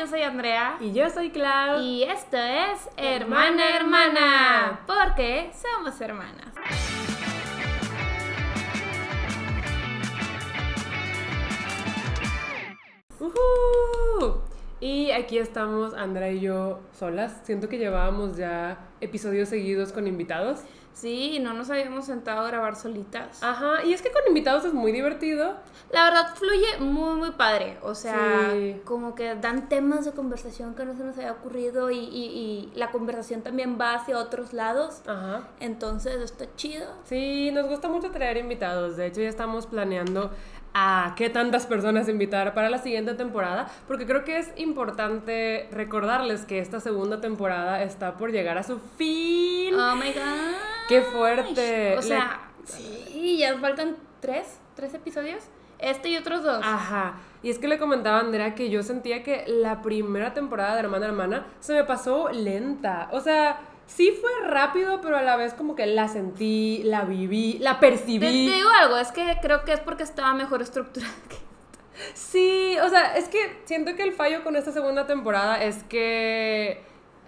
[0.00, 0.78] Yo soy Andrea.
[0.80, 1.82] Y yo soy Clau.
[1.82, 4.80] Y esto es Hermana Hermana.
[4.86, 6.54] Porque somos hermanas.
[13.18, 14.40] ¡Uhú!
[14.80, 17.42] Y aquí estamos, Andrea y yo solas.
[17.44, 20.60] Siento que llevábamos ya episodios seguidos con invitados.
[21.00, 23.42] Sí, no nos habíamos sentado a grabar solitas.
[23.42, 25.54] Ajá, y es que con invitados es muy divertido.
[25.92, 27.78] La verdad fluye muy, muy padre.
[27.82, 28.80] O sea, Sí.
[28.84, 32.72] como que dan temas de conversación que no se nos había ocurrido y, y- y
[32.76, 35.00] la conversación también va hacia otros lados.
[35.06, 35.48] Ajá.
[35.58, 36.86] Entonces está chido.
[37.04, 38.96] Sí, nos gusta mucho traer invitados.
[38.98, 40.30] De hecho, ya estamos planeando
[40.74, 46.44] a qué tantas personas invitar para la siguiente temporada, porque creo que es importante recordarles
[46.44, 49.74] que esta segunda temporada está por llegar a su fin.
[49.74, 50.54] Oh my god.
[50.88, 51.96] ¡Qué fuerte!
[51.98, 55.44] O sea, sí, ya faltan tres, tres episodios.
[55.78, 56.60] Este y otros dos.
[56.62, 57.14] Ajá.
[57.42, 60.80] Y es que le comentaba a Andrea que yo sentía que la primera temporada de
[60.80, 63.08] Hermana Hermana se me pasó lenta.
[63.12, 63.60] O sea,
[63.96, 68.20] sí fue rápido, pero a la vez como que la sentí, la viví, la percibí.
[68.46, 71.12] te digo algo, es que creo que es porque estaba mejor estructurada.
[71.28, 71.36] que-
[72.14, 76.82] Sí, o sea, es que siento que el fallo con esta segunda temporada es que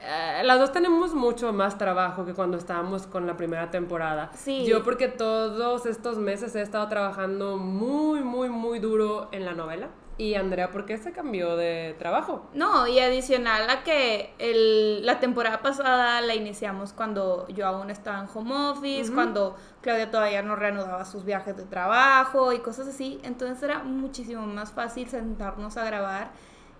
[0.05, 4.31] eh, las dos tenemos mucho más trabajo que cuando estábamos con la primera temporada.
[4.35, 4.65] Sí.
[4.65, 9.89] Yo porque todos estos meses he estado trabajando muy, muy, muy duro en la novela.
[10.19, 12.47] Y Andrea, ¿por qué se cambió de trabajo?
[12.53, 18.21] No, y adicional a que el- la temporada pasada la iniciamos cuando yo aún estaba
[18.21, 23.21] en home office, cuando Claudia todavía no reanudaba sus viajes de trabajo y cosas así.
[23.25, 26.31] Entonces era muchísimo más fácil sentarnos a grabar.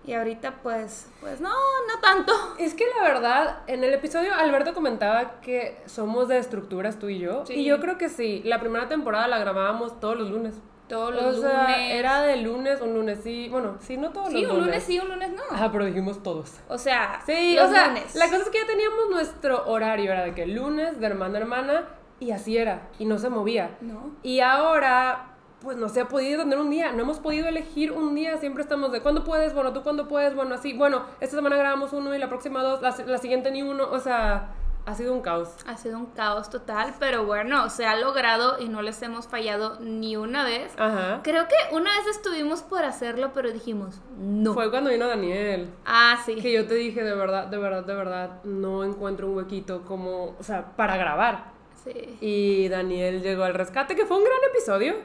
[0.05, 2.33] Y ahorita pues, pues no, no tanto.
[2.59, 7.19] Es que la verdad, en el episodio Alberto comentaba que somos de estructuras tú y
[7.19, 7.45] yo.
[7.45, 7.53] Sí.
[7.53, 8.41] Y yo creo que sí.
[8.43, 10.55] La primera temporada la grabábamos todos los lunes.
[10.93, 11.91] Todos O los sea, lunes.
[11.91, 13.47] era de lunes, un lunes sí.
[13.49, 14.65] Bueno, sí, no todos Sí, los un lunes.
[14.67, 15.41] lunes sí, un lunes no.
[15.51, 16.59] Ajá, pero dijimos todos.
[16.69, 18.15] O sea, Sí, los o sea, lunes.
[18.15, 21.41] la cosa es que ya teníamos nuestro horario, era de que lunes, de hermana a
[21.41, 21.83] hermana,
[22.19, 23.77] y así era, y no se movía.
[23.81, 24.11] No.
[24.23, 25.29] Y ahora,
[25.61, 28.63] pues no se ha podido tener un día, no hemos podido elegir un día, siempre
[28.63, 32.13] estamos de cuándo puedes, bueno, tú cuándo puedes, bueno, así, bueno, esta semana grabamos uno
[32.13, 34.51] y la próxima dos, la, la siguiente ni uno, o sea,
[34.85, 35.49] ha sido un caos.
[35.65, 39.79] Ha sido un caos total, pero bueno, se ha logrado y no les hemos fallado
[39.79, 40.73] ni una vez.
[40.77, 41.21] Ajá.
[41.23, 44.53] Creo que una vez estuvimos por hacerlo, pero dijimos, no.
[44.53, 45.69] Fue cuando vino Daniel.
[45.85, 46.35] Ah, sí.
[46.35, 50.35] Que yo te dije, de verdad, de verdad, de verdad, no encuentro un huequito como,
[50.39, 51.53] o sea, para grabar.
[51.83, 52.17] Sí.
[52.21, 54.95] Y Daniel llegó al rescate, que fue un gran episodio.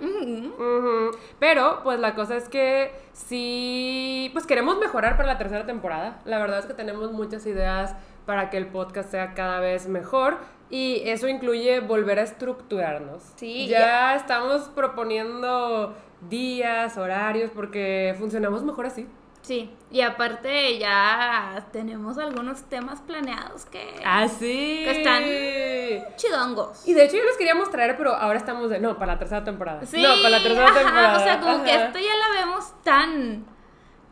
[1.40, 6.20] Pero, pues la cosa es que sí, pues queremos mejorar para la tercera temporada.
[6.24, 7.96] La verdad es que tenemos muchas ideas
[8.28, 10.36] para que el podcast sea cada vez mejor.
[10.68, 13.22] Y eso incluye volver a estructurarnos.
[13.36, 15.96] Sí, Ya estamos proponiendo
[16.28, 19.06] días, horarios, porque funcionamos mejor así.
[19.40, 24.82] Sí, y aparte ya tenemos algunos temas planeados que Así.
[24.84, 26.86] Que están- chidongos.
[26.86, 29.42] Y de hecho yo los queríamos traer, pero ahora estamos de, no, para la tercera
[29.44, 29.86] temporada.
[29.86, 31.16] Sí, no, para la tercera ajá, temporada.
[31.16, 33.46] O sea, como que esto ya la vemos tan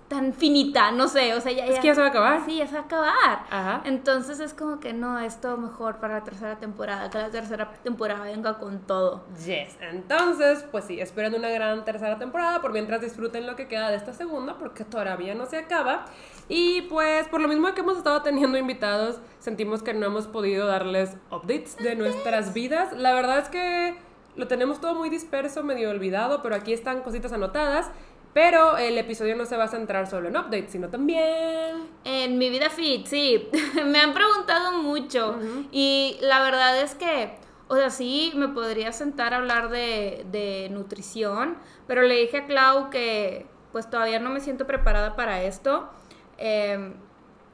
[0.09, 2.44] tan finita, no sé, o sea, ya, Es que ya se va a acabar.
[2.44, 3.47] Sí, ya se va a acabar.
[3.50, 3.83] Ajá.
[3.84, 8.25] Entonces es como que no, esto mejor para la tercera temporada, que la tercera temporada
[8.25, 9.25] venga con todo.
[9.45, 13.91] Yes, entonces, pues sí, esperen una gran tercera temporada, por mientras disfruten lo que queda
[13.91, 16.05] de esta segunda, porque todavía no se acaba.
[16.49, 20.66] Y pues, por lo mismo que hemos estado teniendo invitados, sentimos que no hemos podido
[20.66, 22.93] darles updates de nuestras vidas.
[22.93, 23.97] La verdad es que
[24.37, 27.91] lo tenemos todo muy disperso, medio olvidado, pero aquí están cositas anotadas.
[28.36, 31.88] Pero el episodio no se va a centrar solo en updates, sino también...
[32.04, 33.48] En mi vida fit, sí,
[33.86, 35.38] me han preguntado mucho.
[35.72, 37.38] Y la verdad es que,
[37.69, 42.44] o sea, sí, me podría sentar a hablar de, de nutrición, pero le dije a
[42.44, 45.88] Clau que pues todavía no me siento preparada para esto.
[46.36, 46.92] Eh,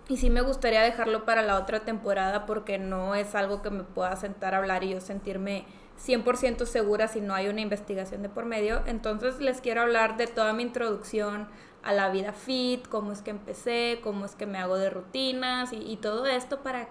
[0.09, 3.85] y sí me gustaría dejarlo para la otra temporada porque no es algo que me
[3.85, 5.65] pueda sentar a hablar y yo sentirme
[6.05, 8.83] 100% segura si no hay una investigación de por medio.
[8.87, 11.49] Entonces les quiero hablar de toda mi introducción
[11.83, 15.73] a la vida fit, cómo es que empecé, cómo es que me hago de rutinas
[15.73, 16.89] y, y todo esto para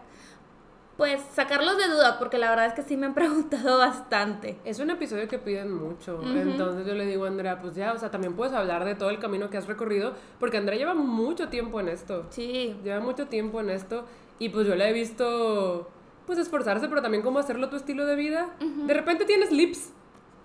[1.02, 4.60] pues sacarlos de duda porque la verdad es que sí me han preguntado bastante.
[4.64, 7.98] Es un episodio que piden mucho, entonces yo le digo a Andrea, pues ya, o
[7.98, 11.50] sea, también puedes hablar de todo el camino que has recorrido, porque Andrea lleva mucho
[11.50, 14.06] tiempo en esto, Sí, lleva mucho tiempo en esto,
[14.38, 15.90] y pues yo la he visto,
[16.32, 18.52] pues esforzarse, pero también como hacerlo tu estilo de vida.
[18.62, 19.92] De repente tienes lips,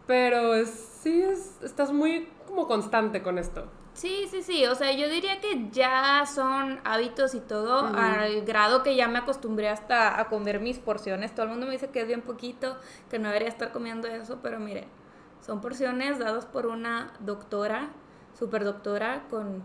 [0.05, 0.69] pero es,
[1.01, 3.69] sí, es, estás muy como constante con esto.
[3.95, 4.67] Sí, sí, sí.
[4.67, 9.21] O sea, yo diría que ya son hábitos y todo, al grado que ya me
[9.21, 11.33] acostumbré hasta a comer mis porciones.
[11.33, 12.77] Todo el mundo me dice que es bien poquito,
[13.09, 14.87] que no debería estar comiendo eso, pero miren,
[15.41, 17.91] son porciones dadas por una doctora,
[18.37, 19.63] super doctora, con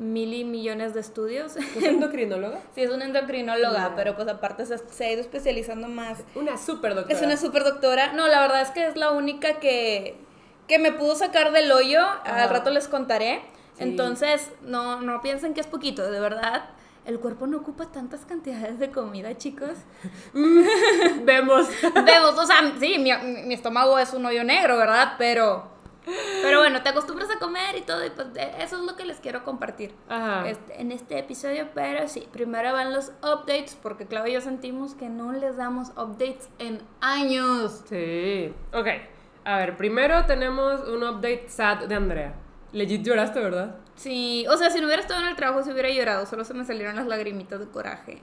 [0.00, 1.56] mil y millones de estudios.
[1.56, 2.60] ¿Es endocrinóloga?
[2.74, 6.18] sí, es una endocrinóloga, pero pues aparte se, se, ha ido especializando más.
[6.34, 7.16] Una super doctora.
[7.16, 8.12] Es una super doctora.
[8.14, 10.16] No, la verdad es que es la única que,
[10.66, 12.00] que me pudo sacar del hoyo.
[12.24, 13.42] Al rato les contaré.
[13.78, 16.64] Entonces, no, no piensen que es poquito, de verdad.
[17.06, 19.70] El cuerpo no ocupa tantas cantidades de comida, chicos.
[21.24, 21.68] Vemos.
[21.94, 23.10] Vemos, o sea, sí, mi,
[23.46, 25.14] mi estómago es un hoyo negro, ¿verdad?
[25.16, 25.79] Pero
[26.42, 29.20] pero bueno, te acostumbras a comer y todo, y pues eso es lo que les
[29.20, 29.94] quiero compartir
[30.46, 31.68] este, en este episodio.
[31.74, 35.90] Pero sí, primero van los updates, porque Claudia y yo sentimos que no les damos
[35.90, 37.82] updates en años.
[37.88, 38.86] Sí, ok.
[39.44, 42.34] A ver, primero tenemos un update sad de Andrea.
[42.72, 43.76] Legit lloraste, ¿verdad?
[43.96, 46.54] Sí, o sea, si no hubiera estado en el trabajo, si hubiera llorado, solo se
[46.54, 48.22] me salieron las lagrimitas de coraje.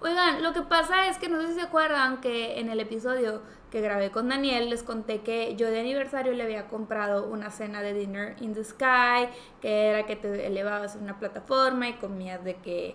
[0.00, 3.42] Oigan, lo que pasa es que no sé si se acuerdan que en el episodio
[3.74, 7.82] que grabé con Daniel, les conté que yo de aniversario le había comprado una cena
[7.82, 9.28] de Dinner in the Sky,
[9.60, 12.94] que era que te elevabas en una plataforma y comías de que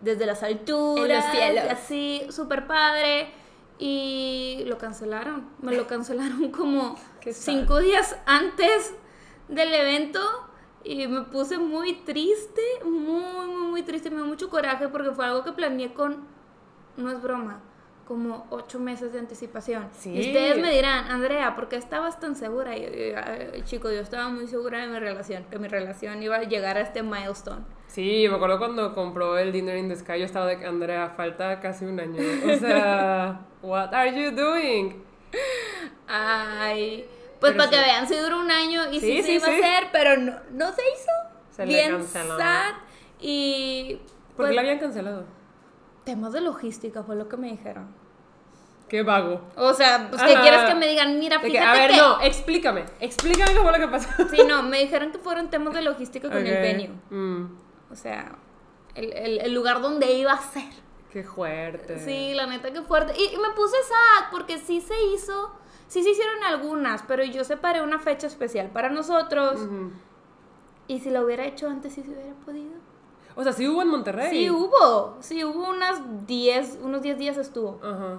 [0.00, 3.32] desde las alturas, en los así, súper padre.
[3.80, 6.94] Y lo cancelaron, me lo cancelaron como
[7.32, 8.94] cinco días antes
[9.48, 10.20] del evento
[10.84, 15.24] y me puse muy triste, muy, muy, muy triste, me dio mucho coraje porque fue
[15.24, 16.18] algo que planeé con,
[16.96, 17.62] no es broma,
[18.10, 19.88] como ocho meses de anticipación.
[20.04, 22.76] Y ustedes me dirán, Andrea, ¿por qué estabas tan segura?
[22.76, 26.42] Y yo, chico, yo estaba muy segura de mi relación, que mi relación iba a
[26.42, 27.60] llegar a este milestone.
[27.86, 31.10] Sí, me acuerdo cuando compró el Dinner in the Sky, yo estaba de que, Andrea,
[31.10, 32.20] falta casi un año.
[32.52, 35.04] O sea, what are you doing?
[36.08, 37.06] Ay,
[37.38, 40.16] pues para que vean, si duró un año y sí, se iba a hacer, pero
[40.16, 41.12] no, no se hizo.
[41.50, 42.38] Se Bien le canceló.
[42.38, 42.74] sad
[43.20, 44.00] y...
[44.36, 45.26] ¿Por qué la habían cancelado?
[46.02, 47.99] Temas de logística fue lo que me dijeron.
[48.90, 49.40] Qué vago.
[49.54, 52.86] O sea, pues que quieres que me digan, mira, fíjate que, A ver, no, explícame.
[52.98, 54.08] Explícame cómo fue lo que pasó.
[54.28, 56.90] Sí, no, me dijeron que fueron temas de logística con el venue.
[57.08, 57.56] Mm.
[57.88, 58.36] O sea,
[58.96, 60.72] el, el, el, lugar donde iba a ser.
[61.12, 62.00] Qué fuerte.
[62.00, 63.12] Sí, la neta, qué fuerte.
[63.16, 65.52] Y, me puse sad porque sí se hizo,
[65.86, 69.60] sí se hicieron algunas, pero yo separé una fecha especial para nosotros.
[70.88, 72.72] Y si lo hubiera hecho antes, sí se hubiera podido.
[73.36, 74.30] O sea, sí hubo en Monterrey.
[74.30, 77.78] Sí hubo, sí hubo unas 10, unos 10 días estuvo.
[77.84, 78.18] Ajá.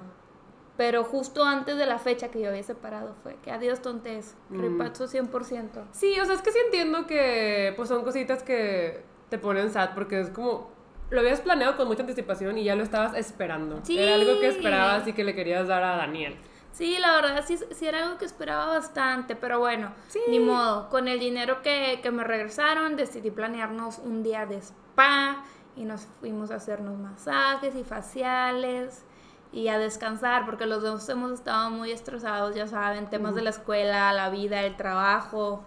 [0.82, 4.62] Pero justo antes de la fecha que yo había separado fue que adiós tontes, mm.
[4.62, 5.70] repacho 100%.
[5.92, 9.92] Sí, o sea, es que sí entiendo que pues son cositas que te ponen sad
[9.94, 10.72] porque es como
[11.12, 13.82] lo habías planeado con mucha anticipación y ya lo estabas esperando.
[13.84, 14.00] Sí.
[14.00, 16.36] Era algo que esperabas y que le querías dar a Daniel.
[16.72, 19.94] Sí, la verdad sí, sí era algo que esperaba bastante, pero bueno,
[20.30, 20.90] ni modo.
[20.90, 25.46] Con el dinero que, que me regresaron decidí planearnos un día de spa
[25.76, 29.06] y nos fuimos a hacernos masajes y faciales
[29.52, 33.50] y a descansar, porque los dos hemos estado muy estresados, ya saben, temas de la
[33.50, 35.64] escuela, la vida, el trabajo.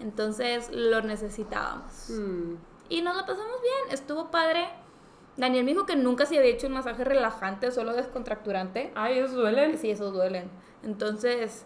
[0.00, 2.10] Entonces lo necesitábamos.
[2.10, 2.54] Mm.
[2.88, 4.68] Y nos lo pasamos bien, estuvo padre.
[5.36, 8.92] Daniel me dijo que nunca se había hecho un masaje relajante, solo descontracturante.
[8.94, 9.78] Ay, ¿esos duelen?
[9.78, 10.50] Sí, esos duelen.
[10.82, 11.64] Entonces,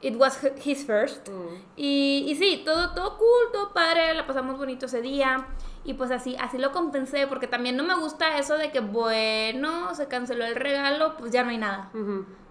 [0.00, 1.28] it was his first.
[1.28, 1.62] Mm.
[1.76, 5.46] Y, y sí, todo, todo cool, todo padre, la pasamos bonito ese día.
[5.84, 9.94] Y pues así, así lo compensé, porque también no me gusta eso de que, bueno,
[9.94, 11.90] se canceló el regalo, pues ya no hay nada.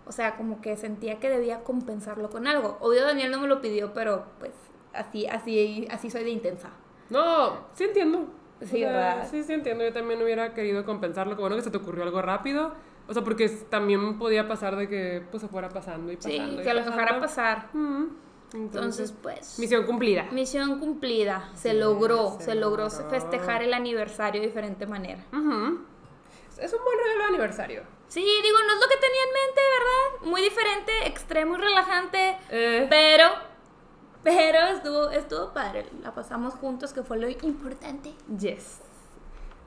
[0.06, 2.78] O sea, como que sentía que debía compensarlo con algo.
[2.80, 4.54] Obvio Daniel no me lo pidió, pero pues
[4.94, 6.70] así, así, así soy de intensa.
[7.10, 8.28] No, sí entiendo.
[8.62, 9.28] Sí, ¿verdad?
[9.30, 9.84] Sí, sí entiendo.
[9.84, 11.36] Yo también hubiera querido compensarlo.
[11.36, 12.74] Como bueno que se te ocurrió algo rápido.
[13.08, 16.58] O sea, porque también podía pasar de que pues se fuera pasando y pasando.
[16.58, 17.70] Sí, que lo dejara pasar.
[18.54, 19.60] Entonces, pues...
[19.60, 20.28] Misión cumplida.
[20.32, 21.50] Misión cumplida.
[21.54, 25.20] Se logró, se, logró, festejar el aniversario de diferente manera.
[26.58, 27.84] Es un buen regalo de aniversario.
[28.08, 30.32] Sí, digo, no es lo que tenía en mente, ¿verdad?
[30.32, 32.88] Muy diferente, extremo y relajante, eh.
[32.90, 33.26] pero...
[34.24, 38.14] Pero estuvo, estuvo padre, la pasamos juntos, que fue lo importante.
[38.38, 38.82] Yes.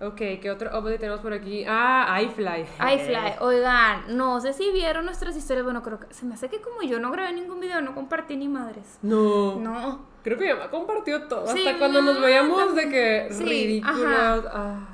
[0.03, 1.65] Ok, ¿qué otro update tenemos por aquí?
[1.69, 2.63] Ah, iFly.
[2.95, 5.65] iFly, oigan, no sé si vieron nuestras historias.
[5.65, 8.37] Bueno, creo que se me hace que como yo no grabé ningún video, no compartí
[8.37, 8.99] ni madres.
[9.03, 9.57] No.
[9.57, 10.07] No.
[10.23, 11.47] Creo que ya me compartió todo.
[11.47, 14.45] hasta cuando nos veíamos de que sí, ridículos.
[14.51, 14.87] Ah.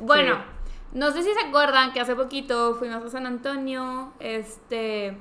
[0.00, 0.38] bueno,
[0.92, 4.12] no sé si se acuerdan que hace poquito fuimos a San Antonio.
[4.20, 5.16] Este.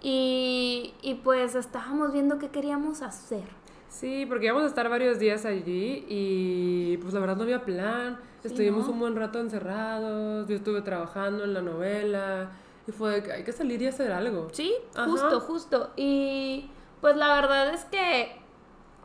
[0.00, 3.44] Y, y pues estábamos viendo qué queríamos hacer.
[3.90, 8.18] Sí, porque íbamos a estar varios días allí y pues la verdad no había plan
[8.44, 12.50] Estuvimos un buen rato encerrados, yo estuve trabajando en la novela
[12.86, 14.48] y fue que hay que salir y hacer algo.
[14.52, 15.90] Sí, justo, justo.
[15.96, 18.40] Y pues la verdad es que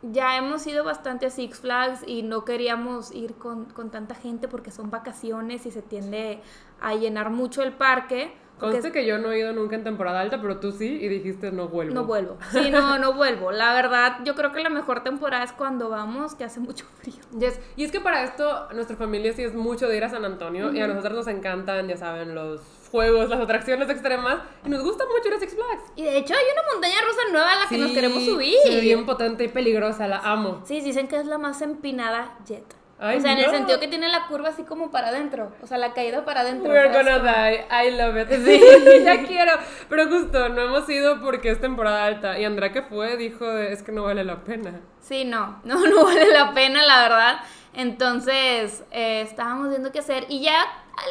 [0.02, 4.48] ya hemos ido bastante a Six Flags y no queríamos ir con, con tanta gente
[4.48, 6.40] porque son vacaciones y se tiende
[6.80, 10.40] a llenar mucho el parque Conste que yo no he ido nunca en temporada alta,
[10.40, 11.94] pero tú sí y dijiste no vuelvo.
[11.94, 12.38] No vuelvo.
[12.52, 13.50] Sí, no, no vuelvo.
[13.52, 17.16] La verdad, yo creo que la mejor temporada es cuando vamos, que hace mucho frío.
[17.38, 17.58] Yes.
[17.76, 20.72] Y es que para esto, nuestra familia sí es mucho de ir a San Antonio
[20.72, 25.04] y a nosotros nos encantan, ya saben, los juegos, las atracciones extremas y nos gusta
[25.04, 25.82] mucho ir a Six Flags.
[25.96, 28.54] Y de hecho hay una montaña rusa nueva a la que nos Sí, queremos subir.
[28.68, 30.62] ve bien potente y peligrosa, la amo.
[30.64, 32.64] Sí, dicen que es la más empinada jet.
[32.98, 35.52] Ay, o sea, en el sentido que tiene la curva así como para adentro.
[35.62, 36.70] O sea, la caída para adentro.
[36.70, 38.28] We're gonna die, I love it.
[38.44, 39.52] Sí, ya quiero.
[39.88, 42.38] Pero justo, no hemos ido porque es temporada alta.
[42.38, 44.80] Y Andrea que fue dijo, de, es que no vale la pena.
[45.00, 47.36] Sí, no, no, no vale la pena, la verdad.
[47.74, 50.64] Entonces, eh, estábamos viendo qué hacer y ya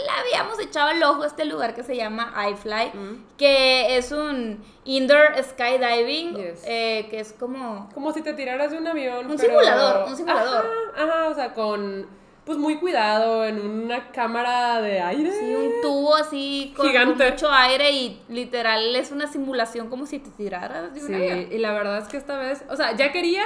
[0.06, 2.92] le habíamos echado el ojo a este lugar que se llama iFly,
[3.38, 6.64] que es un indoor skydiving, Yes.
[6.66, 7.90] eh, que es como...
[7.94, 9.26] Como si te tiraras de un avión.
[9.30, 10.66] Un pero- simulador, un simulador.
[10.96, 12.06] Ajá, ajá, o sea, con,
[12.46, 15.32] pues muy cuidado, en una cámara de aire.
[15.32, 17.32] Sí, un tubo así con, con Gigante.
[17.32, 21.48] mucho aire y literal es una simulación como si te tiraras de un Sí, avión.
[21.52, 23.44] y la verdad es que esta vez, o sea, ya quería,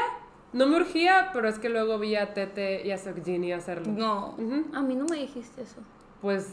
[0.54, 3.92] no me urgía, pero es que luego vi a Tete y a Sokjini hacerlo.
[3.92, 4.36] No,
[4.74, 5.78] a mí no me dijiste eso.
[6.22, 6.48] Pues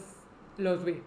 [0.57, 1.01] los vi.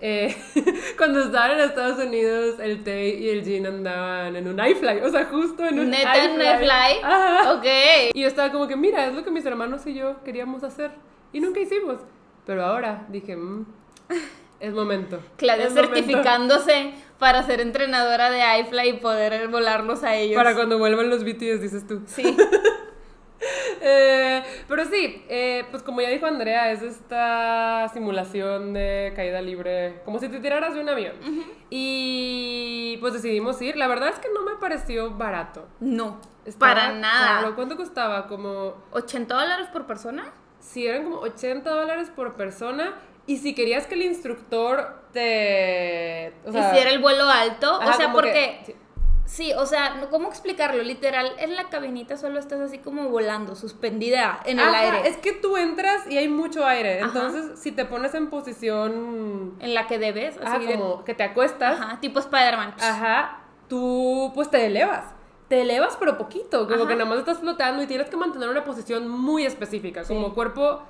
[0.00, 0.34] Eh,
[0.98, 5.08] cuando estaban en Estados Unidos, el Tay y el Jin andaban en un iFly, o
[5.10, 7.02] sea, justo en un ¿Neta en un iFly?
[7.04, 7.52] Ajá.
[7.54, 7.64] Ok.
[8.12, 10.90] Y yo estaba como que, mira, es lo que mis hermanos y yo queríamos hacer.
[11.32, 11.98] Y nunca hicimos.
[12.44, 13.64] Pero ahora dije, "Mm,
[14.58, 15.20] es momento.
[15.36, 15.94] Claudia Es momento".
[15.94, 20.36] certificándose para ser entrenadora de iFly y poder volarlos a ellos.
[20.36, 22.02] Para cuando vuelvan los BTS, dices tú.
[22.06, 22.36] Sí.
[23.84, 30.00] Eh, pero sí, eh, pues como ya dijo Andrea, es esta simulación de caída libre,
[30.04, 31.14] como si te tiraras de un avión.
[31.68, 33.76] Y pues decidimos ir.
[33.76, 35.66] La verdad es que no me pareció barato.
[35.80, 37.40] No, Estaba para nada.
[37.40, 37.54] caro.
[37.56, 38.26] ¿Cuánto costaba?
[38.28, 40.32] Como, ¿80 dólares por persona?
[40.60, 42.94] si eran como 80 dólares por persona.
[43.26, 46.34] Y si querías que el instructor te...
[46.46, 47.80] o sea, Hiciera el vuelo alto.
[47.80, 48.32] ajá, o sea, porque...
[48.32, 48.76] que- sí.
[49.32, 50.82] Sí, o sea, ¿cómo explicarlo?
[50.82, 55.08] Literal, en la cabinita solo estás así como volando, suspendida en el Ajá, aire.
[55.08, 57.00] Es que tú entras y hay mucho aire.
[57.00, 57.06] Ajá.
[57.06, 59.54] Entonces, si te pones en posición...
[59.58, 61.80] En la que debes, Ajá, así como que te acuestas.
[61.80, 62.74] Ajá, tipo Spider-Man.
[62.78, 65.06] Ajá, tú pues te elevas.
[65.48, 66.88] Te elevas pero poquito, como Ajá.
[66.88, 70.12] que nada más estás flotando y tienes que mantener una posición muy específica, Sí.
[70.12, 70.82] como cuerpo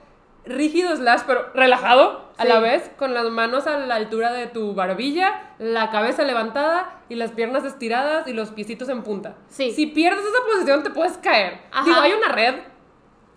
[0.45, 2.49] rígido slash pero relajado a Sí.
[2.49, 7.15] la vez, con las manos a la altura de tu barbilla, la cabeza levantada y
[7.15, 9.37] las piernas estiradas y los piecitos en punta.
[9.49, 9.71] Sí.
[9.71, 11.61] Si pierdes esa posición te puedes caer.
[11.71, 11.85] Ajá.
[11.85, 12.55] Digo, hay una red,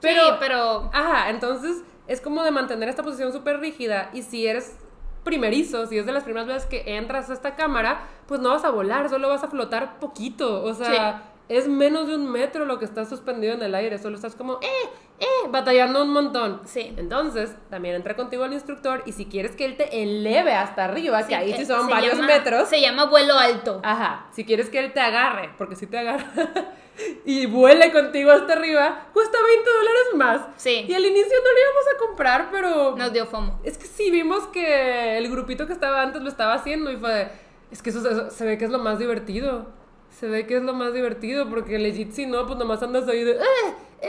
[0.01, 0.21] pero...
[0.25, 0.89] sí, pero...
[0.93, 4.77] Ajá, entonces es como de mantener esta posición súper rígida y si eres
[5.23, 8.63] primerizo, si es de las primeras veces que entras a esta cámara, pues no vas
[8.63, 12.79] a volar, solo vas a flotar poquito, o sea, es menos de un metro lo
[12.79, 16.61] que estás suspendido en el aire, solo estás como, eh, eh, batallando un montón.
[16.65, 16.93] Sí.
[16.97, 21.25] Entonces, también entra contigo el instructor y si quieres que él te eleve hasta arriba,
[21.27, 22.67] que ahí eh, sí son se varios llama- metros.
[22.67, 23.79] Se llama vuelo alto.
[23.83, 26.25] Ajá, si quieres que él te agarre, porque si te agarra
[27.25, 30.41] y vuele contigo hasta arriba, cuesta 20 dólares más.
[30.57, 30.85] Sí.
[30.87, 33.59] Y al inicio no lo íbamos a comprar, pero Nos dio FOMO.
[33.63, 37.13] es que sí vimos que el grupito que estaba antes lo estaba haciendo y fue
[37.13, 37.27] de,
[37.71, 39.67] es que eso, eso se ve que es lo más divertido.
[40.17, 43.23] Se ve que es lo más divertido porque legit si no, pues nomás andas ahí
[43.23, 44.07] de, "Eh, eh",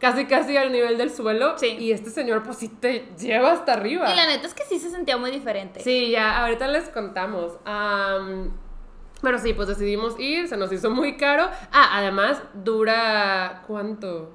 [0.00, 1.56] casi casi al nivel del suelo.
[1.58, 1.76] Sí.
[1.78, 4.10] Y este señor pues sí te lleva hasta arriba.
[4.12, 5.80] Y la neta es que sí se sentía muy diferente.
[5.80, 7.52] Sí, ya, ahorita les contamos.
[7.64, 8.50] Am,
[9.22, 11.48] pero sí, pues decidimos ir, se nos hizo muy caro.
[11.72, 13.62] Ah, además, dura.
[13.66, 14.32] ¿Cuánto?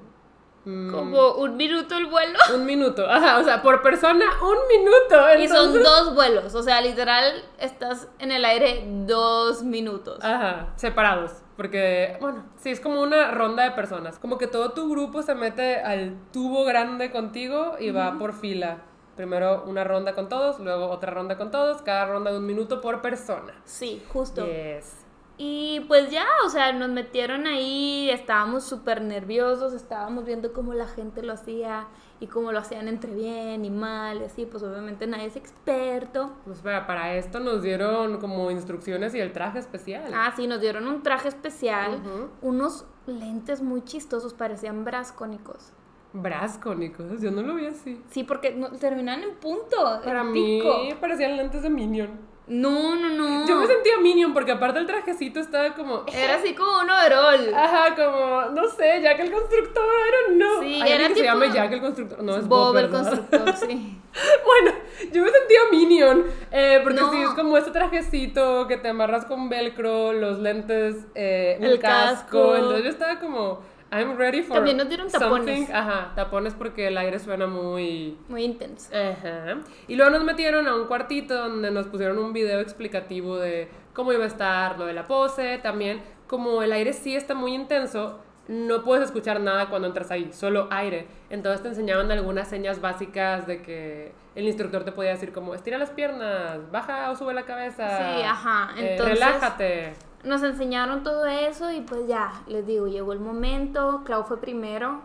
[0.64, 2.38] Mm, Como un minuto el vuelo.
[2.54, 3.08] Un minuto.
[3.08, 5.38] Ajá, o sea, por persona, un minuto.
[5.42, 6.54] Y son entonces- dos vuelos.
[6.54, 10.22] O sea, literal, estás en el aire dos minutos.
[10.22, 11.32] Ajá, separados.
[11.56, 14.18] Porque, bueno, sí, es como una ronda de personas.
[14.18, 18.78] Como que todo tu grupo se mete al tubo grande contigo y va por fila.
[19.16, 22.80] Primero una ronda con todos, luego otra ronda con todos, cada ronda de un minuto
[22.80, 23.52] por persona.
[23.64, 24.46] Sí, justo.
[24.46, 24.99] Yes.
[25.42, 30.86] Y pues ya, o sea, nos metieron ahí, estábamos súper nerviosos, estábamos viendo cómo la
[30.86, 31.86] gente lo hacía
[32.20, 36.30] y cómo lo hacían entre bien y mal, y así, pues obviamente nadie es experto.
[36.44, 40.12] Pues para, para esto nos dieron como instrucciones y el traje especial.
[40.14, 42.02] Ah, sí, nos dieron un traje especial,
[42.42, 45.72] unos lentes muy chistosos, parecían brascónicos.
[46.12, 48.02] Brascónicos, yo no lo vi así.
[48.10, 51.00] Sí, porque no, terminan en punto, Para en mí pico.
[51.00, 52.10] parecían lentes de Minion.
[52.50, 53.46] No, no, no.
[53.46, 56.04] Yo me sentía Minion porque aparte el trajecito estaba como...
[56.12, 57.54] Era así como un overall.
[57.54, 60.60] Ajá, como, no sé, Jack el Constructor, I don't know.
[60.60, 62.22] Sí, Hay era alguien que se tipo- Jack el Constructor.
[62.24, 64.00] No, es Bob, Bob, el constructor, sí.
[64.44, 64.76] Bueno,
[65.12, 67.12] yo me sentía Minion, eh, porque No.
[67.12, 72.16] sí, es como este trajecito que te amarras con velcro, los lentes, eh, El casco.
[72.42, 72.56] casco.
[72.56, 75.58] Entonces yo estaba como, I'm ready for También nos dieron tapones.
[75.58, 75.74] something.
[75.74, 78.16] Ajá, tapones porque el aire suena muy...
[78.28, 78.90] Muy intenso.
[78.94, 79.58] Ajá.
[79.88, 84.12] Y luego nos metieron a un cuartito donde nos pusieron un video explicativo de cómo
[84.12, 85.58] iba a estar lo de la pose.
[85.58, 90.32] También, como el aire sí está muy intenso, no puedes escuchar nada cuando entras ahí,
[90.32, 91.06] solo aire.
[91.28, 95.78] Entonces te enseñaban algunas señas básicas de que el instructor te podía decir como estira
[95.78, 97.88] las piernas, baja o sube la cabeza.
[97.98, 98.70] Sí, ajá.
[98.76, 99.92] eh, Entonces, relájate.
[100.24, 105.00] Nos enseñaron todo eso y pues ya, les digo, llegó el momento, Clau fue primero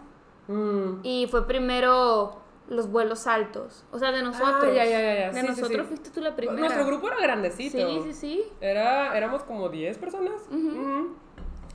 [0.48, 1.00] Mm.
[1.03, 4.63] y fue primero los vuelos altos, o sea, de nosotros.
[4.63, 5.31] Ah, ya, ya, ya, ya.
[5.31, 5.88] De Sí, nosotros sí.
[5.88, 6.60] fuiste tú la primera.
[6.60, 7.77] Nuestro grupo era grandecito.
[7.77, 8.43] Sí, sí, sí.
[8.62, 10.41] Era, éramos como 10 personas.
[10.51, 11.15] Ujú.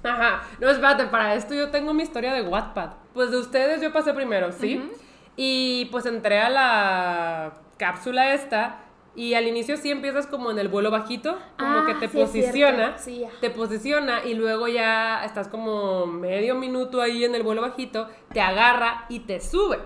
[0.03, 0.43] Ajá.
[0.61, 2.91] No, espérate, para esto yo tengo mi historia de Wattpad.
[3.15, 4.91] Pues de ustedes yo pasé primero, ¿sí?
[5.37, 8.81] Y pues entré a la cápsula esta
[9.17, 12.17] y al inicio sí empiezas como en el vuelo bajito, como Ah, que te sí,
[12.19, 12.97] posiciona.
[12.99, 18.09] Sí, te posiciona y luego ya estás como medio minuto ahí en el vuelo bajito,
[18.33, 19.79] te agarra y te sube.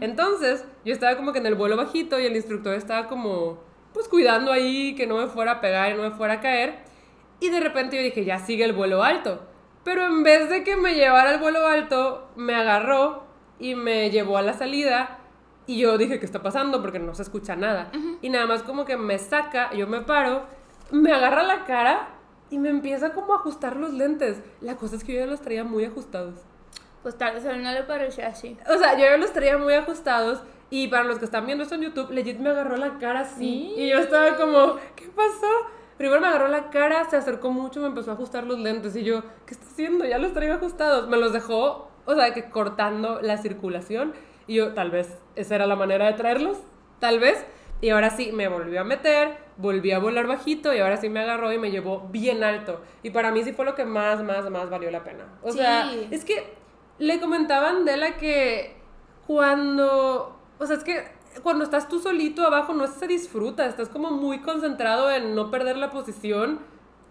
[0.00, 3.60] Entonces, yo estaba como que en el vuelo bajito y el instructor estaba como,
[3.94, 6.80] pues cuidando ahí que no me fuera a pegar y no me fuera a caer.
[7.38, 9.42] Y de repente yo dije, ya sigue el vuelo alto.
[9.84, 13.22] Pero en vez de que me llevara al vuelo alto, me agarró
[13.60, 15.20] y me llevó a la salida.
[15.66, 16.80] Y yo dije, ¿qué está pasando?
[16.80, 17.90] Porque no se escucha nada.
[18.22, 20.44] Y nada más como que me saca, yo me paro,
[20.90, 22.08] me agarra la cara
[22.50, 24.40] y me empieza como a ajustar los lentes.
[24.60, 26.34] La cosa es que yo ya los traía muy ajustados.
[27.02, 28.56] Pues tal vez a él no le parecía así.
[28.68, 30.42] O sea, yo ya los traía muy ajustados.
[30.70, 33.74] Y para los que están viendo esto en YouTube, legit me agarró la cara así.
[33.76, 35.46] Y yo estaba como, ¿qué pasó?
[35.96, 38.96] Primero me agarró la cara, se acercó mucho, me empezó a ajustar los lentes.
[38.96, 40.04] Y yo, ¿qué está haciendo?
[40.04, 41.08] Ya los traía ajustados.
[41.08, 44.12] Me los dejó, o sea, que cortando la circulación.
[44.46, 46.58] Y yo, tal vez, esa era la manera de traerlos.
[46.98, 47.44] Tal vez.
[47.80, 51.20] Y ahora sí, me volvió a meter, volví a volar bajito y ahora sí me
[51.20, 52.80] agarró y me llevó bien alto.
[53.02, 55.26] Y para mí sí fue lo que más, más, más valió la pena.
[55.42, 56.54] O sea, es que
[56.98, 58.76] le comentaban de la que
[59.26, 61.04] cuando, o sea, es que
[61.42, 65.76] cuando estás tú solito abajo no se disfruta, estás como muy concentrado en no perder
[65.76, 66.60] la posición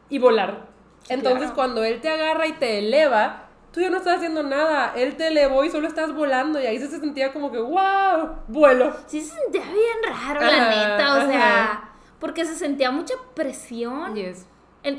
[0.10, 0.68] y volar.
[1.10, 1.56] Entonces claro.
[1.56, 3.45] cuando él te agarra y te eleva,
[3.76, 6.80] tú ya no estás haciendo nada, él te elevó y solo estás volando y ahí
[6.80, 8.96] se sentía como que, wow, vuelo.
[9.06, 11.28] Sí se sentía bien raro, la neta, o ajá.
[11.28, 14.16] sea, porque se sentía mucha presión.
[14.16, 14.48] Yes.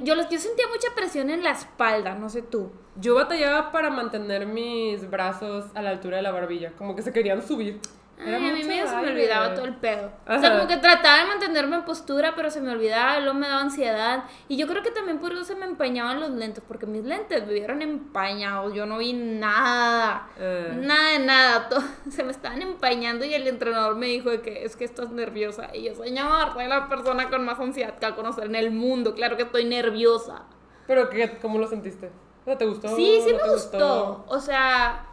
[0.02, 2.70] Yo, yo sentía mucha presión en la espalda, no sé tú.
[2.96, 7.14] Yo batallaba para mantener mis brazos a la altura de la barbilla, como que se
[7.14, 7.80] querían subir.
[8.18, 10.11] Ay, a mí medio se me olvidaba todo el pedo.
[10.26, 13.46] O sea, como que trataba de mantenerme en postura, pero se me olvidaba, luego me
[13.46, 14.24] daba ansiedad.
[14.48, 17.46] Y yo creo que también por eso se me empañaban los lentes, porque mis lentes
[17.46, 20.29] me vieron empañados, yo no vi nada.
[20.38, 20.72] Eh.
[20.81, 24.64] Nada de nada, todo- se me estaban empañando y el entrenador me dijo de que
[24.64, 25.68] es que estás nerviosa.
[25.74, 29.14] Y yo, señor, soy la persona con más ansiedad que al conocer en el mundo,
[29.14, 30.44] claro que estoy nerviosa.
[30.87, 32.11] Pero ¿qué, ¿cómo lo sentiste?
[32.42, 32.88] O sea, ¿Te gustó?
[32.94, 34.24] Sí, sí ¿No me gustó.
[34.29, 35.05] O sea,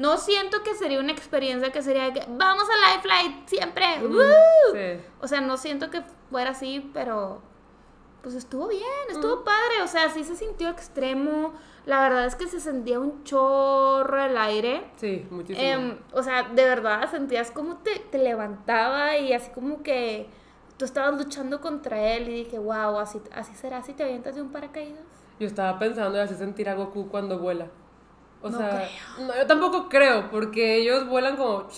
[0.00, 3.84] no siento que sería una experiencia que sería de que vamos a Life Flight siempre.
[4.02, 4.72] ¡Woo!
[4.72, 5.04] Sí.
[5.20, 7.42] O sea, no siento que fuera así, pero
[8.22, 9.82] pues estuvo bien, estuvo padre.
[9.84, 11.52] O sea, sí se sintió extremo.
[11.84, 14.90] La verdad es que se sentía un chorro el aire.
[14.96, 15.66] Sí, muchísimo.
[15.66, 20.30] Em, o sea, de verdad sentías como te, te levantaba y así como que
[20.78, 24.40] tú estabas luchando contra él y dije, wow, así, así será si te avientas de
[24.40, 25.04] un paracaídas.
[25.38, 27.66] Yo estaba pensando en hacer sentir a Goku cuando vuela.
[28.42, 31.68] O No sea, no, yo tampoco creo, porque ellos vuelan como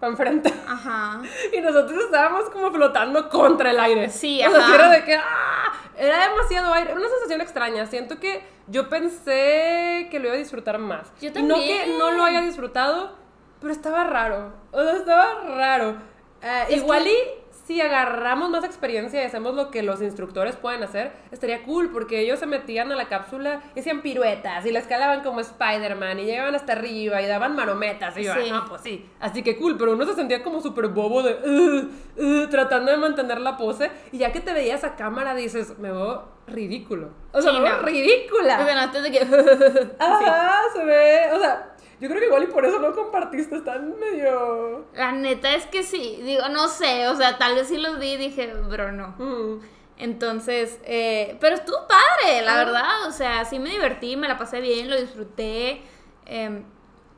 [0.00, 0.52] para enfrente.
[0.66, 1.22] Ajá.
[1.52, 4.08] Y nosotros estábamos como flotando contra el aire.
[4.10, 4.66] Sí, o sea, ajá.
[4.68, 5.72] sí era de que ¡ah!
[5.96, 7.86] era demasiado aire, era una sensación extraña.
[7.86, 11.12] Siento que yo pensé que lo iba a disfrutar más.
[11.20, 11.98] Yo Y no que también.
[11.98, 13.16] no lo haya disfrutado,
[13.60, 14.52] pero estaba raro.
[14.72, 15.96] O sea, estaba raro.
[16.42, 20.54] Eh, Es igual que- y si agarramos más experiencia y hacemos lo que los instructores
[20.56, 24.70] pueden hacer, estaría cool, porque ellos se metían a la cápsula y hacían piruetas y
[24.70, 28.16] la escalaban como Spider-Man y llegaban hasta arriba y daban marometas.
[28.18, 28.50] Y yo, Sí.
[28.50, 29.08] no, pues sí.
[29.20, 32.98] Así que cool, pero uno se sentía como súper bobo de "Ugh, ugh", tratando de
[32.98, 33.90] mantener la pose.
[34.12, 37.10] Y ya que te veías a cámara, dices, me veo ridículo.
[37.32, 37.82] O sea, Sí, me veo no.
[37.82, 38.62] ridícula.
[38.62, 39.18] Bueno, antes de que...
[39.98, 41.30] Ajá, se ve.
[41.32, 44.86] O sea, yo creo que igual y por eso no compartiste, están medio.
[44.94, 48.12] La neta es que sí, digo, no sé, o sea, tal vez sí los vi
[48.12, 49.08] y dije, bro, no.
[49.18, 49.60] Mm.
[49.96, 52.64] Entonces, eh, pero estuvo padre, la Ah.
[52.64, 55.82] verdad, o sea, sí me divertí, me la pasé bien, lo disfruté.
[56.26, 56.64] Em,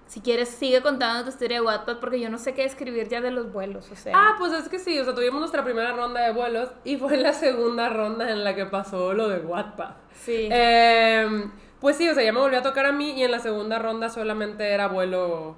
[0.06, 3.20] si quieres, sigue contando tu historia de Wattpad porque yo no sé qué escribir ya
[3.20, 4.12] de los vuelos, o sea.
[4.14, 7.16] Ah, pues es que sí, o sea, tuvimos nuestra primera ronda de vuelos y fue
[7.16, 9.90] la segunda ronda en la que pasó lo de Wattpad.
[10.12, 10.48] sí.
[10.50, 13.38] Em, pues sí, o sea, ya me volvió a tocar a mí y en la
[13.40, 15.56] segunda ronda solamente era vuelo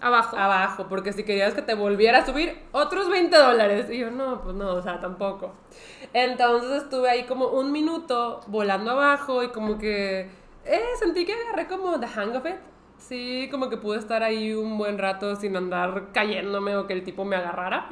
[0.00, 0.36] Abajo.
[0.36, 3.86] abajo, porque si querías que te volviera a subir, otros 20 dólares.
[3.90, 5.52] Y yo, no, pues no, o sea, tampoco.
[6.12, 10.28] Entonces estuve ahí como un minuto volando abajo y como que
[10.66, 12.56] eh, sentí que agarré como the hang of it.
[13.08, 17.04] Sí, como que pude estar ahí un buen rato sin andar cayéndome o que el
[17.04, 17.88] tipo me agarrara.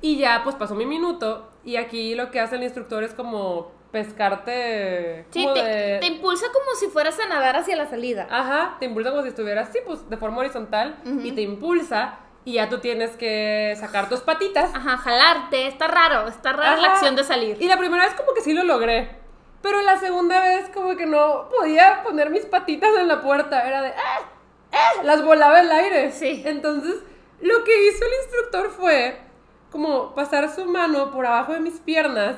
[0.00, 1.50] Y ya, pues pasó mi minuto.
[1.64, 5.26] Y aquí lo que hace el instructor es como pescarte.
[5.30, 8.26] Sí, como te, de- te impulsa como si fueras a nadar hacia la salida.
[8.30, 10.96] Ajá, te impulsa como si estuvieras, sí, pues de forma horizontal.
[11.22, 12.18] Y te impulsa.
[12.44, 14.70] Y ya tú tienes que sacar tus patitas.
[14.74, 15.66] Ajá, jalarte.
[15.66, 16.92] Está raro, está rara la Ajá.
[16.94, 17.56] acción de salir.
[17.60, 19.16] Y la primera vez como que sí lo logré.
[19.62, 23.66] Pero la segunda vez como que no podía poner mis patitas en la puerta.
[23.66, 23.88] Era de...
[23.88, 24.20] ¡Ah!
[24.76, 25.02] ¡Ah!
[25.02, 26.12] Las volaba el aire.
[26.12, 26.42] Sí.
[26.44, 26.96] Entonces
[27.40, 29.18] lo que hizo el instructor fue
[29.70, 32.36] como pasar su mano por abajo de mis piernas,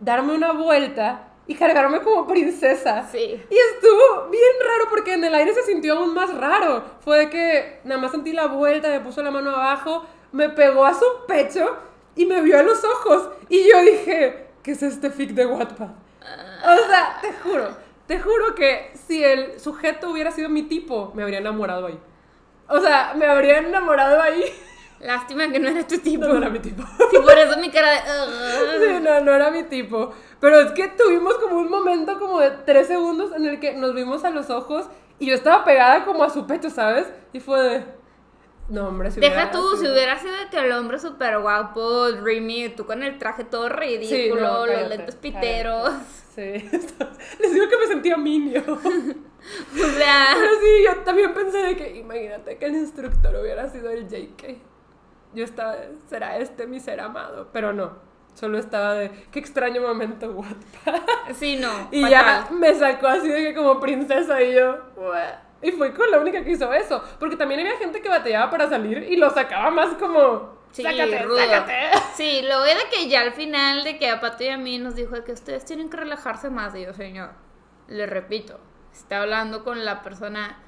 [0.00, 3.08] darme una vuelta y cargarme como princesa.
[3.10, 3.18] Sí.
[3.18, 6.84] Y estuvo bien raro porque en el aire se sintió aún más raro.
[7.00, 10.94] Fue que nada más sentí la vuelta, me puso la mano abajo, me pegó a
[10.94, 11.76] su pecho
[12.14, 13.30] y me vio a los ojos.
[13.48, 15.88] Y yo dije, ¿qué es este fic de Wattpad?
[15.88, 17.68] O sea, te juro,
[18.08, 22.00] te juro que si el sujeto hubiera sido mi tipo, me habría enamorado ahí.
[22.66, 24.42] O sea, me habría enamorado ahí.
[24.98, 26.24] Lástima que no era tu tipo.
[26.24, 26.82] No, no era mi tipo.
[27.10, 27.98] Sí, por eso mi cara de...
[28.98, 30.12] Sí, no, no era mi tipo.
[30.40, 33.94] Pero es que tuvimos como un momento como de tres segundos en el que nos
[33.94, 34.86] vimos a los ojos
[35.18, 37.12] y yo estaba pegada como a su pecho, ¿sabes?
[37.34, 37.84] Y fue de...
[38.68, 42.68] No, hombre, si Deja tú, si hubiera sido de que el hombre súper guapo, dreamy,
[42.70, 45.90] tú con el traje todo ridículo, Sí, no, los cállate, lentes piteros.
[46.34, 46.42] Sí,
[47.40, 48.62] les digo que me sentía minio.
[49.72, 53.88] O sea, Pero sí, yo también pensé de que imagínate que el instructor hubiera sido
[53.90, 54.58] el JK.
[55.32, 57.92] Yo estaba, de, será este mi ser amado, pero no.
[58.34, 61.34] Solo estaba de, qué extraño momento, Wattpad.
[61.34, 61.88] sí, no.
[61.90, 64.78] Y ya me sacó así de que como princesa y yo.
[65.60, 67.02] Y fue con la única que hizo eso.
[67.18, 71.22] Porque también había gente que batallaba para salir y lo sacaba más como, Sí, sácate,
[71.22, 71.38] rudo.
[71.38, 71.72] sácate.
[72.14, 74.94] Sí, luego de que ya al final de que a Pato y a mí nos
[74.94, 76.74] dijo que ustedes tienen que relajarse más.
[76.74, 77.30] Y yo, señor,
[77.88, 78.60] le repito,
[78.92, 80.60] está hablando con la persona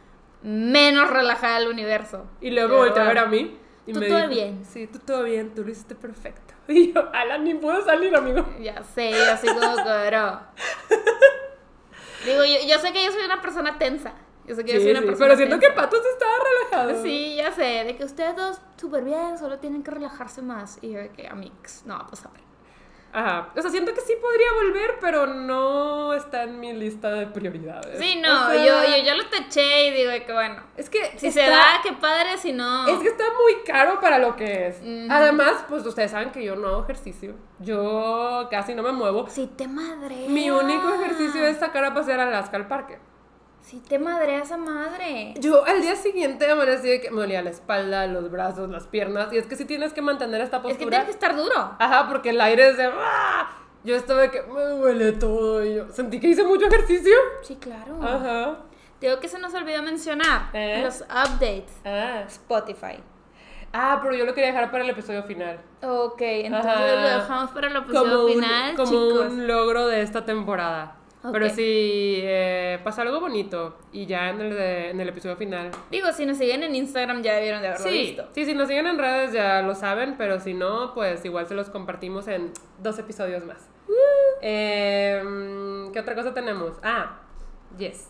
[0.42, 2.26] menos relajada del universo.
[2.40, 3.58] Y luego volteó a ver a mí.
[3.86, 4.64] Y Tú me todo dijo, bien.
[4.64, 6.54] Sí, tú todo bien, tú lo hiciste perfecto.
[6.68, 8.46] Y yo, Alan, ni puedo salir, amigo.
[8.60, 9.74] Ya sé, yo así como.
[12.24, 14.12] Digo, yo, yo sé que yo soy una persona tensa.
[14.50, 15.80] Yo sé que Sí, soy una sí, persona pero siento que tensa.
[15.82, 16.32] Pato se estaba
[16.72, 17.02] relajado.
[17.04, 20.78] Sí, ya sé, de que ustedes dos súper bien, solo tienen que relajarse más.
[20.82, 22.32] Y yo de que, amigos, no va a pasar.
[23.12, 23.48] Ajá.
[23.56, 27.98] O sea, siento que sí podría volver, pero no está en mi lista de prioridades.
[27.98, 31.18] Sí, no, O sea, yo, yo ya lo taché y digo que, bueno, Es que
[31.18, 32.86] si está- se da, qué padre, si no...
[32.86, 34.78] Es que está muy caro para lo que es.
[34.80, 35.06] Ujú.
[35.10, 37.34] Además, pues ustedes saben que yo no hago ejercicio.
[37.58, 39.28] Yo casi no me muevo.
[39.28, 40.26] Si te madre.
[40.28, 42.98] Mi único ejercicio es sacar a pasear a Alaska al parque.
[43.62, 45.34] Si te madre esa madre.
[45.38, 49.32] Yo al día siguiente amanecí de que me dolía la espalda, los brazos, las piernas.
[49.32, 50.90] Y es que sí tienes que mantener esta Es que postura.
[50.90, 51.76] tienes que estar duro.
[51.78, 52.90] Ajá, porque el aire es de...
[52.92, 53.50] ¡ah!
[53.84, 55.64] Yo estaba de que me duele todo.
[55.64, 57.14] Y yo sentí que hice mucho ejercicio.
[57.42, 57.98] Sí, claro.
[58.02, 58.56] Ajá.
[59.00, 60.74] Digo que se nos olvidó mencionar ¿Eh?
[60.78, 61.72] en los updates.
[61.84, 62.22] Ah.
[62.26, 62.98] Spotify.
[63.72, 65.60] Ah, pero yo lo quería dejar para el episodio final.
[65.82, 66.86] Ok, entonces Ajá.
[66.96, 69.32] lo dejamos para el episodio Como, un, final, como chicos.
[69.32, 70.96] un logro de esta temporada.
[71.32, 73.76] Pero sí, eh, pasa algo bonito.
[73.92, 75.70] Y ya en el, de- en el episodio final.
[75.90, 78.28] Digo, si nos siguen en Instagram ya debieron de haberlo Sí, visto.
[78.34, 81.54] sí, si nos siguen en redes ya lo saben, pero si no, pues igual se
[81.54, 83.68] los compartimos en dos episodios más.
[84.40, 86.72] Em, ¿Qué otra cosa tenemos?
[86.82, 87.20] Ah,
[87.78, 88.08] yes.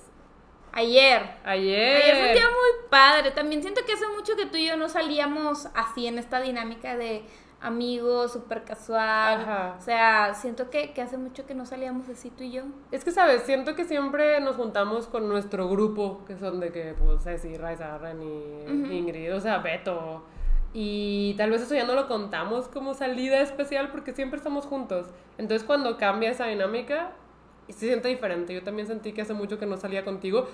[0.72, 1.22] Ayer.
[1.44, 1.96] Ayer.
[2.02, 3.30] Ayer fue un día muy padre.
[3.32, 6.96] También siento que hace mucho que tú y yo no salíamos así en esta dinámica
[6.96, 7.24] de
[7.60, 9.40] amigos, súper casual.
[9.40, 9.76] Ajá.
[9.78, 12.62] O sea, siento que, que hace mucho que no salíamos así tú y yo.
[12.90, 13.42] Es que, ¿sabes?
[13.42, 17.98] Siento que siempre nos juntamos con nuestro grupo, que son de que, pues, Ceci, Raiza,
[17.98, 20.24] Reni, Ingrid, o sea, Beto.
[20.72, 25.06] Y tal vez eso ya no lo contamos como salida especial porque siempre estamos juntos.
[25.36, 27.12] Entonces, cuando cambia esa dinámica,
[27.68, 28.54] se siente diferente.
[28.54, 30.46] Yo también sentí que hace mucho que no salía contigo,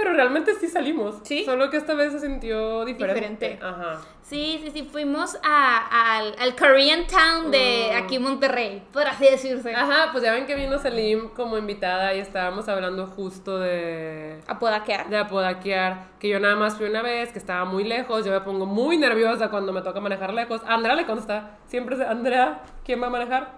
[0.00, 1.16] pero realmente sí salimos.
[1.24, 1.44] Sí.
[1.44, 3.20] Solo que esta vez se sintió diferente.
[3.20, 3.58] Diferente.
[3.60, 4.00] Ajá.
[4.22, 4.82] Sí, sí, sí.
[4.84, 7.96] Fuimos a- al, al Korean Town de Mm.
[8.04, 9.74] aquí Monterrey, por así decirse.
[9.74, 14.58] Ajá, pues ya ven que vino Selim como invitada y estábamos hablando justo de A
[14.60, 15.08] Podaquear.
[15.08, 18.40] de apodaquear, que yo nada más fui una vez, que estaba muy lejos, yo me
[18.42, 20.60] pongo muy nerviosa cuando me toca manejar lejos.
[20.66, 23.52] Andrea le consta, siempre es Andrea, ¿quién va a manejar?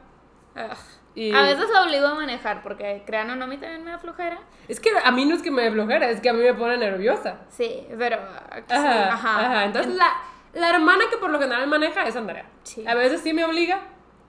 [0.56, 0.74] Ah.
[1.14, 3.98] Y A veces obligo a manejar porque, crean o no, a mí también me da
[3.98, 4.38] flojera.
[4.68, 6.54] Es que a mí no es que me dé flojera, es que a mí me
[6.54, 7.38] pone nerviosa.
[7.48, 8.16] Sí, pero...
[8.16, 9.46] sí, Ajá, ajá.
[9.46, 9.64] ajá.
[9.64, 10.06] Entonces la,
[10.54, 12.46] la hermana que por lo general maneja es Andrea.
[12.62, 12.86] Sí.
[12.86, 13.80] A veces sí me obliga,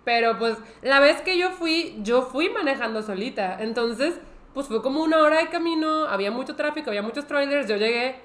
[0.04, 3.58] pero pues la vez que yo fui, yo fui manejando solita.
[3.60, 4.20] Entonces,
[4.54, 8.16] pues fue como una hora de camino, había mucho tráfico, había muchos trailers, yo llegué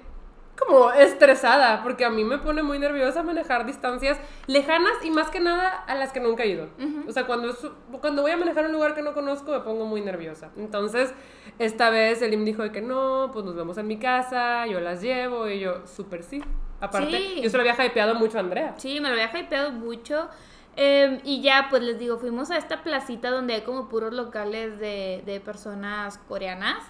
[0.56, 5.40] como estresada, porque a mí me pone muy nerviosa manejar distancias lejanas y más que
[5.40, 6.68] nada a las que nunca he ido.
[7.06, 7.54] O sea, cuando,
[8.00, 10.50] cuando voy a manejar un lugar que no conozco me pongo muy nerviosa.
[10.56, 11.12] Entonces,
[11.58, 15.02] esta vez Elim dijo de que no, pues nos vemos en mi casa, yo las
[15.02, 16.42] llevo y yo, súper sí.
[16.80, 18.74] Aparte, yo se lo había hypeado mucho a Andrea.
[18.76, 20.28] Sí, me lo había hypeado mucho.
[20.76, 24.78] Em, y ya, pues les digo, fuimos a esta placita donde hay como puros locales
[24.78, 26.82] de, de personas coreanas.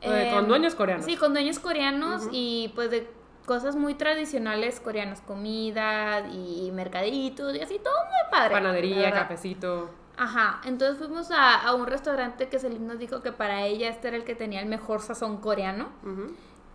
[0.00, 1.04] Eh, con em, dueños coreanos.
[1.04, 3.08] Sí, con dueños coreanos y pues de
[3.46, 8.54] cosas muy tradicionales coreanas, comida y mercaditos y así, todo muy padre.
[8.54, 9.90] Panadería, cafecito.
[10.16, 14.08] Ajá, entonces fuimos a, a, un restaurante que Selim nos dijo que para ella este
[14.08, 15.88] era el que tenía el mejor sazón coreano.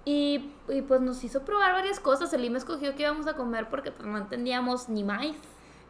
[0.04, 2.32] y, y, pues nos hizo probar varias cosas.
[2.32, 5.28] Selim escogió que íbamos a comer porque pues no entendíamos ni más.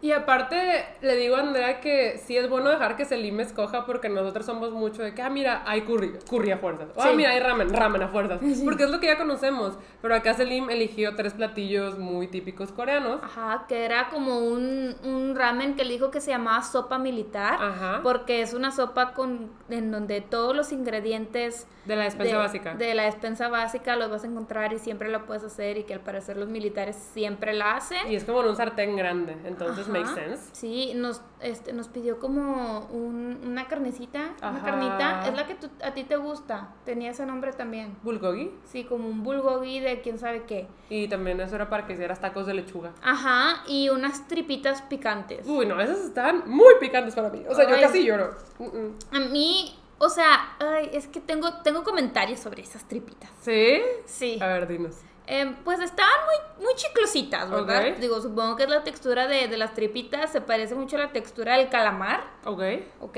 [0.02, 4.08] Y aparte, le digo a Andrea que sí es bueno dejar que Selim escoja porque
[4.08, 6.90] nosotros somos mucho de que, ah, mira, hay curry, curry a fuerzas.
[6.98, 8.40] ah, mira, hay ramen, ramen a fuerzas.
[8.64, 9.78] Porque es lo que ya conocemos.
[10.02, 13.20] Pero acá Selim eligió tres platillos muy típicos coreanos.
[13.24, 17.58] Ajá, que era como un, un ramen que le dijo que se llamaba sopa militar.
[17.60, 18.02] Ajá.
[18.04, 21.68] Porque es una sopa con, en donde todos los ingredientes...
[21.86, 22.74] De la despensa básica.
[22.76, 25.94] De la despensa básica los vas a encontrar y siempre lo puedes hacer y que
[25.94, 28.12] al parecer los militares siempre la hacen.
[28.12, 30.50] Y es como en un sartén grande, entonces makes sense.
[30.54, 35.28] Sí, nos, este, nos pidió como un, una carnecita, una carnita.
[35.28, 36.70] Es la que a ti te gusta.
[36.86, 37.96] Tenía ese nombre también.
[38.04, 38.52] ¿Bulgogi?
[38.66, 40.68] Sí, como un bulgogi de quién sabe qué.
[40.90, 42.92] Y también eso era para que hicieras tacos de lechuga.
[43.02, 45.48] Ajá, y unas tripitas picantes.
[45.48, 47.44] Uy, no, esas estaban muy picantes para mí.
[47.50, 48.36] O sea, yo casi lloro.
[49.12, 53.30] A mí o sea, ay, es que tengo, tengo comentarios sobre esas tripitas.
[53.42, 53.82] ¿Sí?
[54.06, 54.40] Sí.
[54.42, 54.98] A ver, dinos.
[55.28, 57.98] Em, pues estaban muy, muy chiclositas, ¿verdad?
[57.98, 61.12] Digo, supongo que es la textura de, de, las tripitas, se parece mucho a la
[61.12, 62.24] textura del calamar.
[62.46, 62.62] Ok.
[63.00, 63.18] Ok.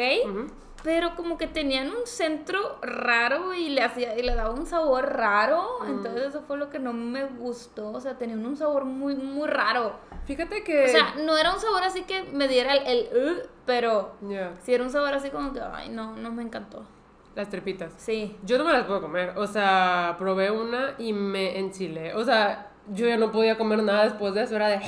[0.83, 5.13] Pero como que tenían un centro raro y le, hacía, y le daba un sabor
[5.13, 5.79] raro.
[5.81, 5.87] Mm.
[5.87, 7.91] Entonces eso fue lo que no me gustó.
[7.91, 9.95] O sea, tenían un sabor muy, muy raro.
[10.25, 10.85] Fíjate que...
[10.85, 12.87] O sea, no era un sabor así que me diera el...
[12.87, 14.15] el uh, pero
[14.63, 16.85] sí era un sabor así como que, ay, no, no me encantó.
[17.35, 17.93] Las tripitas.
[17.97, 18.35] Sí.
[18.43, 19.33] Yo no me las puedo comer.
[19.37, 22.13] O sea, probé una y me enchilé.
[22.15, 24.55] O sea, yo ya no podía comer nada después de eso.
[24.55, 24.81] Era de...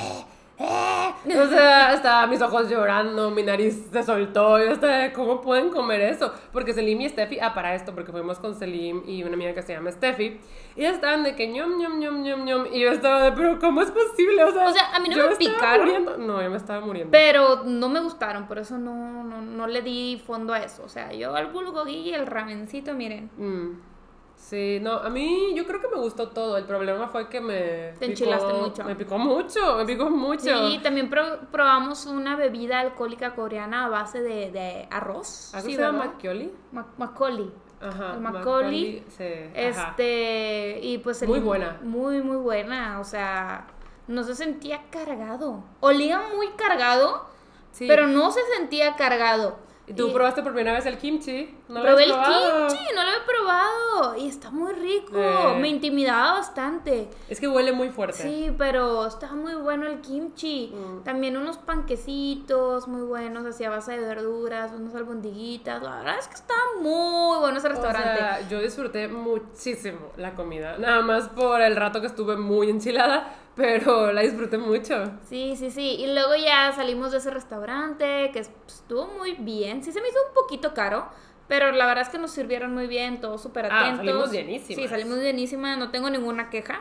[1.24, 4.58] O sea, estaba mis ojos llorando, mi nariz se soltó.
[4.58, 6.32] Yo estaba, ¿cómo pueden comer eso?
[6.52, 9.62] Porque Selim y Steffi, ah, para esto, porque fuimos con Selim y una amiga que
[9.62, 10.38] se llama Steffi.
[10.76, 12.66] Y estaban de que ñom, ñom, ñom, ñom, ñom.
[12.72, 14.44] Y yo estaba de, pero ¿cómo es posible?
[14.44, 16.26] O sea, o sea a mí no me picaron.
[16.26, 17.10] No, yo me estaba muriendo.
[17.10, 20.82] Pero no me gustaron, por eso no, no, no le di fondo a eso.
[20.84, 23.30] O sea, yo al bulgogi y el ramencito, miren.
[23.36, 23.89] Mm.
[24.40, 26.56] Sí, no, a mí yo creo que me gustó todo.
[26.56, 27.92] El problema fue que me.
[27.98, 28.84] Te enchilaste mucho.
[28.84, 30.66] Me picó mucho, me picó mucho.
[30.66, 35.54] Sí, también probamos una bebida alcohólica coreana a base de, de arroz.
[35.54, 36.52] ¿Así se llama Macaulay?
[36.72, 37.52] Macaulay.
[37.82, 38.14] Ajá.
[38.14, 39.04] El Macaulay.
[39.16, 39.24] Sí,
[39.54, 40.80] este.
[40.82, 41.22] Y pues.
[41.28, 41.78] muy buena.
[41.82, 42.98] Muy, muy buena.
[42.98, 43.66] O sea,
[44.08, 45.62] no se sentía cargado.
[45.80, 47.26] Olía muy cargado,
[47.72, 47.86] sí.
[47.86, 49.58] pero no se sentía cargado.
[49.90, 51.52] ¿Y tú probaste por primera vez el kimchi?
[51.68, 54.16] ¿No Probé el kimchi, no lo he probado.
[54.16, 55.18] Y está muy rico.
[55.58, 57.08] Me intimidaba bastante.
[57.28, 58.22] Es que huele muy fuerte.
[58.22, 60.72] Sí, pero está muy bueno el kimchi.
[60.72, 61.02] Mm.
[61.02, 65.82] También unos panquecitos muy buenos, así a base de verduras, unas albondiguitas.
[65.82, 68.12] La verdad es que está muy bueno ese restaurante.
[68.12, 70.78] O sea, yo disfruté muchísimo la comida.
[70.78, 75.12] Nada más por el rato que estuve muy enchilada pero la disfruté mucho.
[75.28, 75.96] Sí, sí, sí.
[75.98, 79.84] Y luego ya salimos de ese restaurante, que estuvo muy bien.
[79.84, 81.06] Sí, se me hizo un poquito caro,
[81.46, 83.92] pero la verdad es que nos sirvieron muy bien, todos súper atentos.
[83.92, 84.82] Ah, salimos bienísimas.
[84.82, 86.80] Sí, salimos bienísimas, no tengo ninguna queja.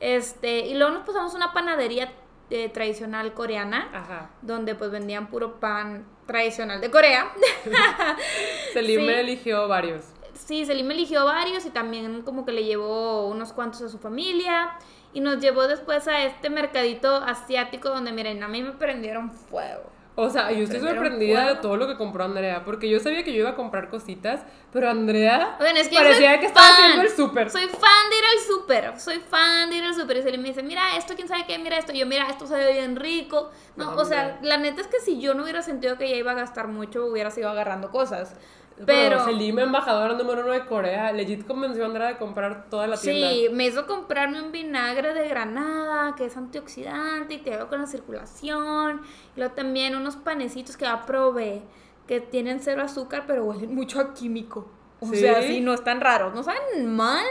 [0.00, 2.12] Este, y luego nos pasamos a una panadería
[2.50, 4.30] eh, tradicional coreana, Ajá.
[4.42, 7.32] donde pues vendían puro pan tradicional de Corea.
[8.72, 10.06] Selim me eligió varios.
[10.34, 14.76] Sí, Selim eligió varios y también como que le llevó unos cuantos a su familia
[15.16, 19.90] y nos llevó después a este mercadito asiático donde, miren, a mí me prendieron fuego.
[20.14, 23.32] O sea, yo estoy sorprendida de todo lo que compró Andrea, porque yo sabía que
[23.32, 24.42] yo iba a comprar cositas,
[24.74, 27.50] pero Andrea es que parecía que estaba haciendo el súper.
[27.50, 30.18] Soy fan de ir al súper, soy fan de ir al súper.
[30.18, 31.94] Y se le me dice, mira esto, quién sabe qué, mira esto.
[31.94, 33.50] yo, mira, esto se ve bien rico.
[33.76, 36.32] No, o sea, la neta es que si yo no hubiera sentido que ya iba
[36.32, 38.36] a gastar mucho, hubiera sido agarrando cosas.
[38.84, 42.98] Pero, Selim, embajadora número uno de Corea, legit convenció a Andrea de comprar toda la
[42.98, 43.30] tienda.
[43.30, 47.80] Sí, me hizo comprarme un vinagre de granada que es antioxidante y te ayuda con
[47.80, 49.00] la circulación.
[49.34, 51.62] Y luego también unos panecitos que ya probé
[52.06, 54.68] que tienen cero azúcar pero huelen mucho a químico.
[55.00, 57.24] O sea, sí, no están raros, no saben mal,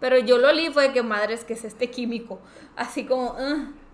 [0.00, 2.40] pero yo lo olí fue de que madre es que es este químico.
[2.76, 3.36] Así como,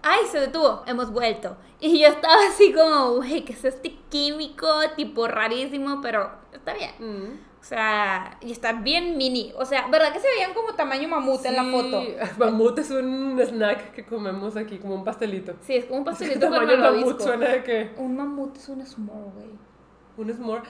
[0.02, 0.82] ¡ay, se detuvo!
[0.86, 1.56] Hemos vuelto.
[1.80, 4.66] Y yo estaba así como, güey, ¿qué es este químico?
[4.96, 6.92] Tipo rarísimo, pero está bien.
[6.98, 7.52] Mm.
[7.60, 9.52] O sea, y está bien mini.
[9.56, 12.02] O sea, ¿verdad que se veían como tamaño mamut en la foto?
[12.38, 15.54] Mamut es un snack que comemos aquí, como un pastelito.
[15.60, 17.92] Sí, es como un pastelito con tamaño mamut suena de que.
[17.98, 19.50] Un mamut es un s'more, güey.
[20.16, 20.62] Un s'more.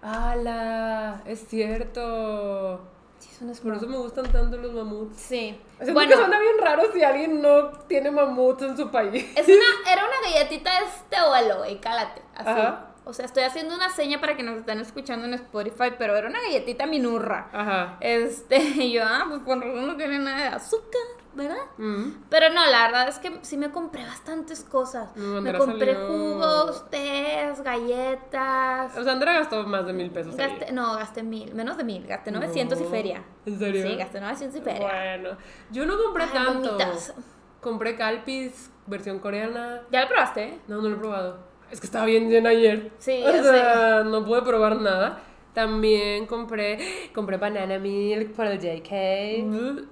[0.00, 1.22] ¡Hala!
[1.26, 2.80] Es cierto.
[3.18, 3.76] Sí, es un Por s'more.
[3.76, 5.16] eso me gustan tanto los mamuts.
[5.16, 5.58] Sí.
[5.82, 9.26] Siento bueno, que suena bien raro si alguien no tiene mamuts en su país.
[9.36, 12.22] es una, era una galletita de este vuelo, güey, cálate.
[12.34, 12.48] Así.
[12.48, 12.91] Ajá.
[13.04, 16.28] O sea, estoy haciendo una seña para que nos estén escuchando en Spotify, pero era
[16.28, 17.48] una galletita minurra.
[17.52, 17.96] Ajá.
[18.00, 21.02] Este, y yo, ah, pues por razón no tiene nada de azúcar,
[21.34, 21.56] ¿verdad?
[21.78, 22.10] Mm.
[22.30, 25.08] Pero no, la verdad es que sí me compré bastantes cosas.
[25.16, 28.96] No, me compré salió- jugos, tés, galletas.
[28.96, 30.36] O sea, Andrea gastó más de mil pesos.
[30.36, 33.24] Gasté, no, gasté mil, menos de mil, gasté 900 y feria.
[33.46, 33.82] ¿En serio?
[33.86, 34.80] Sí, gasté 900 y feria.
[34.88, 35.36] Bueno,
[35.70, 36.68] yo no compré Ay, tanto.
[36.76, 37.14] gomitas.
[37.60, 39.82] Compré Calpis, versión coreana.
[39.90, 40.60] ¿Ya lo probaste?
[40.68, 41.51] No, no lo he probado.
[41.72, 42.92] Es que estaba bien llena ayer.
[42.98, 45.18] Sí, o sea, no pude probar nada.
[45.54, 46.78] También compré,
[47.14, 49.44] compré banana milk para el JK.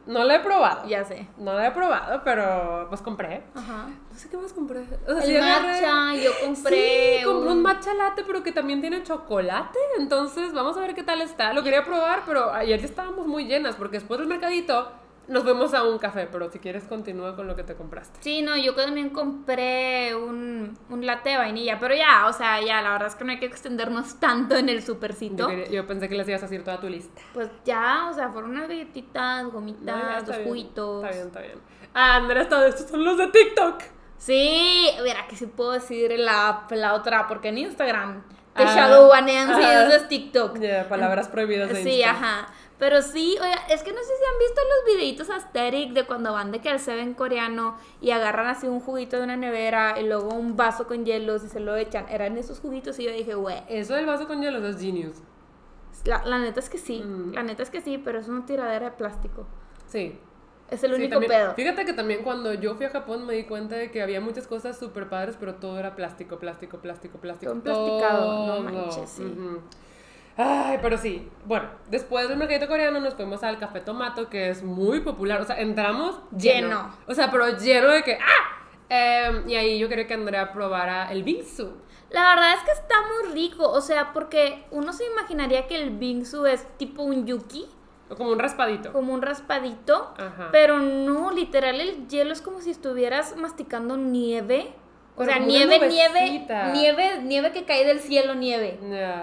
[0.06, 0.86] No la he probado.
[0.88, 1.26] Ya sé.
[1.36, 3.42] No la he probado, pero pues compré.
[3.54, 3.88] Ajá.
[4.10, 4.80] No sé qué más compré.
[5.06, 7.18] O sea, El agarré- matcha, yo compré.
[7.18, 9.78] Sí, compré un un- matcha latte, pero que también tiene chocolate.
[9.98, 11.52] Entonces, vamos a ver qué tal está.
[11.52, 14.90] Lo quería probar, pero ayer ya estábamos muy llenas, porque después del mercadito
[15.30, 16.28] nos fuimos a un café.
[16.30, 18.18] Pero si quieres, continúa con lo que te compraste.
[18.20, 22.82] Sí, no, yo también compré un, un latte de vainilla, pero ya, o sea, ya,
[22.82, 25.46] la verdad es que no hay que extendernos tanto en el Yo, supercito.
[25.48, 27.22] quería- yo pensé que les ibas a decir toda tu lista.
[27.32, 31.04] Pues ya, o sea, fueron unas galletitas, No, gomitas, dos bien, juguitos.
[31.04, 31.58] Está bien, está bien.
[31.94, 33.80] Ah, Andrea, todo estos son los de TikTok.
[34.18, 38.22] Sí, mira, que sí puedo decir la, la otra, porque en Instagram
[38.54, 39.84] te Ah, shadowbanean si ajá.
[39.84, 40.58] es de TikTok.
[40.88, 42.16] Palabras prohibidas de Sí, Instagram.
[42.22, 42.46] ajá.
[42.80, 46.32] Pero sí, oiga, es que no sé si han visto los videitos aesthetic de cuando
[46.32, 50.06] van de que al Seven coreano y agarran así un juguito de una nevera y
[50.08, 52.08] luego un vaso con hielos y se lo echan.
[52.08, 55.16] Eran esos juguitos y yo dije, güey, Eso del vaso con hielos es genius.
[56.06, 57.34] la, la neta es que sí, Mm.
[57.34, 59.46] la neta es que sí, pero es una tiradera de plástico.
[59.86, 60.18] Sí.
[60.70, 61.54] Es el Sí, único también- pedo.
[61.54, 64.46] Fíjate que también cuando yo fui a Japón me di cuenta de que había muchas
[64.46, 67.52] cosas súper padres, pero todo era plástico, plástico, plástico, plástico.
[67.52, 69.24] Todo emplasticado, no manches, sí.
[70.42, 71.28] Ay, pero sí.
[71.44, 75.40] Bueno, después del mercadito coreano nos fuimos al Café Tomato, que es muy popular.
[75.40, 76.68] O sea, entramos lleno.
[76.68, 76.96] Lleno.
[77.06, 78.56] O sea, pero lleno de que ¡ah!
[78.88, 81.72] Em, y ahí yo quería que Andrea probara el bingsu.
[82.10, 85.90] La verdad es que está muy rico, o sea, porque uno se imaginaría que el
[85.90, 87.66] bingsu es tipo un yuki,
[88.08, 88.92] O como un raspadito.
[88.92, 90.48] como un raspadito, Ajá.
[90.50, 94.74] pero no, literal el hielo es como si estuvieras masticando nieve.
[95.20, 98.78] O sea, nieve, nieve, nieve, nieve que cae del cielo, nieve.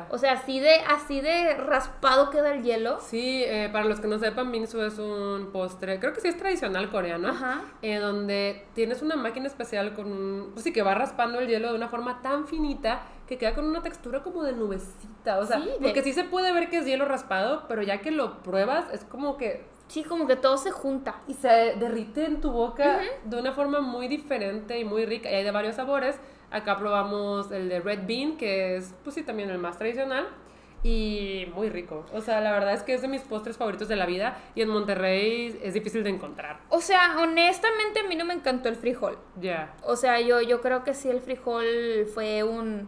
[0.09, 2.99] O sea, así de, así de raspado queda el hielo.
[3.01, 6.37] Sí, eh, para los que no sepan, bingsu es un postre, creo que sí es
[6.37, 7.61] tradicional coreano, Ajá.
[7.81, 11.69] eh, donde tienes una máquina especial con un, pues sí, que va raspando el hielo
[11.69, 15.59] de una forma tan finita que queda con una textura como de nubecita, o sea,
[15.59, 18.41] Sí, de- porque sí se puede ver que es hielo raspado, pero ya que lo
[18.43, 21.21] pruebas es como que Sí, como que todo se junta.
[21.27, 25.31] y se derrite en tu boca de una forma muy diferente y muy rica.
[25.31, 26.19] Y hay de varios sabores.
[26.51, 30.27] Acá probamos el de Red Bean, que es, pues sí, también el más tradicional.
[30.83, 32.05] Y muy rico.
[32.13, 34.37] O sea, la verdad es que es de mis postres favoritos de la vida.
[34.55, 36.59] Y en Monterrey es difícil de encontrar.
[36.69, 39.17] O sea, honestamente a mí no me encantó el frijol.
[39.39, 39.75] Ya.
[39.83, 41.65] O sea, yo, yo creo que sí el frijol
[42.13, 42.87] fue un,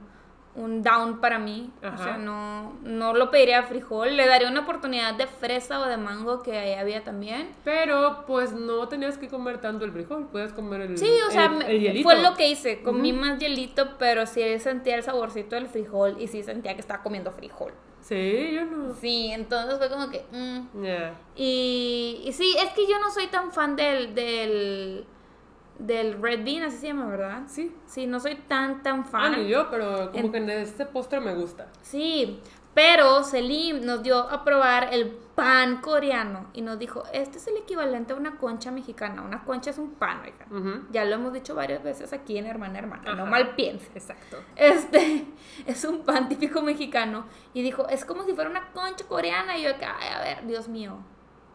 [0.59, 1.71] un down para mí.
[1.81, 1.95] Ajá.
[1.95, 4.15] O sea, no, no lo pediría frijol.
[4.15, 7.49] Le daría una oportunidad de fresa o de mango que ahí había también.
[7.63, 10.27] Pero pues no tenías que comer tanto el frijol.
[10.27, 12.03] Puedes comer el, Sí, o sea, el, hielito.
[12.03, 12.81] fue lo que hice.
[12.83, 17.01] Comí más hielito, pero sí sentía el saborcito del frijol y sí sentía que estaba
[17.01, 17.73] comiendo frijol.
[18.01, 18.93] Sí, yo no.
[18.95, 20.23] Sí, entonces fue como que...
[20.31, 20.67] mm.
[21.35, 25.05] Y, y sí, es que yo no soy tan fan del, del,
[25.79, 27.43] del Red Bean, así se llama, ¿verdad?
[27.47, 27.73] Sí.
[27.87, 29.31] Sí, no soy tan, tan Ah, fan.
[29.43, 31.67] ni yo, pero como En- que en este postre me gusta.
[31.81, 32.41] Sí,
[32.73, 37.57] pero Selim nos dio a probar el pan coreano y nos dijo, este es el
[37.57, 39.21] equivalente a una concha mexicana.
[39.21, 40.53] Una concha es un pan, oigan.
[40.53, 40.85] Ujú.
[40.91, 43.87] Ya lo hemos dicho varias veces aquí en Hermana Hermana, no mal piense.
[43.95, 44.37] Exacto.
[44.57, 45.25] Este
[45.65, 49.57] es un pan típico mexicano y dijo, es como si fuera una concha coreana.
[49.57, 50.97] Y yo, ay, a ver, Dios mío.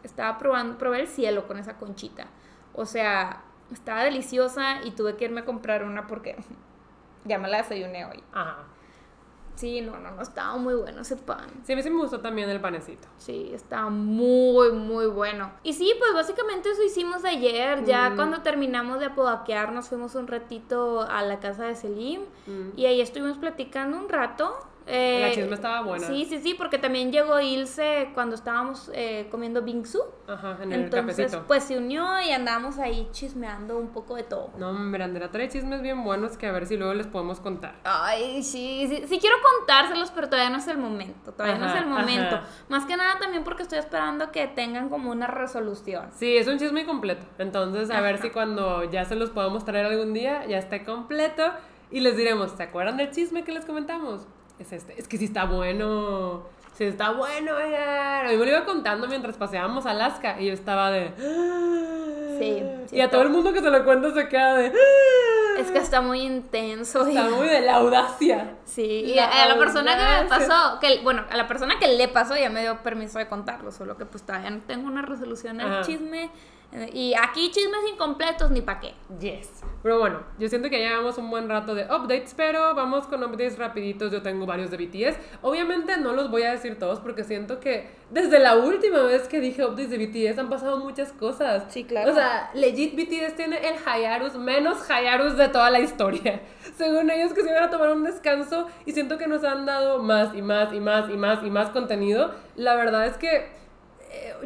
[0.02, 2.26] Estaba probando, probé el cielo con esa conchita.
[2.74, 6.36] O sea, estaba deliciosa y tuve que irme a comprar una porque
[7.24, 8.22] ya me la desayuné hoy.
[8.32, 8.58] Ajá.
[9.56, 11.46] Sí, no, no, no, estaba muy bueno ese pan.
[11.62, 13.06] Sí, a mí sí me gustó también el panecito.
[13.18, 15.52] Sí, estaba muy, muy bueno.
[15.62, 17.84] Y sí, pues básicamente eso hicimos ayer.
[17.84, 18.16] Ya Mm.
[18.16, 22.22] cuando terminamos de apodaquear, nos fuimos un ratito a la casa de Selim.
[22.48, 22.70] Mm.
[22.76, 24.58] Y ahí estuvimos platicando un rato.
[24.86, 26.06] Eh, la chisme estaba buena.
[26.06, 30.02] Sí, sí, sí, porque también llegó Ilse cuando estábamos eh, comiendo bingsu.
[30.28, 31.44] Ajá, en el Entonces, cafecito.
[31.46, 34.50] pues se unió y andamos ahí chismeando un poco de todo.
[34.58, 37.76] No, hombre, Andrea trae chismes bien buenos que a ver si luego les podemos contar.
[37.84, 41.72] Ay, sí, sí, sí quiero contárselos, pero todavía no es el momento, todavía no es
[41.72, 42.36] Ajá, el momento.
[42.36, 42.46] ajá.
[42.68, 46.10] Más que nada también porque estoy esperando que tengan como una resolución.
[46.14, 47.24] Sí, es un chisme incompleto.
[47.38, 48.22] Entonces, a ver Ajá.
[48.24, 51.42] si cuando ya se los podamos traer algún día, ya esté completo.
[51.90, 54.26] Y les diremos, ¿se acuerdan del chisme que les comentamos?
[54.58, 54.98] Es este.
[54.98, 56.42] Es que sí está bueno.
[56.76, 58.26] Sí está bueno, oigan.
[58.26, 61.12] A mí me lo iba contando mientras paseábamos a Alaska y yo estaba de...
[62.38, 64.72] Sí, sí y a todo el mundo que se lo cuenta se queda de...
[65.58, 67.06] Es que está muy intenso.
[67.08, 68.56] y- Está muy de la audacia.
[68.64, 71.86] Sí, y La a la persona que me pasó, que bueno, a la persona que
[71.86, 75.02] le pasó ya me dio permiso de contarlo, solo que pues todavía no tengo una
[75.02, 76.28] resolución al chisme.
[76.92, 78.94] Y aquí chismes incompletos ni pa' qué.
[79.20, 79.62] Yes.
[79.84, 83.22] Pero bueno, yo siento que ya llevamos un buen rato de updates, pero vamos con
[83.22, 84.10] updates rapiditos.
[84.10, 85.16] Yo tengo varios de BTS.
[85.42, 89.40] Obviamente no los voy a decir todos porque siento que desde la última vez que
[89.40, 91.64] dije updates de BTS han pasado muchas cosas.
[91.68, 92.10] Sí, claro.
[92.10, 96.40] O sea, legit BTS tiene el Hayarus menos Hayarus de toda la historia.
[96.76, 100.02] Según ellos que se iban a tomar un descanso y siento que nos han dado
[100.02, 102.32] más y más y más y más y más contenido.
[102.56, 103.63] La verdad es que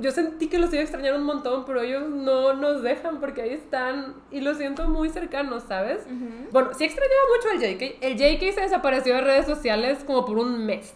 [0.01, 3.43] yo sentí que los iba a extrañar un montón, pero ellos no nos dejan porque
[3.43, 6.07] ahí están y los siento muy cercanos, ¿sabes?
[6.53, 8.03] Bueno, sí extrañaba mucho al JK.
[8.03, 10.95] El JK se desapareció de redes sociales como por un mes.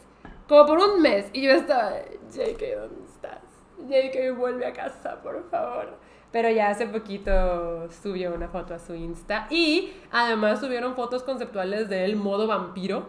[0.48, 1.26] Como por un mes.
[1.32, 1.92] Y yo estaba,
[2.30, 3.40] JK, ¿dónde estás?
[3.88, 5.98] JK, vuelve a casa, por favor.
[6.30, 9.46] Pero ya hace poquito subió una foto a su Insta.
[9.50, 13.06] Y además subieron fotos conceptuales del modo vampiro.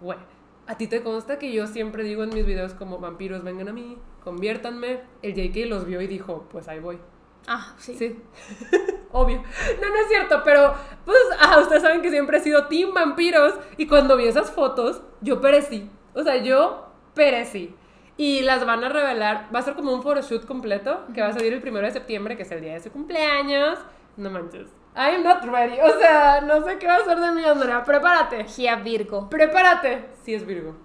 [0.00, 0.22] Bueno,
[0.66, 3.72] a ti te consta que yo siempre digo en mis videos como vampiros vengan a
[3.72, 5.00] mí, conviértanme.
[5.22, 6.98] El JK los vio y dijo, pues ahí voy.
[7.46, 7.94] Ah, sí.
[7.94, 8.22] Sí.
[9.12, 9.38] Obvio.
[9.38, 13.54] No, no es cierto, pero pues, ah, ustedes saben que siempre he sido team vampiros
[13.76, 15.90] y cuando vi esas fotos, yo perecí.
[16.14, 17.74] O sea, yo perecí.
[18.16, 21.32] Y las van a revelar, va a ser como un photoshoot completo, que va a
[21.32, 23.78] salir el primero de septiembre, que es el día de su cumpleaños.
[24.16, 24.68] No manches.
[24.94, 25.80] I'm not ready.
[25.80, 27.82] O sea, no sé qué va a hacer de mi Andrea.
[27.82, 28.44] Prepárate.
[28.44, 29.30] Gia Virgo.
[29.30, 30.10] Prepárate.
[30.22, 30.76] Sí es Virgo.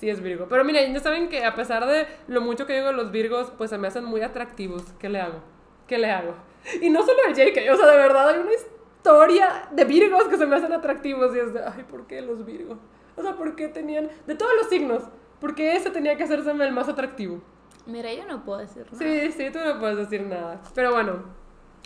[0.00, 0.46] Sí es Virgo.
[0.48, 3.52] Pero miren, ya saben que a pesar de lo mucho que digo de los Virgos,
[3.58, 4.82] pues se me hacen muy atractivos.
[4.98, 5.40] ¿Qué le hago?
[5.86, 6.34] ¿Qué le hago?
[6.80, 10.36] Y no solo el JK, o sea, de verdad hay una historia de Virgos que
[10.38, 12.78] se me hacen atractivos y es de, ay, ¿por qué los Virgos?
[13.16, 15.02] O sea, ¿por qué tenían, de todos los signos,
[15.40, 17.42] ¿por qué ese tenía que hacerse el más atractivo?
[17.86, 18.98] Mira, yo no puedo decir nada.
[18.98, 20.60] Sí, sí, tú no puedes decir nada.
[20.74, 21.24] Pero bueno,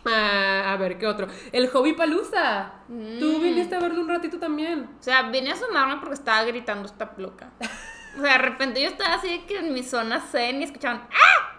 [0.07, 1.27] ah, a ver, ¿qué otro?
[1.53, 2.75] El Hobby Palusa.
[2.89, 2.93] Tú
[3.39, 3.43] Mm.
[3.43, 4.89] viniste a verlo un ratito también.
[4.99, 7.51] O sea, vine a sumarme porque estaba gritando esta loca.
[8.17, 11.09] O sea, de repente yo estaba así de que en mi zona zen y escuchaban
[11.11, 11.55] ¡Ah!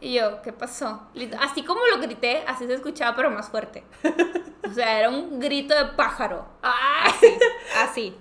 [0.00, 1.06] Y yo, ¿qué pasó?
[1.38, 3.84] Así como lo grité, así se escuchaba, pero más fuerte.
[4.68, 6.44] O sea, era un grito de pájaro.
[6.60, 7.26] Así,
[7.76, 8.16] así.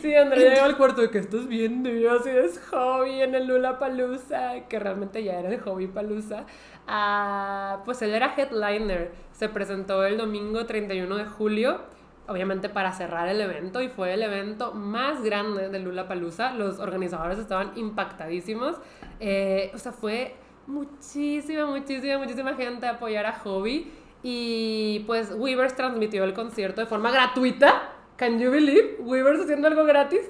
[0.00, 3.34] Sí, Andrea llegó al cuarto de que estás viendo y yo así es hobby en
[3.34, 6.44] el Lula Palusa, que realmente ya era el hobby Palusa.
[6.86, 9.12] Ah, pues él era headliner.
[9.32, 11.80] Se presentó el domingo 31 de julio,
[12.28, 16.52] obviamente para cerrar el evento, y fue el evento más grande del Lula Palusa.
[16.52, 18.76] Los organizadores estaban impactadísimos.
[19.20, 20.34] Eh, o sea, fue
[20.66, 23.92] muchísima, muchísima, muchísima gente a apoyar a Hobby.
[24.22, 27.92] Y pues Weavers transmitió el concierto de forma gratuita.
[28.16, 28.96] Can you believe?
[29.00, 30.22] Weavers haciendo algo gratis.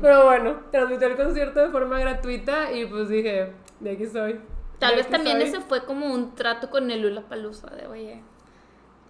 [0.00, 4.40] Pero bueno, transmitió el concierto de forma gratuita y pues dije, de aquí soy.
[4.80, 5.48] Tal de vez también soy.
[5.48, 8.22] ese fue como un trato con el Lula Palusa de, oye,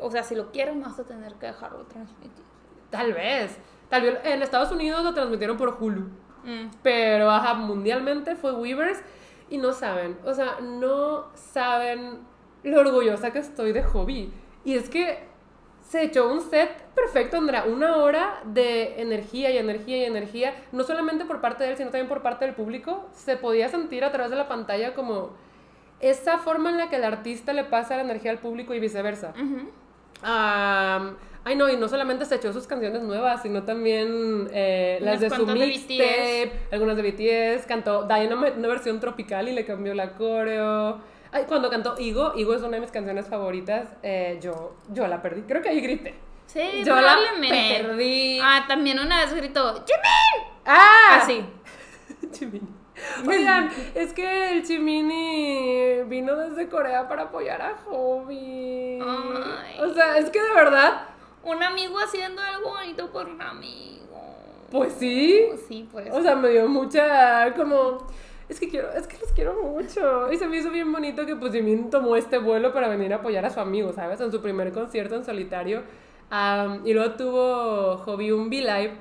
[0.02, 2.44] o sea, si lo quieres, vas a tener que dejarlo transmitir.
[2.90, 3.58] Tal vez.
[3.88, 6.02] Tal vez en Estados Unidos lo transmitieron por Hulu.
[6.44, 6.70] Mm.
[6.82, 9.00] Pero ajá, mundialmente fue Weavers
[9.48, 12.20] y no saben, o sea, no saben
[12.62, 14.32] lo orgullosa que estoy de Hobby.
[14.64, 15.28] Y es que
[15.82, 20.84] se echó un set perfecto, Andrea, una hora de energía y energía y energía, no
[20.84, 23.08] solamente por parte de él, sino también por parte del público.
[23.12, 25.32] Se podía sentir a través de la pantalla como
[26.00, 29.34] esa forma en la que el artista le pasa la energía al público y viceversa.
[29.36, 29.68] Ujú.
[30.22, 35.20] Am, ay, no, y no solamente se echó sus canciones nuevas, sino también eh, las
[35.20, 40.14] de su mixtape, algunas de BTS, cantó Diana una, versión tropical y le cambió la
[40.14, 41.00] coreo.
[41.32, 45.22] Ay, cuando cantó Igo, Igo es una de mis canciones favoritas, eh, yo, yo la
[45.22, 46.14] perdí, creo que ahí grité.
[46.46, 47.82] Sí, Yo la probablemente.
[47.82, 48.38] perdí.
[48.42, 50.52] Ah, también una vez gritó, ¡Jimin!
[50.66, 51.20] ¡Ah!
[51.22, 51.42] Así.
[52.30, 52.81] Chimini.
[53.28, 58.98] Oigan, es que el Chimini vino desde Corea para apoyar a Hobby.
[59.00, 59.80] Ay.
[59.80, 61.08] O sea, es que de verdad,
[61.44, 64.36] Un amigo haciendo algo bonito por un amigo.
[64.70, 65.46] pues sí.
[65.68, 66.08] Sí, pues.
[66.12, 68.06] O sea, me dio mucha como
[68.48, 70.30] es que quiero, es que los quiero mucho.
[70.30, 73.16] Y se me hizo bien bonito que pues Jimin tomó este vuelo para venir a
[73.16, 74.20] apoyar a su amigo, ¿sabes?
[74.20, 75.82] En su primer concierto en solitario.
[76.84, 78.92] Y luego tuvo Hobby un V-Live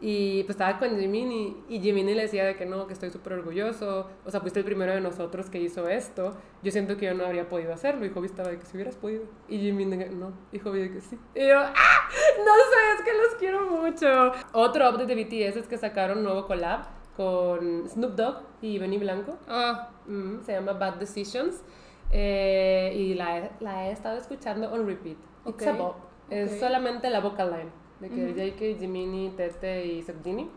[0.00, 3.32] Y pues estaba con Jiminy y Jiminy le decía de que no, que estoy súper
[3.32, 4.08] orgulloso.
[4.24, 6.36] O sea, fuiste el primero de nosotros que hizo esto.
[6.62, 8.06] Yo siento que yo no habría podido hacerlo.
[8.06, 9.24] Y Hobby estaba de que si hubieras podido.
[9.48, 10.32] Y Jiminy de que no.
[10.52, 11.18] Y Hobby de que sí.
[11.34, 12.08] Y yo, ¡ah!
[12.38, 14.32] No sé, es que los quiero mucho.
[14.52, 16.86] Otro update de BTS es que sacaron un nuevo collab
[17.16, 19.36] con Snoop Dogg y Benny Blanco.
[19.48, 21.62] Ah, Mm, se llama Bad Decisions.
[22.10, 25.18] Eh, y la, la he estado escuchando on repeat.
[25.46, 25.96] It's a bop.
[26.30, 26.58] Es ok.
[26.60, 27.70] solamente la vocal line.
[28.00, 30.48] De que JK, Jiminy, Tete y Septini.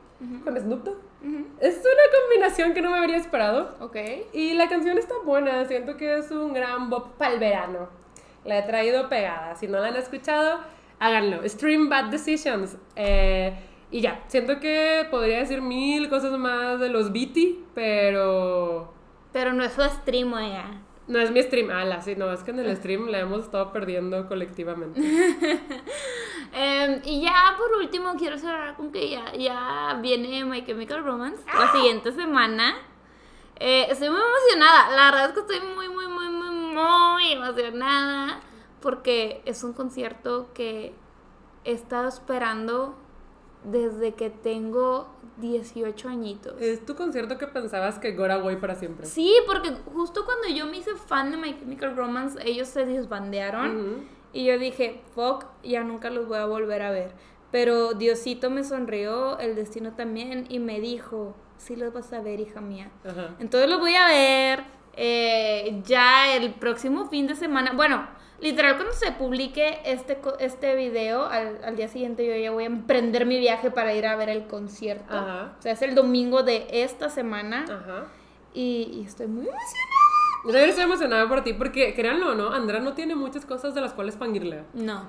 [0.44, 0.98] Con Snoop Dogg.
[1.60, 3.76] Es una combinación que no me habría esperado.
[3.80, 3.96] ok.
[4.34, 5.66] Y la canción está buena.
[5.66, 7.90] Siento que es un gran bop para el verano.
[8.46, 9.56] La he traído pegada.
[9.56, 10.60] Si no la han escuchado,
[11.00, 11.48] háganlo.
[11.50, 12.78] Stream Bad Decisions.
[12.96, 13.54] Eh,
[13.90, 18.94] y ya, siento que podría decir mil cosas más de los BT, pero
[19.34, 20.82] Pero no es su stream, oiga.
[21.12, 21.70] No es mi stream.
[21.70, 25.02] Ah, la sí, no, es que en el stream la hemos estado perdiendo colectivamente.
[26.54, 31.42] Em, y ya por último quiero cerrar con que ya, ya viene My Chemical Romance
[31.48, 32.76] la siguiente semana.
[33.58, 34.94] Eh, estoy muy emocionada.
[34.94, 38.42] La verdad es que estoy muy, muy, muy, muy, muy emocionada.
[38.82, 40.94] Porque es un concierto que
[41.64, 42.96] he estado esperando
[43.64, 45.08] desde que tengo
[45.38, 46.62] 18 añitos.
[46.62, 49.06] es tu concierto que pensabas que Gora Away para siempre.
[49.06, 53.76] Sí, porque justo cuando yo me hice fan de My Chemical Romance, ellos se disbandearon.
[53.76, 54.04] Ujú.
[54.34, 57.12] Y yo dije, fuck, ya nunca los voy a volver a ver.
[57.52, 62.40] Pero Diosito me sonrió, el destino también, y me dijo, sí los vas a ver,
[62.40, 62.92] hija mía.
[63.04, 63.36] Ajá.
[63.40, 64.64] Entonces los voy a ver
[64.94, 67.74] eh, ya el próximo fin de semana.
[67.74, 68.08] Bueno,
[68.42, 72.68] literal, cuando se publique este, este video, al, al día siguiente yo ya voy a
[72.68, 75.14] emprender mi viaje para ir a ver el concierto.
[75.16, 75.54] Ajá.
[75.58, 77.64] O sea, es el domingo de esta semana.
[77.64, 78.06] Ajá.
[78.54, 79.88] Y, y estoy muy emocionada.
[80.44, 83.76] Yo también estoy emocionada por ti porque, créanlo o no, Andrea no tiene muchas cosas
[83.76, 84.66] de las cuales fangirlea.
[84.74, 85.08] No,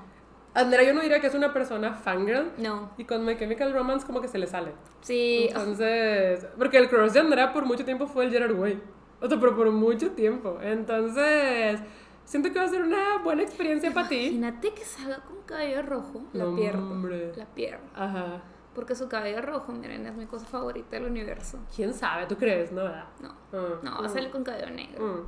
[0.53, 2.51] Andrea yo no diría que es una persona fangirl.
[2.59, 2.91] no.
[2.97, 4.71] Y con My Chemical Romance como que se le sale.
[5.01, 8.79] Sí, Entonces, porque el crush de Andrea por mucho tiempo fue el Gerard Way.
[9.19, 10.59] O sea, pero por mucho tiempo.
[10.61, 11.79] Entonces,
[12.25, 14.27] siento que va a ser una buena experiencia para ti.
[14.27, 16.23] Imagínate que salga con cabello rojo.
[16.33, 16.79] La No, pierdo.
[16.91, 17.31] hombre.
[17.35, 17.83] La pierdo.
[17.95, 18.41] Ajá.
[18.73, 21.59] Porque su cabello rojo, miren, es mi cosa favorita del universo.
[21.75, 22.25] ¿Quién sabe?
[22.25, 22.71] ¿Tú crees?
[22.71, 23.05] No, ¿verdad?
[23.21, 23.29] No.
[23.53, 25.05] Ah, No, va a mm, salir con cabello negro.
[25.05, 25.19] mm.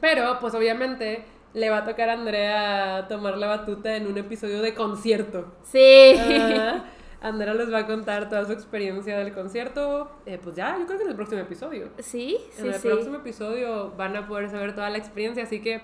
[0.00, 4.62] Pero, pues obviamente, le va a tocar a Andrea tomar la batuta en un episodio
[4.62, 5.52] de concierto.
[5.62, 6.14] Sí.
[6.18, 6.84] Ajá.
[7.20, 10.10] Andrea les va a contar toda su experiencia del concierto.
[10.26, 11.90] Eh, pues ya, yo creo que en el próximo episodio.
[12.00, 12.88] Sí, En sí, el sí.
[12.88, 15.82] próximo episodio van a poder saber toda la experiencia, así que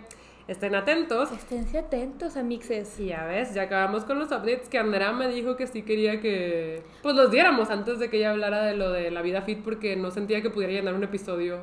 [0.48, 1.30] estén atentos.
[1.30, 2.98] Esténse atentos, amixes.
[2.98, 6.20] Y ya ves, ya acabamos con los updates que Andrea me dijo que sí quería
[6.20, 9.62] que pues los diéramos antes de que ella hablara de lo de la vida fit
[9.62, 11.60] porque no sentía que pudiera llenar un episodio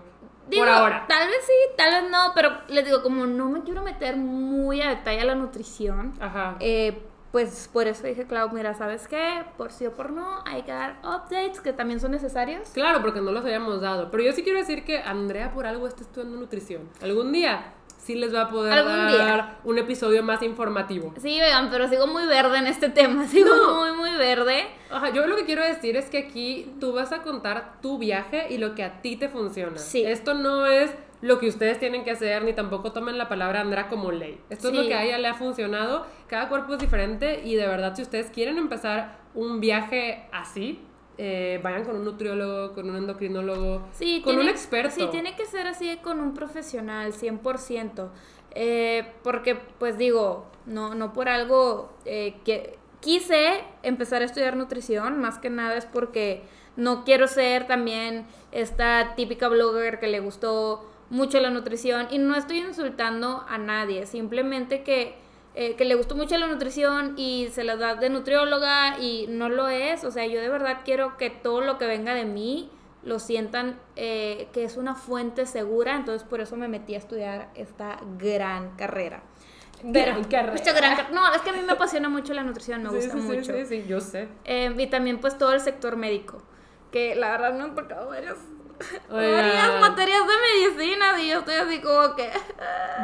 [0.47, 1.05] Digo, por ahora.
[1.09, 4.79] Tal vez sí, tal vez no, pero les digo, como no me quiero meter muy
[4.81, 6.55] a detalle a la nutrición, Ajá.
[6.59, 7.01] eh,
[7.35, 9.43] pues por eso dije, Clau, mira, ¿sabes qué?
[9.57, 12.69] Por sí o por no, hay que dar updates que también son necesarios.
[12.73, 14.09] Claro, porque no los habíamos dado.
[14.09, 16.83] Pero yo sí quiero decir que Andrea por algo está estudiando nutrición.
[17.01, 19.57] Algún día sí les va a poder dar día.
[19.65, 21.13] un episodio más informativo.
[21.21, 23.81] Sí, oigan, pero sigo muy verde en este tema, sigo No.
[23.81, 24.67] muy, muy verde.
[24.89, 28.47] Ajá, yo lo que quiero decir es que aquí tú vas a contar tu viaje
[28.49, 29.77] y lo que a ti te funciona.
[29.77, 30.05] Sí.
[30.05, 30.89] Esto no es
[31.25, 34.39] lo que ustedes tienen que hacer, ni tampoco tomen la palabra Andrea como ley.
[34.51, 36.05] Esto es lo que a ella le ha funcionado.
[36.27, 40.81] Cada cuerpo es diferente y de verdad si ustedes quieren empezar un viaje así,
[41.17, 44.93] eh, vayan con un nutriólogo, con un endocrinólogo, Sí, con tiene- un experto.
[44.93, 48.11] Sí, tiene que ser así con un profesional, 100%.
[48.53, 55.19] Eh, porque, pues digo, no, no por algo eh, que quise empezar a estudiar nutrición,
[55.19, 56.43] más que nada es porque
[56.75, 62.35] no quiero ser también esta típica blogger que le gustó mucho la nutrición y no
[62.35, 65.15] estoy insultando a nadie, simplemente que,
[65.55, 69.49] eh, que le gustó mucho la nutrición y se la da de nutrióloga y no
[69.49, 72.69] lo es, o sea, yo de verdad quiero que todo lo que venga de mí
[73.03, 77.49] lo sientan eh, que es una fuente segura, entonces por eso me metí a estudiar
[77.55, 79.21] esta gran carrera.
[79.83, 80.55] Gran carrera.
[80.55, 82.95] Esta gran car- no, es que a mí me apasiona mucho la nutrición, me Sí,
[82.95, 83.53] gusta sí, sí, mucho.
[83.53, 84.27] Sí, sí, yo sé.
[84.45, 86.41] Eh, y también pues todo el sector médico,
[86.91, 88.37] que la verdad me han tocado varias.
[89.09, 90.33] Varias materias de
[90.73, 92.31] medicina y yo estoy así como que...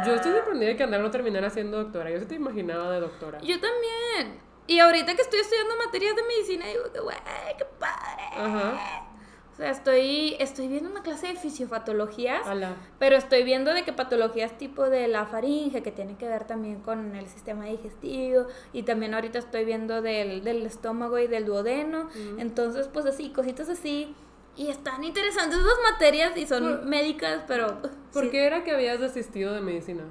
[0.05, 2.09] Yo estoy sorprendida de que Andrea no terminara siendo doctora.
[2.09, 3.39] Yo sí te imaginaba de doctora.
[3.41, 4.39] Yo también.
[4.67, 7.17] Y ahorita que estoy estudiando materias de medicina digo que, güey,
[7.57, 8.23] qué padre.
[8.35, 9.07] Ajá.
[9.51, 12.47] O sea, estoy, estoy viendo una clase de fisiopatologías.
[12.47, 12.75] Ala.
[12.99, 16.79] Pero estoy viendo de que patologías tipo de la faringe, que tiene que ver también
[16.79, 22.09] con el sistema digestivo, y también ahorita estoy viendo del, del estómago y del duodeno,
[22.37, 24.15] entonces pues así, cositas así,
[24.57, 27.81] y están interesantes esas materias y son Por- médicas, pero
[28.13, 30.03] ¿Por sí, qué era que habías desistido de medicina?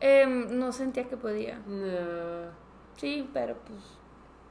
[0.00, 1.58] em, no sentía que podía.
[1.66, 2.50] Nah.
[2.96, 3.78] Sí, pero pues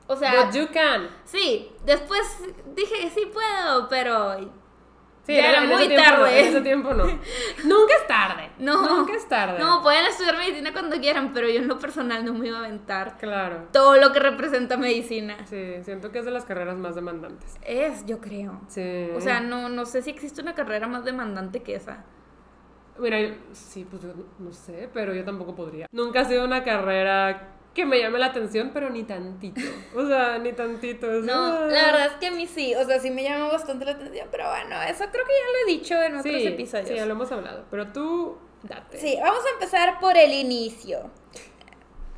[0.07, 1.09] O sea, But you can.
[1.23, 2.21] sí, después
[2.75, 4.37] dije, sí puedo, pero
[5.25, 6.39] Sí, ya era muy no, tarde.
[6.39, 7.03] en ese tiempo no.
[7.65, 8.49] Nunca es tarde.
[8.59, 8.97] No.
[8.99, 9.57] Nunca es tarde.
[9.59, 12.59] No, pueden estudiar medicina cuando quieran, pero yo en lo personal no me iba a
[12.59, 13.67] aventar Claro.
[13.71, 15.35] todo lo que representa medicina.
[15.45, 17.57] Sí, siento que es de las carreras más demandantes.
[17.63, 18.61] Es, yo creo.
[18.67, 19.09] Sí.
[19.15, 22.03] O sea, no, no sé si existe una carrera más demandante que esa.
[22.99, 23.17] Mira,
[23.51, 24.09] sí, pues yo
[24.39, 25.87] no sé, pero yo tampoco podría.
[25.91, 29.61] Nunca ha sido una carrera que me llame la atención, pero ni tantito.
[29.95, 31.11] O sea, ni tantito.
[31.11, 33.85] es- No, la verdad es que a mí sí, o sea, sí me llama bastante
[33.85, 36.87] la atención, pero bueno, eso creo que ya lo he dicho en otros Sí, episodios.
[36.87, 37.65] sí, ya lo hemos hablado.
[37.69, 38.97] Pero tú, date.
[38.97, 41.11] Sí, vamos a empezar por el inicio.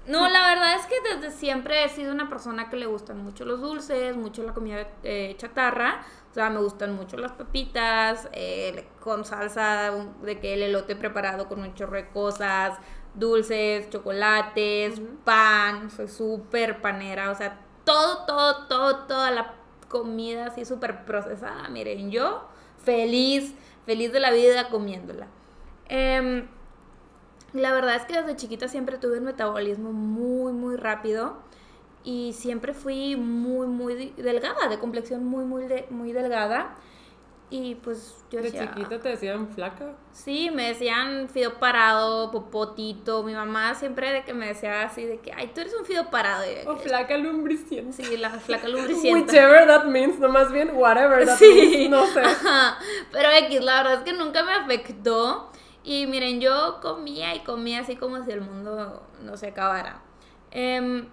[0.06, 3.44] No, la verdad es que desde siempre he sido una persona que le gustan mucho
[3.44, 6.06] los dulces, mucho la comida eh, chatarra.
[6.32, 9.92] O sea, me gustan mucho las papitas, eh, con salsa,
[10.22, 12.78] de que el elote preparado con un chorro de cosas,
[13.18, 17.32] dulces, chocolates, pan, soy súper panera.
[17.32, 19.54] O sea, todo, todo, todo, toda la
[19.90, 21.70] comida así súper procesada.
[21.70, 22.48] Miren, yo
[22.84, 23.54] feliz,
[23.86, 25.28] feliz de la vida comiéndola.
[25.90, 26.48] Em,
[27.54, 31.38] la verdad es que desde chiquita siempre tuve un metabolismo muy, muy rápido
[32.04, 36.76] y siempre fui muy, muy delgada, de complexión muy, muy, de- muy delgada.
[37.50, 39.94] Y pues yo De decía, chiquita te decían flaca.
[40.12, 43.24] sí, me decían fideo parado, popotito.
[43.24, 46.10] Mi mamá siempre de que me decía así de que, ay, tú eres un fideo
[46.10, 46.42] parado.
[46.42, 47.94] De O flaca lumbriciente.
[48.04, 49.32] sí, la flaca lubricienta.
[49.32, 51.46] Whichever that means, no más bien whatever that Sí.
[51.78, 52.20] means, no sé.
[52.20, 52.80] Ajá,
[53.14, 55.50] Pero X, la verdad es que nunca me afectó.
[55.86, 60.02] Y miren, yo comía y comía así como si el mundo no se acabara.
[60.52, 61.08] Em,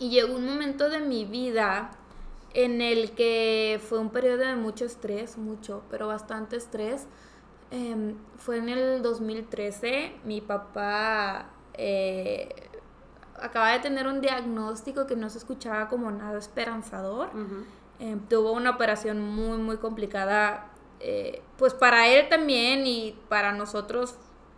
[0.00, 1.92] y llegó un momento de mi vida
[2.54, 7.06] en el que fue un periodo de mucho estrés, mucho, pero bastante estrés.
[7.70, 12.48] Em, fue en el 2013, mi papá eh,
[13.40, 17.30] acaba de tener un diagnóstico que no se escuchaba como nada esperanzador.
[18.00, 20.70] Eh, tuvo una operación muy, muy complicada,
[21.00, 24.16] eh, pues para él también y para nosotros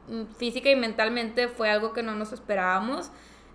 [0.08, 3.10] mm, física y mentalmente fue algo que no nos esperábamos.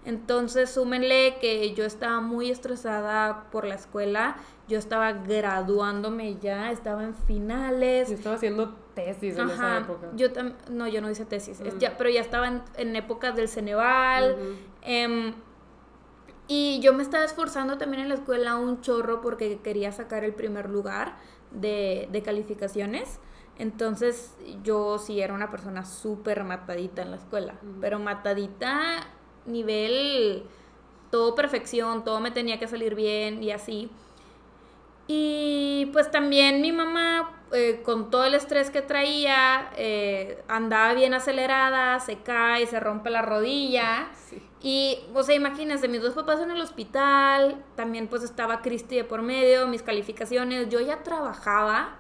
[0.06, 4.38] Entonces, súmenle que yo estaba muy estresada por la escuela,
[4.68, 8.10] yo estaba graduándome ya, estaba en finales.
[8.10, 10.08] Yo estaba haciendo tesis en esa época.
[10.16, 10.28] yo
[10.70, 11.80] no, yo no hice tesis, es Mm.
[11.80, 14.38] ya, pero ya estaba en, en épocas del Ceneval.
[14.82, 15.34] Em,
[16.48, 20.34] y yo me estaba esforzando también en la escuela un chorro porque quería sacar el
[20.34, 21.18] primer lugar
[21.52, 23.20] de, de calificaciones.
[23.58, 29.08] Entonces yo sí era una persona súper matadita en la escuela, pero matadita
[29.46, 30.44] nivel
[31.12, 33.90] todo perfección, todo me tenía que salir bien y así.
[35.08, 41.14] Y pues también mi mamá, eh, con todo el estrés que traía, eh, andaba bien
[41.14, 44.08] acelerada, se cae, se rompe la rodilla.
[44.28, 44.42] Sí.
[44.64, 49.04] Y, o sea, imagínense, mis dos papás en el hospital, también pues estaba Cristi de
[49.04, 51.98] por medio, mis calificaciones, yo ya trabajaba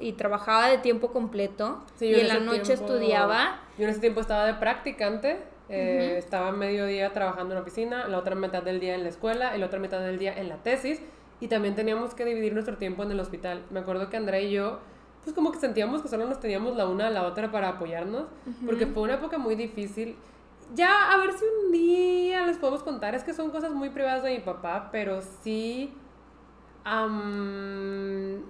[0.00, 3.60] y trabajaba de tiempo completo Sí, y en la noche tiempo- estudiaba.
[3.78, 5.40] Yo en ese tiempo estaba de practicante.
[5.70, 9.08] Eh, Estaba medio día trabajando en la oficina, la otra mitad del día en la
[9.08, 11.00] escuela y la otra mitad del día en la tesis.
[11.40, 13.62] Y también teníamos que dividir nuestro tiempo en el hospital.
[13.70, 14.80] Me acuerdo que Andrea y yo,
[15.24, 18.26] pues como que sentíamos que solo nos teníamos la una a la otra para apoyarnos,
[18.66, 20.16] porque fue una época muy difícil.
[20.74, 24.22] Ya, a ver si un día les podemos contar, es que son cosas muy privadas
[24.22, 25.92] de mi papá, pero sí...
[26.84, 28.42] am,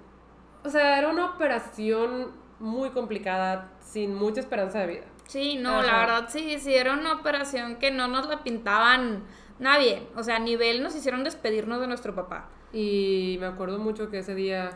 [0.63, 5.03] o sea, era una operación muy complicada, sin mucha esperanza de vida.
[5.31, 5.87] Sí, no, Ajá.
[5.87, 9.23] la verdad sí, era una operación que no nos la pintaban
[9.59, 10.07] nada bien.
[10.17, 12.49] O sea, a nivel nos hicieron despedirnos de nuestro papá.
[12.73, 14.71] Y me acuerdo mucho que ese día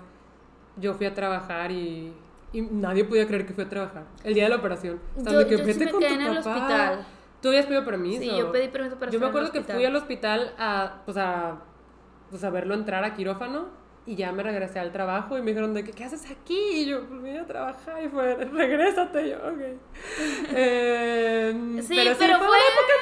[0.78, 2.14] yo fui a trabajar y,
[2.53, 4.03] y nadie podía creer que fui a trabajar.
[4.24, 5.01] El día de la operación.
[5.18, 6.49] Estaban Yo- de que yo sí me con quedé tu en el papá".
[6.56, 7.06] hospital.
[7.41, 8.22] Tú habías pedido permiso.
[8.22, 11.58] Sí, yo pedí permiso para Yo me acuerdo que fui al hospital a, pues a,
[12.30, 13.66] pues a verlo entrar a quirófano
[14.06, 16.58] y ya me regresé al trabajo y me dijeron de que, ¿qué haces aquí?
[16.58, 19.28] Y yo, pues vine a trabajar y fue, regrésate.
[19.28, 19.62] Y yo, ok.
[20.56, 22.93] Eh, Sí, pero, sí, pero fue, fue una época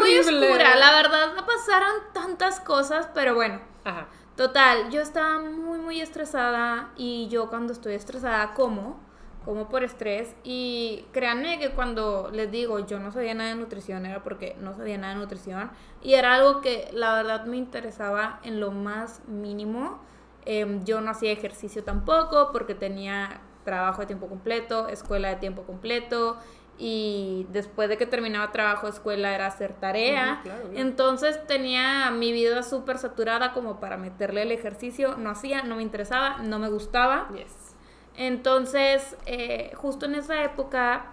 [0.00, 3.60] muy Muy oscura, la verdad, pasaron tantas cosas, pero bueno.
[3.84, 4.08] Ajá.
[4.36, 9.00] Total, yo estaba muy, muy estresada y yo cuando estoy estresada como,
[9.46, 14.04] como por estrés y créanme que cuando les digo yo no sabía nada de nutrición
[14.04, 15.70] era porque no sabía nada de nutrición
[16.02, 20.00] y era algo que la verdad me interesaba en lo más mínimo.
[20.46, 25.64] Em, yo no hacía ejercicio tampoco porque tenía trabajo de tiempo completo, escuela de tiempo
[25.64, 26.38] completo
[26.78, 30.34] y después de que terminaba trabajo, escuela era hacer tarea.
[30.34, 30.78] Ujú, claro, claro.
[30.78, 35.16] Entonces tenía mi vida súper saturada como para meterle el ejercicio.
[35.16, 37.28] No hacía, no me interesaba, no me gustaba.
[37.34, 37.74] Yes.
[38.14, 41.12] Entonces, eh, justo en esa época,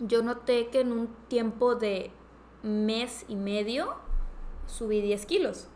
[0.00, 2.10] yo noté que en un tiempo de
[2.62, 3.96] mes y medio
[4.66, 5.68] subí 10 kilos.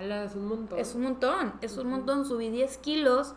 [0.00, 0.78] Ala, es un montón.
[0.78, 2.24] Es un montón, es un montón.
[2.24, 3.34] Subí 10 kilos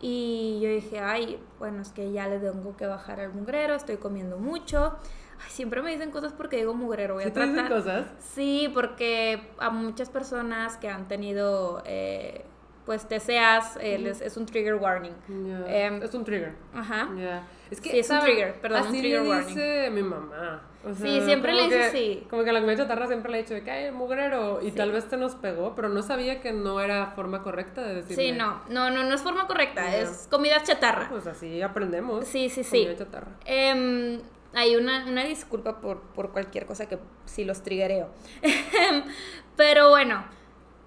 [0.00, 3.96] y yo dije, ay, bueno, es que ya le tengo que bajar al mugrero, estoy
[3.96, 4.96] comiendo mucho.
[5.44, 7.14] Ay, siempre me dicen cosas porque digo mugrero.
[7.14, 7.72] Voy a ¿Sí te dicen tratar.
[7.78, 8.06] cosas?
[8.20, 12.44] Sí, porque a muchas personas que han tenido, eh,
[12.84, 15.12] pues, TCAs, eh, es un trigger warning.
[15.46, 15.86] Ya.
[15.86, 16.54] Em, es un trigger.
[16.74, 17.08] Ajá.
[17.16, 17.44] Ya.
[17.70, 19.48] Es que Sí, es un trigger, perdón, un así trigger le warning.
[19.48, 20.62] dice mi mamá.
[20.84, 22.26] O Sí, siempre le dice que- sí.
[22.28, 24.90] Como que la comida chatarra siempre le ha dicho de que hay mugrero y tal
[24.90, 28.16] vez te nos pegó, pero no sabía que no era forma correcta de decirle.
[28.16, 31.08] Sí, no, no, no, no es forma correcta, es comida chatarra.
[31.08, 32.26] Pues así aprendemos.
[32.26, 32.82] Sí, sí, sí.
[32.84, 33.28] Comida chatarra.
[33.44, 34.20] Em,
[34.54, 38.08] hay una, una disculpa por, por cualquier cosa que si los triggereo.
[39.56, 40.24] Pero bueno,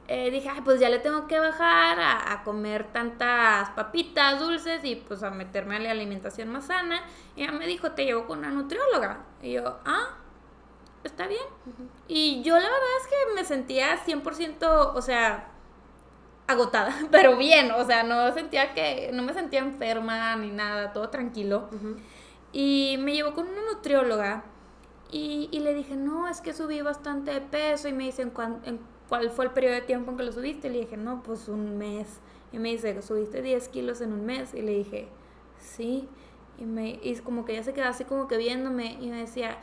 [0.07, 4.83] eh, dije, Ay, pues ya le tengo que bajar a, a comer tantas papitas dulces
[4.83, 7.01] y pues a meterme a la alimentación más sana.
[7.35, 9.19] Y ella me dijo, te llevo con una nutrióloga.
[9.41, 10.17] Y yo, ah,
[11.03, 11.43] está bien.
[12.07, 15.49] Y yo la verdad es que me sentía 100%, o sea,
[16.47, 21.09] agotada, pero bien, o sea, no sentía que, no me sentía enferma ni nada, todo
[21.09, 21.69] tranquilo.
[22.51, 24.43] Y me llevó con una nutrióloga
[25.11, 28.31] y, y le dije, no, es que subí bastante de peso y me dice, ¿en,
[28.31, 28.79] cuán- en
[29.09, 30.67] cuál fue el periodo de tiempo en que lo subiste?
[30.67, 32.19] Y le dije, no, pues un mes.
[32.51, 34.53] Y me dice, ¿subiste 10 kilos en un mes?
[34.53, 35.07] Y le dije,
[35.59, 36.07] sí.
[36.57, 39.57] Y, me, y como que ella se quedaba así como que viéndome y me decía,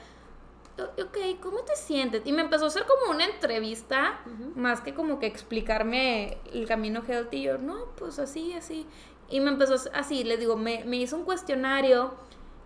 [0.78, 2.22] "O- ok, ¿cómo te sientes?
[2.26, 4.20] Y me empezó a hacer como una entrevista,
[4.56, 7.38] más que como que explicarme el camino healthy.
[7.38, 8.86] Y yo, no, pues así, así.
[9.30, 12.12] Y me empezó así, le digo, me, me hizo un cuestionario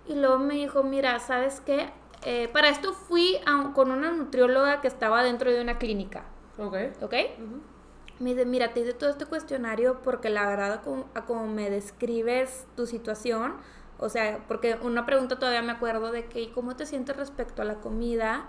[0.08, 1.90] y luego me dijo, mira, ¿sabes qué?
[2.24, 6.24] Eh, para esto fui a- con una nutrióloga que estaba dentro de una clínica,
[6.58, 6.76] Ok.
[7.02, 7.14] ¿ok?
[8.18, 11.68] Me dice, mira, te hice todo este cuestionario porque la verdad, como, a como me
[11.68, 13.54] describes tu situación,
[13.98, 17.62] o sea, porque una pregunta todavía me acuerdo de que, ¿y cómo te sientes respecto
[17.62, 18.46] a la comida?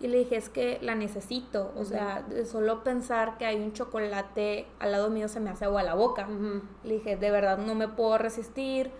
[0.00, 3.72] Y le dije, es que la necesito, o sea, de solo pensar que hay un
[3.72, 6.28] chocolate al lado mío se me hace agua a la boca.
[6.84, 8.92] Le dije, de verdad no me puedo resistir.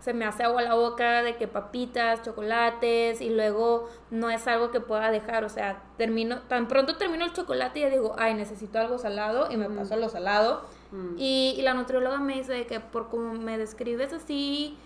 [0.00, 4.46] Se me hace agua a la boca de que papitas, chocolates y luego no es
[4.46, 5.44] algo que pueda dejar.
[5.44, 9.48] O sea, termino, tan pronto termino el chocolate y ya digo, ay, necesito algo salado
[9.50, 10.62] y me paso a lo salado.
[10.92, 11.14] Mm.
[11.18, 14.78] Y, y la nutrióloga me dice que por como me describes así,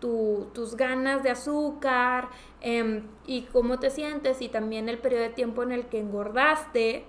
[0.00, 2.28] tu- tus ganas de azúcar
[2.60, 7.04] em, y cómo te sientes y también el periodo de tiempo en el que engordaste,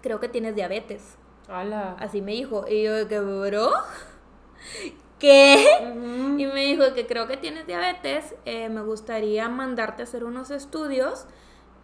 [0.00, 1.18] creo que tienes diabetes.
[1.98, 2.64] Así me dijo.
[2.68, 3.70] Y yo, de que, bro?
[5.20, 5.64] ¿Qué?
[6.38, 8.34] Y me dijo que creo que tienes diabetes.
[8.46, 11.26] eh, me gustaría mandarte a hacer unos estudios.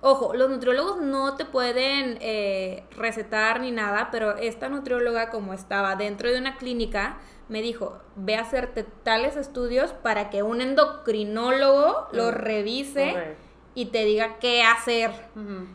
[0.01, 5.97] Ojo, los nutriólogos no te pueden eh, recetar ni nada, pero esta nutrióloga, como estaba
[5.97, 7.19] dentro de una clínica,
[7.49, 12.35] me dijo, ve a hacerte tales estudios para que un endocrinólogo lo Mm.
[12.35, 13.37] revise
[13.75, 15.11] y te diga qué hacer.
[15.35, 15.67] Ujú.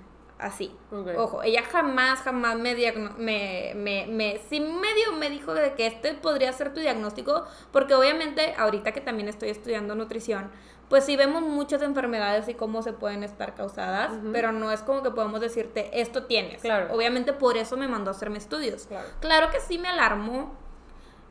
[0.41, 0.75] Así.
[1.17, 2.75] Ojo, ella jamás, jamás me,
[3.19, 7.93] me, me, me, sí medio me dijo de que este podría ser tu diagnóstico, porque
[7.93, 10.49] obviamente ahorita que también estoy estudiando nutrición,
[10.89, 15.03] pues sí vemos muchas enfermedades y cómo se pueden estar causadas, pero no es como
[15.03, 16.61] que podemos decirte, esto tienes.
[16.61, 16.93] Claro.
[16.93, 18.87] Obviamente por eso me mandó a hacerme estudios.
[18.87, 19.07] Claro.
[19.19, 20.55] Claro que sí me alarmó.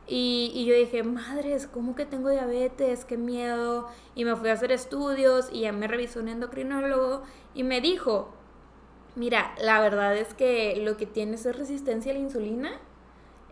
[0.07, 3.05] Y, y yo dije, madres, ¿cómo que tengo diabetes?
[3.05, 3.87] Qué miedo.
[4.15, 7.21] Y me fui a hacer estudios y ya me revisó un endocrinólogo
[7.53, 8.33] y me dijo,
[9.15, 12.71] mira, la verdad es que lo que tienes es resistencia a la insulina,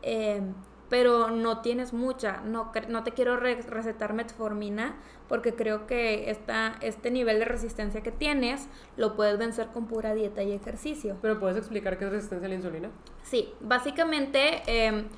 [0.02, 0.42] eh,
[0.90, 2.42] pero no tienes mucha.
[2.42, 4.96] No, no te quiero re- recetar metformina
[5.28, 10.16] porque creo que esta, este nivel de resistencia que tienes lo puedes vencer con pura
[10.16, 11.18] dieta y ejercicio.
[11.22, 12.90] ¿Pero puedes explicar qué es resistencia a la insulina?
[13.22, 15.10] Sí, básicamente em,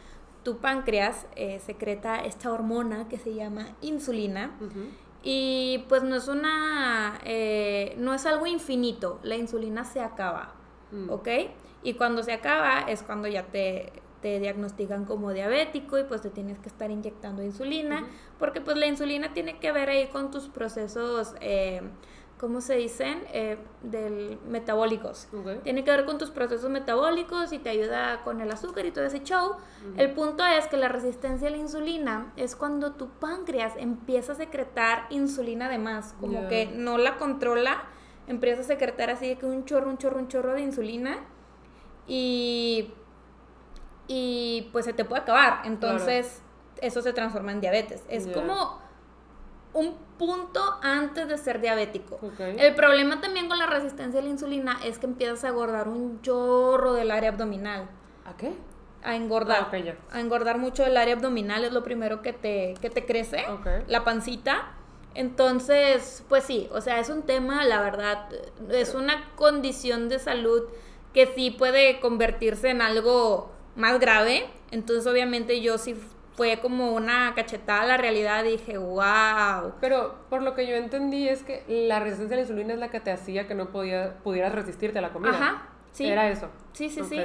[0.44, 4.52] tu páncreas eh, secreta esta hormona que se llama insulina.
[5.24, 10.54] Y pues no es una, eh, no es algo infinito, la insulina se acaba,
[10.92, 11.10] Mm.
[11.10, 11.28] ¿ok?
[11.84, 16.30] Y cuando se acaba es cuando ya te, te diagnostican como diabético y pues te
[16.30, 18.06] tienes que estar inyectando insulina,
[18.38, 21.82] porque pues la insulina tiene que ver ahí con tus procesos, eh,
[22.42, 23.24] ¿cómo se dicen?
[23.34, 25.28] Eh, del metabólicos.
[25.64, 29.06] Tiene que ver con tus procesos metabólicos y te ayuda con el azúcar y todo
[29.06, 29.58] ese show.
[29.96, 34.36] El punto es que la resistencia a la insulina es cuando tu páncreas empieza a
[34.36, 37.84] secretar insulina de más, como que no la controla,
[38.26, 41.20] empieza a secretar así de que un chorro, un chorro, un chorro de insulina
[42.08, 42.92] y,
[44.08, 45.62] y pues se te puede acabar.
[45.66, 46.42] Entonces
[46.82, 48.04] eso se transforma en diabetes.
[48.10, 48.82] Es como
[49.74, 52.20] un punto antes de ser diabético.
[52.40, 56.22] El problema también con la resistencia a la insulina es que empiezas a engordar un
[56.22, 57.90] chorro del área abdominal.
[58.26, 58.54] ¿A qué?
[59.04, 59.70] A engordar.
[59.72, 60.16] Ah.
[60.16, 63.46] A engordar mucho del área abdominal es lo primero que te, que te crece.
[63.88, 64.74] La pancita.
[65.14, 68.30] Entonces, pues sí, o sea, es un tema, la verdad,
[68.70, 70.64] es una condición de salud
[71.14, 74.48] que sí puede convertirse en algo más grave.
[74.70, 75.96] Entonces, obviamente, yo sí
[76.42, 79.74] fue como una cachetada a la realidad dije, wow.
[79.80, 82.90] Pero por lo que yo entendí es que la resistencia a la insulina es la
[82.90, 85.34] que te hacía que no podía, pudieras resistirte a la comida.
[85.34, 86.08] Ajá, sí.
[86.08, 86.50] Era eso.
[86.74, 87.22] Sí, sí, sí.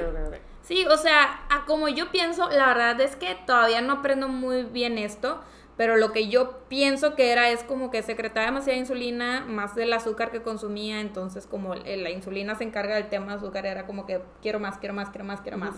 [0.61, 4.61] Sí, o sea, a como yo pienso, la verdad es que todavía no aprendo muy
[4.61, 5.41] bien esto,
[5.77, 9.93] pero lo que yo pienso que era es como que secretaba demasiada insulina, más del
[9.93, 14.05] azúcar que consumía, entonces como la insulina se encarga del tema de azúcar, era como
[14.05, 15.73] que quiero más, quiero más, quiero más, quiero más.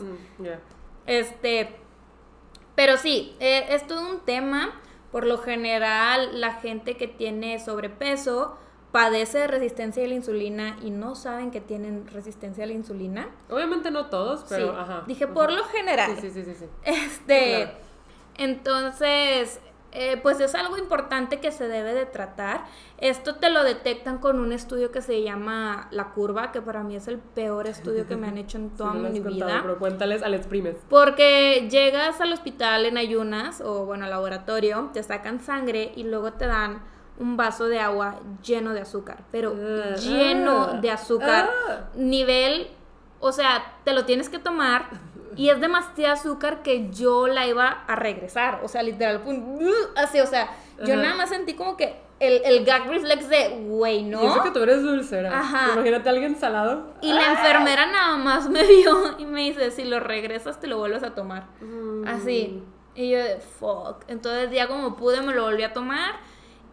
[1.06, 1.80] Este,
[2.80, 4.72] pero sí, eh, es todo un tema.
[5.12, 8.58] Por lo general, la gente que tiene sobrepeso
[8.94, 13.28] padece de resistencia a la insulina y no saben que tienen resistencia a la insulina.
[13.50, 15.04] Obviamente no todos, pero ajá.
[15.08, 16.16] Dije por lo general.
[16.22, 16.66] Sí, sí, sí, sí.
[16.84, 17.70] Este,
[18.38, 19.60] entonces,
[19.92, 22.66] eh, pues es algo importante que se debe de tratar.
[22.98, 26.96] Esto te lo detectan con un estudio que se llama La Curva, que para mí
[26.96, 29.60] es el peor estudio que me han hecho en toda mi vida.
[29.62, 30.76] Pero cuéntales al exprimes.
[30.90, 36.34] Porque llegas al hospital en ayunas o bueno, al laboratorio, te sacan sangre y luego
[36.34, 36.82] te dan
[37.20, 41.90] un vaso de agua lleno de azúcar, pero ah, lleno ah, de azúcar, ah.
[41.96, 42.70] nivel,
[43.20, 44.86] o sea, te lo tienes que tomar
[45.40, 48.60] y es demasiado azúcar que yo la iba a regresar.
[48.62, 49.22] O sea, literal,
[49.96, 50.50] así, o sea,
[50.86, 54.22] yo nada más sentí como que el, el gag reflex de, güey, ¿no?
[54.22, 55.40] Y eso que tú eres dulcera.
[55.40, 55.76] Ajá.
[55.76, 56.94] Imagínate a alguien salado.
[57.02, 60.78] Y la enfermera nada más me vio y me dice, si lo regresas te lo
[60.78, 61.48] vuelves a tomar.
[61.62, 62.06] Mm.
[62.06, 62.62] Así.
[62.94, 64.04] Y yo de, fuck.
[64.10, 66.16] Entonces ya como pude me lo volví a tomar.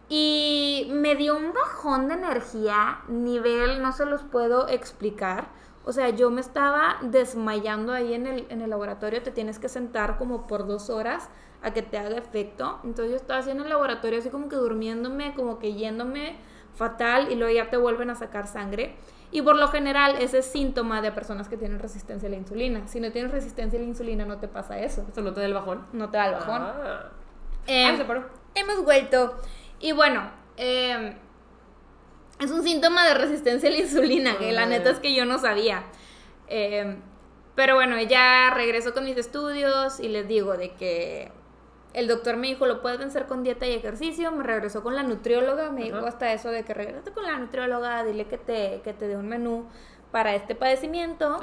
[0.09, 5.55] Y me dio un bajón de energía, nivel, no se los puedo explicar.
[5.87, 9.69] O sea, yo me estaba desmayando ahí en el, en el laboratorio, te tienes que
[9.69, 11.29] sentar como por dos horas
[11.61, 12.81] a que te haga efecto.
[12.83, 16.35] Entonces yo estaba así en el laboratorio, así como que durmiéndome, como que yéndome
[16.75, 18.97] fatal y luego ya te vuelven a sacar sangre.
[19.31, 22.85] Y por lo general ese es síntoma de personas que tienen resistencia a la insulina.
[22.89, 25.05] Si no tienes resistencia a la insulina no te pasa eso.
[25.09, 25.87] ¿Eso no te da el bajón?
[25.93, 26.61] No te da el bajón.
[26.63, 27.11] Ah.
[27.65, 28.25] Eh, se paró.
[28.55, 29.37] Hemos vuelto.
[29.79, 31.15] Y bueno, eh,
[32.39, 35.39] es un síntoma de resistencia a la insulina, que la neta es que yo no
[35.39, 35.83] sabía.
[36.47, 36.97] Eh,
[37.55, 41.31] pero bueno, ya regreso con mis estudios y les digo de que
[41.93, 44.31] el doctor me dijo, lo puedes vencer con dieta y ejercicio.
[44.31, 48.03] Me regresó con la nutrióloga, me dijo hasta eso de que regrese con la nutrióloga,
[48.03, 49.65] dile que te, que te dé un menú
[50.11, 51.39] para este padecimiento.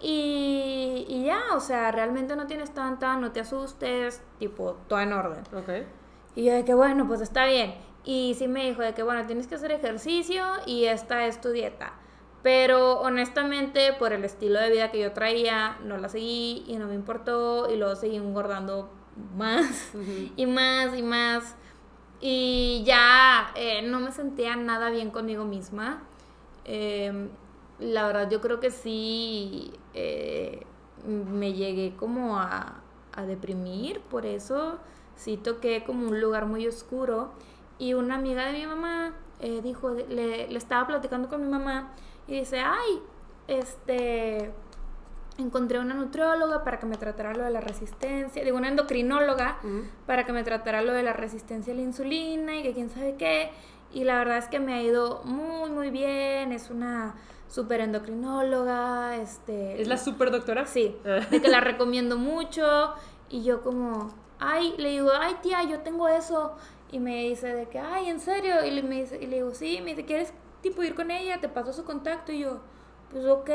[0.00, 5.12] Y, y, ya, o sea, realmente no tienes tanta, no te asustes, tipo, todo en
[5.12, 5.42] orden.
[6.36, 7.74] Y yo de que bueno, pues está bien.
[8.08, 11.50] Y sí me dijo de que, bueno, tienes que hacer ejercicio y esta es tu
[11.50, 11.92] dieta.
[12.42, 16.86] Pero honestamente, por el estilo de vida que yo traía, no la seguí y no
[16.86, 17.70] me importó.
[17.70, 18.88] Y luego seguí engordando
[19.36, 19.92] más
[20.36, 21.54] y más y más.
[22.18, 26.02] Y ya eh, no me sentía nada bien conmigo misma.
[26.64, 27.28] Em,
[27.78, 30.64] la verdad, yo creo que sí eh,
[31.06, 32.80] me llegué como a,
[33.12, 34.00] a deprimir.
[34.00, 34.78] Por eso
[35.14, 37.34] sí toqué como un lugar muy oscuro.
[37.78, 41.92] Y una amiga de mi mamá eh, dijo, le, estaba platicando con mi mamá
[42.26, 43.00] y dice, ay,
[43.46, 44.50] este,
[45.38, 49.58] encontré una nutrióloga para que me tratara lo de la resistencia, digo, una endocrinóloga
[50.06, 53.14] para que me tratara lo de la resistencia a la insulina y que quién sabe
[53.16, 53.50] qué.
[53.92, 57.14] Y la verdad es que me ha ido muy, muy bien, es una
[57.48, 59.80] super endocrinóloga, este...
[59.80, 60.66] ¿Es la super doctora?
[60.66, 60.96] Sí,
[61.30, 62.92] de que la recomiendo mucho
[63.30, 66.56] y yo como, ay, le digo, ay tía, yo tengo eso
[66.90, 68.64] y me dice de que, ay, ¿en serio?
[68.64, 70.32] Y le, me dice, y le digo, sí, me dice, ¿quieres
[70.62, 71.38] tipo ir con ella?
[71.40, 72.60] Te pasó su contacto y yo,
[73.10, 73.50] pues ok.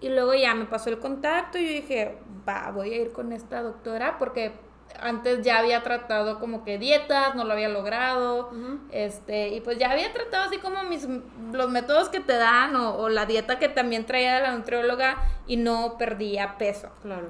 [0.00, 3.32] Y luego ya me pasó el contacto y yo dije, va, voy a ir con
[3.32, 4.52] esta doctora porque
[5.00, 8.50] antes ya había tratado como que dietas, no lo había logrado,
[8.90, 11.06] este, y pues ya había tratado así como mis,
[11.52, 15.18] los métodos que te dan o, o la dieta que también traía de la nutrióloga
[15.46, 16.88] y no perdía peso.
[17.02, 17.28] Claro.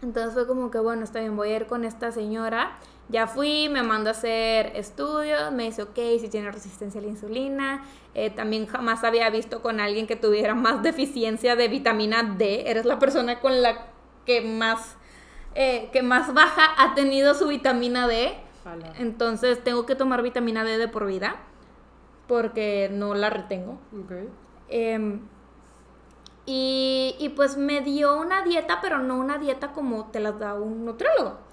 [0.00, 2.76] Entonces fue como que, bueno, está bien, voy a ir con esta señora
[3.08, 7.08] ya fui, me mandó a hacer estudios, me dice, ok, si tiene resistencia a la
[7.08, 7.84] insulina.
[8.14, 12.70] Eh, también jamás había visto con alguien que tuviera más deficiencia de vitamina D.
[12.70, 13.86] Eres la persona con la
[14.26, 14.96] que más,
[15.54, 18.34] eh, que más baja ha tenido su vitamina D.
[18.98, 21.36] Entonces tengo que tomar vitamina D de por vida
[22.26, 23.78] porque no la retengo.
[24.68, 25.22] Em,
[26.44, 30.52] y, y pues me dio una dieta, pero no una dieta como te la da
[30.52, 31.47] un nutriólogo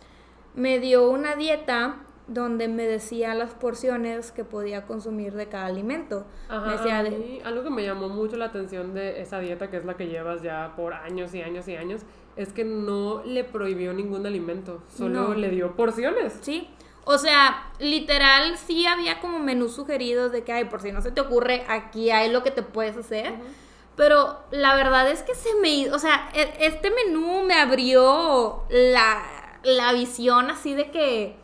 [0.56, 1.98] me dio una dieta
[2.28, 6.26] donde me decía las porciones que podía consumir de cada alimento.
[6.50, 7.04] Ajá,
[7.44, 10.42] algo que me llamó mucho la atención de esa dieta, que es la que llevas
[10.42, 12.02] ya por años y años y años,
[12.36, 16.40] es que no le prohibió ningún alimento, solo le dio porciones.
[16.42, 16.70] Sí.
[17.08, 21.12] O sea, literal sí había como menús sugeridos de que, ay, por si no se
[21.12, 23.34] te ocurre, aquí hay lo que te puedes hacer.
[23.96, 25.92] Pero la verdad es que se me...
[25.92, 29.24] O sea, e, este menú me abrió la,
[29.66, 31.36] la visión así de que...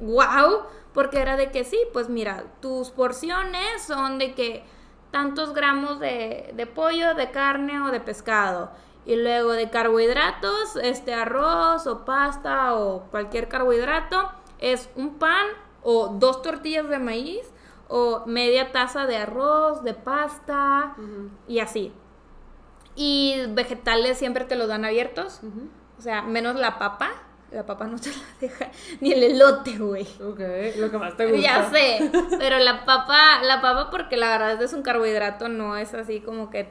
[0.00, 0.64] ¡Wow!
[0.92, 4.64] Porque era de que sí, pues mira, tus porciones son de que
[5.10, 8.70] tantos gramos de, de pollo, de carne o de pescado.
[9.06, 15.46] Y luego de carbohidratos, este arroz o pasta o cualquier carbohidrato, es un pan
[15.82, 17.52] o dos tortillas de maíz
[17.88, 20.96] o media taza de arroz, de pasta
[21.46, 21.92] y así.
[22.96, 25.40] Y vegetales siempre te los dan abiertos,
[25.98, 27.10] o sea, menos la papa.
[27.54, 30.02] La papa no te la deja, ni el elote, güey.
[30.20, 30.40] Ok,
[30.76, 31.40] lo que más te gusta.
[31.40, 35.94] Ya sé, pero la papa, la papa porque la verdad es un carbohidrato, no es
[35.94, 36.68] así como que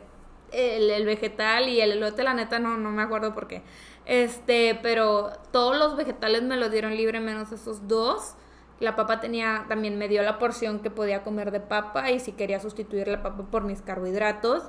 [0.51, 3.63] el, vegetal y el elote, la neta, no, no me acuerdo por qué.
[4.05, 8.35] Este, pero todos los vegetales me lo dieron libre menos esos dos.
[8.79, 12.33] La papa tenía, también me dio la porción que podía comer de papa y si
[12.33, 14.63] quería sustituir la papa por mis carbohidratos.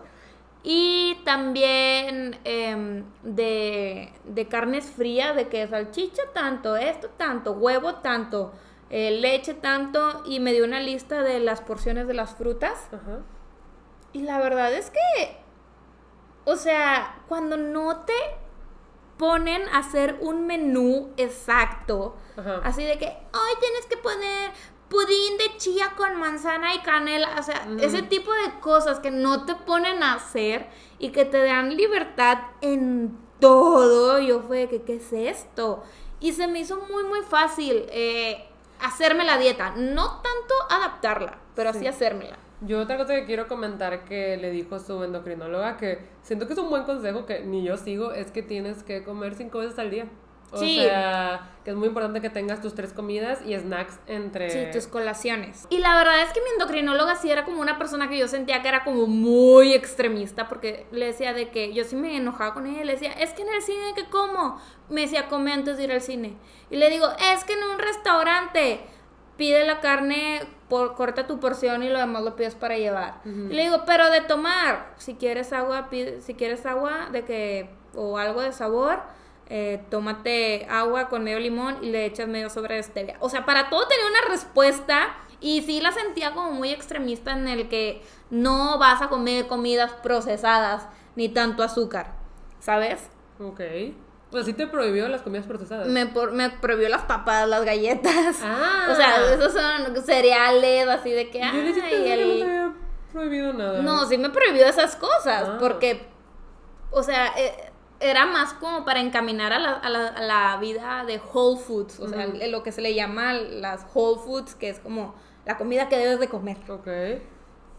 [0.66, 8.52] Y también em, de, de, carnes frías, de que salchicha tanto, esto tanto, huevo tanto,
[8.88, 10.22] eh, leche tanto.
[10.24, 12.88] Y me dio una lista de las porciones de las frutas.
[14.14, 15.36] Y la verdad es que,
[16.46, 18.14] o sea, cuando no te
[19.18, 22.16] ponen a hacer un menú exacto,
[22.62, 24.50] así de que, hoy tienes que poner
[24.94, 29.44] pudín de chía con manzana y canela, o sea, ese tipo de cosas que no
[29.44, 30.68] te ponen a hacer
[31.00, 34.20] y que te dan libertad en todo.
[34.20, 35.82] Yo fue que, ¿qué es esto?
[36.20, 38.46] Y se me hizo muy, muy fácil eh,
[38.80, 39.74] hacerme la dieta.
[39.76, 42.38] No tanto adaptarla, pero así hacérmela.
[42.60, 46.58] Yo otra cosa que quiero comentar que le dijo su endocrinóloga, que siento que es
[46.58, 49.90] un buen consejo que ni yo sigo, es que tienes que comer cinco veces al
[49.90, 50.06] día.
[50.54, 54.50] O sea, que es muy importante que tengas tus tres comidas y snacks entre...
[54.50, 55.66] Sí, tus colaciones.
[55.70, 58.60] Y la verdad es que mi endocrinóloga sí era como una persona que yo sentía
[58.62, 62.66] que era como muy extremista, porque le decía de que yo sí me enojaba con
[62.66, 64.60] ella, le decía, es que en el cine, ¿qué como?
[64.90, 66.36] Me decía, come antes de ir al cine.
[66.70, 68.80] Y le digo, es que en un restaurante
[69.36, 73.20] pide la carne, por, corta tu porción y lo demás lo pides para llevar.
[73.24, 77.70] Y le digo, pero de tomar, si quieres agua, pide, si quieres agua de que,
[77.94, 79.02] o algo de sabor
[79.48, 83.16] eh, tómate agua con medio limón y le echas medio sobre de stevia.
[83.20, 87.48] O sea, para todo tenía una respuesta y sí la sentía como muy extremista en
[87.48, 92.14] el que no vas a comer comidas procesadas ni tanto azúcar,
[92.60, 93.10] ¿sabes?
[93.38, 93.60] Ok.
[94.30, 95.86] Pues sí te prohibió las comidas procesadas.
[95.86, 98.38] Me, me prohibió las papas, las galletas.
[98.42, 98.88] Ah.
[98.90, 101.40] O sea, esos son cereales así de que...
[101.40, 102.72] Yo no había
[103.12, 103.82] prohibido nada.
[103.82, 105.56] No, sí me prohibió esas cosas ah.
[105.60, 106.08] porque...
[106.90, 107.32] O sea...
[107.36, 107.70] Eh,
[108.00, 112.00] era más como para encaminar a la, a la, a la vida de whole foods,
[112.00, 115.14] o sea, lo que se le llama las whole foods, que es como
[115.44, 116.58] la comida que debes de comer.
[116.68, 116.88] Ok.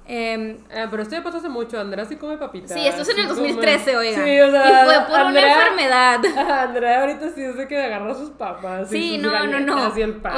[0.08, 0.60] Eh,
[0.92, 1.80] pero esto ya pasó hace mucho.
[1.80, 2.74] Andrea sí come papitas.
[2.74, 4.24] Sí, esto es en el 2013, oiga.
[4.24, 4.84] Sí, o sea.
[4.84, 6.20] Y fue por una enfermedad.
[6.64, 8.90] Andrea ahorita sí es de que agarra sus papas.
[8.90, 9.88] Sí, no, no, no.
[9.88, 9.92] O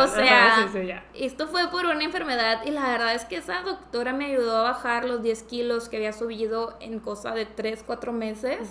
[0.08, 2.62] sea, esto fue por una enfermedad.
[2.66, 5.98] Y la verdad es que esa doctora me ayudó a bajar los 10 kilos que
[5.98, 8.70] había subido en cosa de 3, 4 meses.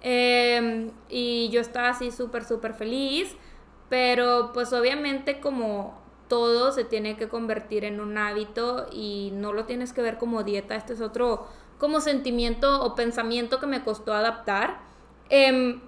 [0.00, 3.36] Em, y yo estaba así súper, súper feliz,
[3.88, 9.64] pero pues obviamente como todo se tiene que convertir en un hábito y no lo
[9.64, 11.46] tienes que ver como dieta, este es otro
[11.78, 14.78] como sentimiento o pensamiento que me costó adaptar.
[15.28, 15.80] Em,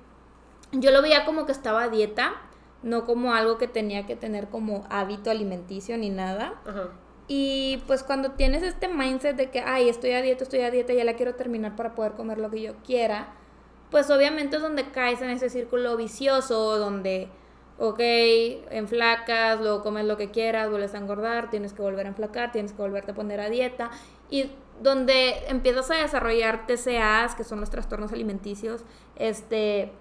[0.73, 2.33] yo lo veía como que estaba a dieta,
[2.83, 6.55] no como algo que tenía que tener como hábito alimenticio ni nada.
[7.29, 10.93] Y pues cuando tienes este mindset de que, ay, estoy a dieta, estoy a dieta,
[10.93, 13.35] ya la quiero terminar para poder comer lo que yo quiera,
[13.93, 17.29] pues obviamente es donde caes en ese círculo vicioso, donde,
[17.79, 18.01] ok,
[18.71, 22.73] enflacas, luego comes lo que quieras, vuelves a engordar, tienes que volver a enflacar, tienes
[22.73, 23.91] que volverte a poner a dieta,
[24.31, 24.51] y
[24.83, 28.83] donde empiezas a desarrollar TCAs, que son los trastornos alimenticios,
[29.15, 29.93] este,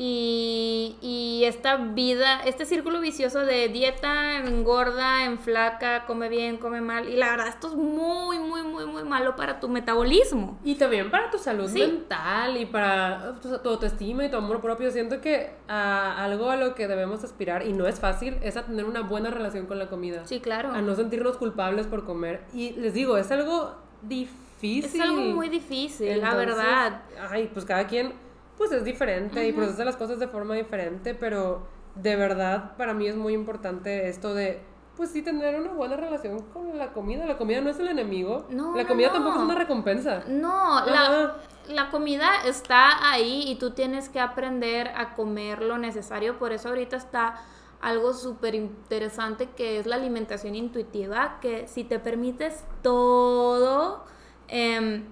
[0.00, 7.08] y, esta vida, este círculo vicioso de dieta, engorda, enflaca, come bien, come mal.
[7.08, 10.58] Y la verdad, esto es muy, muy, muy, muy malo para tu metabolismo.
[10.62, 14.90] Y también para tu salud mental y para tu, autoestima y tu amor propio.
[14.90, 18.84] Siento que algo a lo que debemos aspirar, y no es fácil, es a tener
[18.84, 20.26] una buena relación con la comida.
[20.26, 20.70] Sí, claro.
[20.72, 22.42] A no sentirnos culpables por comer.
[22.52, 24.84] Y les digo, es algo difícil.
[24.84, 27.02] Es algo muy difícil, la verdad.
[27.30, 28.27] Ay, pues cada quien
[28.58, 33.06] pues es diferente y procesa las cosas de forma diferente, pero de verdad para mí
[33.06, 34.60] es muy importante esto de
[34.98, 37.24] pues sí tener una buena relación con la comida.
[37.24, 38.46] La comida no es el enemigo.
[38.50, 40.24] No, la comida tampoco es una recompensa.
[40.26, 41.36] No, la,
[41.68, 46.36] la, comida está ahí y tú tienes que aprender a comer lo necesario.
[46.36, 47.36] Por eso ahorita está
[47.80, 54.04] algo súper interesante que es la alimentación intuitiva, que si te permites todo,
[54.48, 55.04] eh,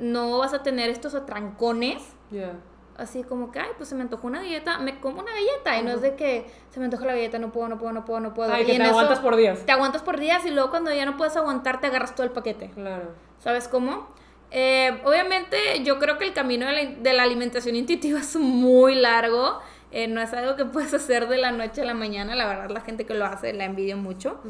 [0.00, 2.02] no vas a tener estos atrancones.
[2.30, 2.54] Ya.
[2.98, 5.78] Así como que, ay, pues se me antojó una galleta, me como una galleta.
[5.78, 8.04] Y no es de que se me antoja la galleta, no puedo, no puedo, no
[8.04, 8.52] puedo, no puedo.
[8.52, 9.64] Ay, y que en te eso aguantas por días.
[9.64, 12.32] Te aguantas por días y luego cuando ya no puedes aguantar, te agarras todo el
[12.32, 12.70] paquete.
[12.70, 13.12] Claro.
[13.38, 14.08] ¿Sabes cómo?
[14.50, 18.96] Eh, obviamente, yo creo que el camino de la, de la alimentación intuitiva es muy
[18.96, 19.60] largo.
[19.90, 22.34] Eh, no es algo que puedes hacer de la noche a la mañana.
[22.34, 24.40] La verdad, la gente que lo hace la envidio mucho.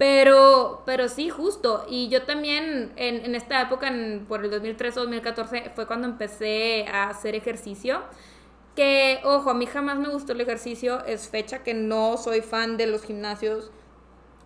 [0.00, 1.84] Pero, pero sí, justo.
[1.86, 6.08] Y yo también en, en esta época, en- por el 2013 o 2014, fue cuando
[6.08, 8.00] empecé a hacer ejercicio.
[8.74, 11.04] Que, ojo, a mí jamás me gustó el ejercicio.
[11.04, 13.70] Es fecha que no soy fan de los gimnasios.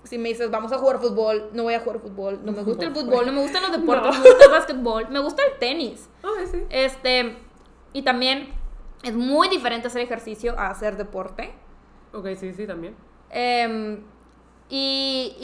[0.03, 2.41] Si me dices, vamos a jugar fútbol, no voy a jugar fútbol.
[2.45, 4.23] No me gusta el fútbol, no me gustan los deportes, No.
[4.25, 6.11] me gusta el básquetbol, me gusta el tenis.
[6.25, 6.63] Ay, sí.
[6.69, 7.37] Este,
[7.93, 8.49] y también
[9.05, 11.55] es muy diferente hacer ejercicio a hacer deporte.
[12.13, 12.97] Ok, sí, sí, también.
[13.31, 14.03] Em,
[14.77, 15.37] y,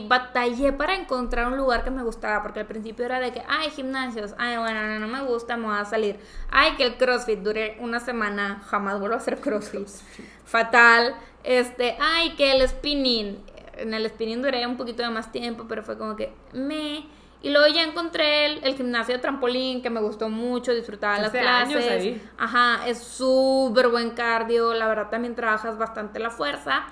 [0.00, 3.42] y batallé para encontrar un lugar que me gustara, porque al principio era de que,
[3.46, 6.18] ay, gimnasios, ay, bueno, no, no me gusta, me voy a salir.
[6.50, 9.86] Ay, que el CrossFit duré una semana, jamás vuelvo a hacer CrossFit.
[10.46, 11.14] Fatal.
[11.44, 13.44] Este, ay, que el spinning.
[13.76, 17.04] En el spinning duré un poquito de más tiempo, pero fue como que me.
[17.42, 21.28] Y luego ya encontré el, el gimnasio de trampolín que me gustó mucho, disfrutaba las
[21.28, 21.90] Hace años clases.
[21.90, 22.22] ahí.
[22.38, 26.86] Ajá, es súper buen cardio, la verdad también trabajas bastante la fuerza.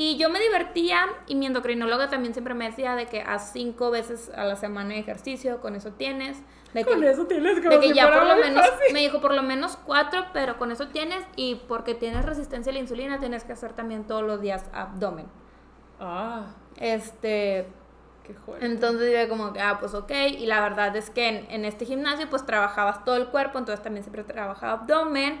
[0.00, 3.90] Y yo me divertía y mi endocrinóloga también siempre me decía de que haz cinco
[3.90, 6.38] veces a la semana de ejercicio, con eso tienes.
[6.72, 8.92] De que, Con eso tienes como de que si ya por lo menos, fácil.
[8.92, 12.74] me dijo por lo menos cuatro, pero con eso tienes y porque tienes resistencia a
[12.74, 15.26] la insulina tienes que hacer también todos los días abdomen.
[16.00, 17.66] Ah, Este,
[18.60, 21.86] entonces yo como que, ah, pues ok, y la verdad es que en, en este
[21.86, 25.40] gimnasio pues trabajabas todo el cuerpo, entonces también siempre trabajaba abdomen.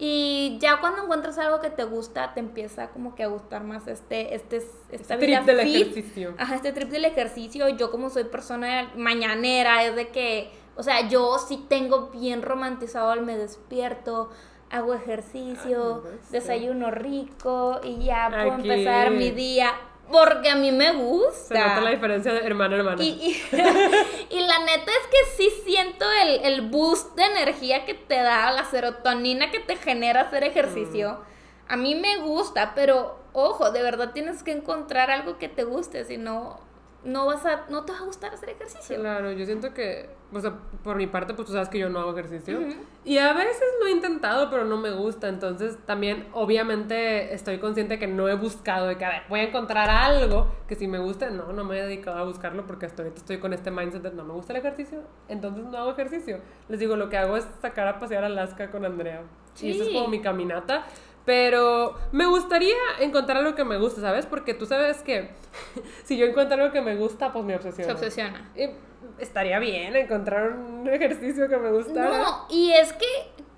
[0.00, 3.88] Y ya cuando encuentras algo que te gusta, te empieza como que a gustar más
[3.88, 4.58] este, este,
[4.90, 5.82] esta Este vida trip del fit.
[5.88, 6.34] ejercicio.
[6.38, 7.68] Ajá, este trip del ejercicio.
[7.70, 13.12] Yo como soy persona mañanera, es de que, o sea, yo sí tengo bien romantizado
[13.12, 14.30] el me despierto,
[14.70, 18.70] hago ejercicio, Ay, desayuno rico y ya puedo Aquí.
[18.70, 19.72] empezar mi día.
[20.10, 21.54] Porque a mí me gusta.
[21.54, 23.02] Se nota la diferencia de hermana a hermana.
[23.02, 23.42] Y, y,
[24.30, 28.50] y la neta es que sí siento el, el boost de energía que te da,
[28.50, 31.20] la serotonina que te genera hacer ejercicio.
[31.68, 36.04] A mí me gusta, pero ojo, de verdad tienes que encontrar algo que te guste,
[36.04, 36.58] si no,
[37.04, 38.96] no vas a, no te va a gustar hacer ejercicio.
[38.96, 42.00] Claro, yo siento que, o sea, por mi parte, pues tú sabes que yo no
[42.00, 42.58] hago ejercicio.
[42.58, 42.74] Ujú.
[43.04, 45.28] Y a veces lo he intentado, pero no me gusta.
[45.28, 49.42] Entonces, también, obviamente, estoy consciente que no he buscado de que, a ver, voy a
[49.44, 51.30] encontrar algo que si me guste.
[51.30, 54.10] No, no me he dedicado a buscarlo porque hasta ahorita estoy con este mindset de
[54.10, 56.40] no me gusta el ejercicio, entonces no hago ejercicio.
[56.68, 59.22] Les digo, lo que hago es sacar a pasear a Alaska con Andrea.
[59.60, 59.94] Y eso es Sí.
[59.94, 60.84] como mi caminata.
[61.28, 64.24] Pero me gustaría encontrar algo que me guste, ¿sabes?
[64.24, 65.28] Porque tú sabes que
[66.04, 67.84] si yo encuentro algo que me gusta, pues me obsesiona.
[67.84, 68.50] Se obsesiona.
[68.56, 68.70] Y
[69.18, 72.16] estaría bien encontrar un ejercicio que me gustara.
[72.16, 73.04] No, y es que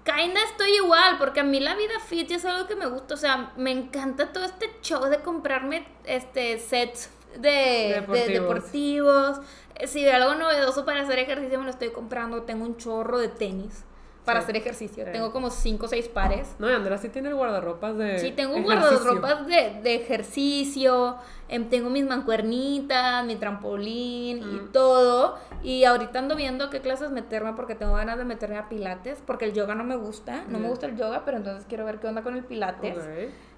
[0.05, 3.16] kinda estoy igual, porque a mí la vida fit es algo que me gusta, o
[3.16, 8.27] sea, me encanta todo este show de comprarme este sets de de Deportivos.
[8.33, 9.41] deportivos.
[9.77, 13.18] Eh, Si veo algo novedoso para hacer ejercicio me lo estoy comprando, tengo un chorro
[13.18, 13.85] de tenis
[14.25, 14.45] para Sí.
[14.45, 15.12] hacer ejercicio, Sí.
[15.12, 16.55] tengo como 5 o 6 pares.
[16.59, 18.18] No, y Andrea sí tiene el guardarropas de.
[18.18, 21.16] Sí, tengo un guardarropas de, de ejercicio,
[21.49, 24.73] em, tengo mis mancuernitas, mi trampolín y Mm.
[24.73, 25.37] todo.
[25.62, 29.47] Y ahorita ando viendo qué clases meterme porque tengo ganas de meterme a pilates, porque
[29.47, 30.68] el yoga no me gusta, no me Ya.
[30.71, 32.99] gusta el yoga, pero entonces quiero ver qué onda con el pilates.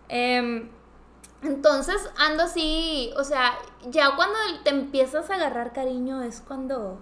[0.09, 0.69] Em,
[1.43, 3.53] entonces ando así, o sea,
[3.91, 7.01] ya cuando te empiezas a agarrar cariño es cuando,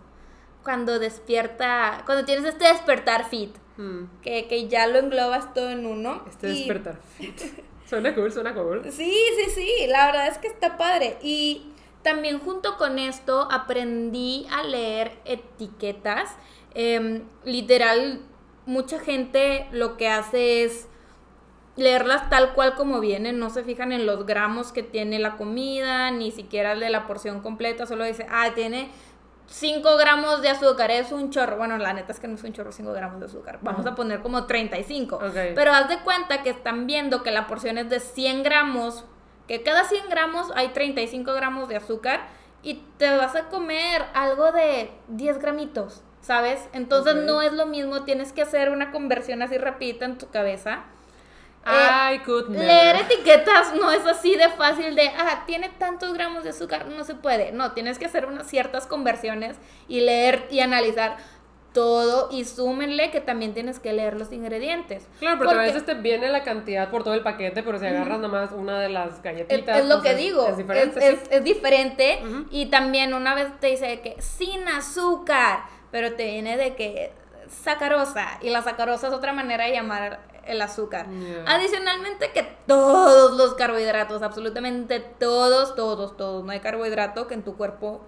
[0.63, 4.05] cuando despierta, cuando tienes este despertar fit, Hmm.
[4.21, 6.23] que, que ya lo englobas todo en uno.
[6.29, 7.41] Este y- despertar fit.
[7.87, 8.83] Suena cool, suena cool.
[8.91, 11.17] Sí, sí, sí, la verdad es que está padre.
[11.23, 16.31] Y también junto con esto aprendí a leer etiquetas.
[16.75, 18.21] Em, literal,
[18.67, 20.87] mucha gente lo que hace es
[21.77, 26.11] leerlas tal cual como vienen, no se fijan en los gramos que tiene la comida,
[26.11, 28.91] ni siquiera el de la porción completa, solo dice, ah, tiene
[29.51, 31.57] 5 gramos de azúcar, es un chorro.
[31.57, 33.91] Bueno, la neta es que no es un chorro 5 gramos de azúcar, vamos Ajá.
[33.91, 35.17] a poner como 35.
[35.17, 35.23] Ok.
[35.55, 39.05] Pero haz de cuenta que están viendo que la porción es de 100 gramos,
[39.49, 42.21] que cada 100 gramos hay 35 gramos de azúcar
[42.63, 46.69] y te vas a comer algo de 10 gramitos, ¿sabes?
[46.73, 50.85] Entonces no es lo mismo, tienes que hacer una conversión así rapidita en tu cabeza.
[51.67, 52.67] I could never.
[52.67, 57.05] Leer etiquetas no es así de fácil de, ah, tiene tantos gramos de azúcar, no
[57.05, 57.53] se puede.
[57.53, 59.57] No, tienes que hacer unas ciertas conversiones
[59.89, 61.17] y leer y analizar.
[61.73, 65.07] todo y súmenle que también tienes que leer los ingredientes.
[65.21, 68.19] Claro, porque, a veces te viene la cantidad por todo el paquete, pero si agarras
[68.19, 69.79] nada más una de las galletitas.
[69.79, 71.21] Es, lo que digo, es diferente.
[71.31, 75.61] Es, diferente y también una vez te dice que sin azúcar,
[75.93, 77.13] pero te viene de que
[77.49, 81.07] sacarosa y la sacarosa es otra manera de llamar el azúcar.
[81.47, 87.57] Adicionalmente que todos los carbohidratos, absolutamente todos, todos, todos, no hay carbohidrato que en tu
[87.57, 88.03] cuerpo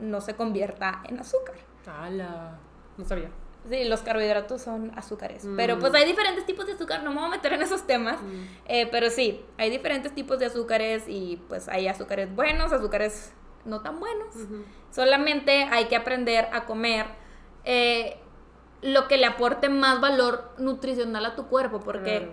[0.00, 1.56] no se convierta en azúcar.
[1.86, 2.58] ¡Hala!
[2.96, 3.30] No sabía.
[3.68, 5.44] Sí, los carbohidratos son azúcares.
[5.44, 5.56] Mm.
[5.56, 8.22] Pero pues hay diferentes tipos de azúcar, no me voy a meter en esos temas.
[8.22, 8.44] Mm.
[8.66, 13.32] Eh, pero sí, hay diferentes tipos de azúcares y pues hay azúcares buenos, azúcares
[13.64, 14.34] no tan buenos.
[14.90, 17.06] Solamente hay que aprender a comer
[17.64, 18.18] eh,
[18.82, 22.30] lo que le aporte más valor nutricional a tu cuerpo, porque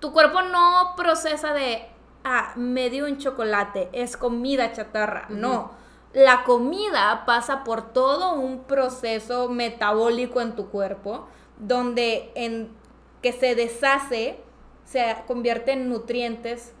[0.00, 1.86] tu cuerpo no procesa de,
[2.24, 5.72] ah, medio un chocolate, es comida chatarra, no.
[6.12, 11.26] La comida pasa por todo un proceso metabólico en tu cuerpo,
[11.58, 12.70] donde en
[13.22, 14.40] que se deshace,
[14.84, 16.74] se convierte en nutrientes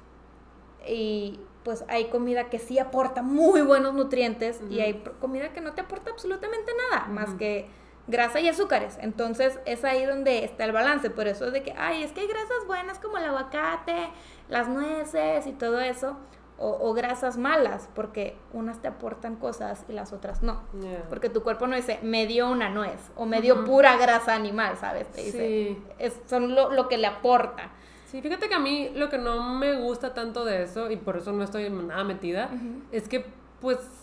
[0.86, 5.72] y pues hay comida que sí aporta muy buenos nutrientes y hay comida que no
[5.74, 7.70] te aporta absolutamente nada, más que
[8.06, 8.98] grasa y azúcares.
[9.00, 11.10] Entonces es ahí donde está el balance.
[11.10, 14.08] Por eso es de que, ay, es que hay grasas buenas como el aguacate,
[14.48, 16.16] las nueces y todo eso.
[16.64, 20.60] O, grasas malas, porque unas te aportan cosas y las otras no.
[21.08, 24.76] Porque tu cuerpo no dice, me dio una nuez o me dio pura grasa animal,
[24.76, 25.10] ¿sabes?
[25.10, 27.72] Te dice, es, son lo, que le aporta.
[28.06, 31.16] Sí, fíjate que a mí lo que no me gusta tanto de eso, y por
[31.16, 32.48] eso no estoy nada metida,
[32.92, 33.26] es que
[33.60, 34.01] pues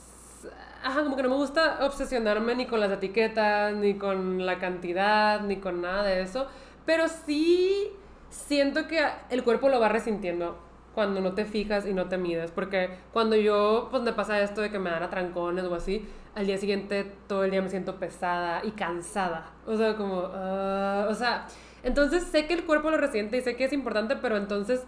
[0.84, 5.42] ajá, como que no me gusta obsesionarme ni con las etiquetas, ni con la cantidad,
[5.42, 6.48] ni con nada de eso.
[6.86, 7.92] Pero sí
[8.30, 10.58] siento que el cuerpo lo va resintiendo
[10.94, 12.52] cuando no te fijas y no te mides.
[12.52, 16.46] Porque cuando yo, pues me pasa esto de que me dan atrancones o así, al
[16.46, 19.52] día siguiente todo el día me siento pesada y cansada.
[19.66, 21.46] O sea, como, ah, o sea,
[21.84, 24.84] entonces sé que el cuerpo lo resiente y sé que es importante, pero entonces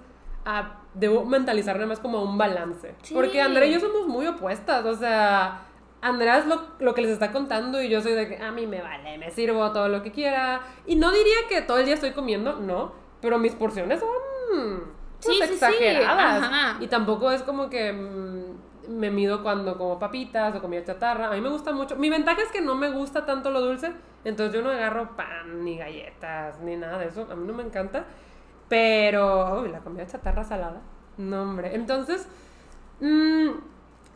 [0.46, 2.96] ah, debo mentalizarme más como un balance.
[3.14, 5.68] Porque Andrea y yo somos muy opuestas, o sea
[6.02, 8.82] Andrea es lo, que les está contando y yo soy de que a mí me
[8.82, 10.62] vale, me sirvo todo lo que quiera.
[10.88, 14.84] Y no diría que todo el día estoy comiendo, no, pero mis porciones son
[15.24, 16.82] pues, exageradas.
[16.82, 21.28] Y tampoco es como que mm, me mido cuando como papitas o comida chatarra.
[21.28, 21.96] A mí me gusta mucho.
[21.96, 23.92] Mi ventaja es que no me gusta tanto lo dulce,
[24.26, 27.28] entonces yo no agarro pan ni galletas ni nada de eso.
[27.30, 28.06] A mí no me encanta.
[28.68, 30.82] Pero, uy, la comida chatarra salada.
[31.18, 31.76] No, hombre.
[31.76, 32.28] Entonces,
[33.02, 33.50] mmm,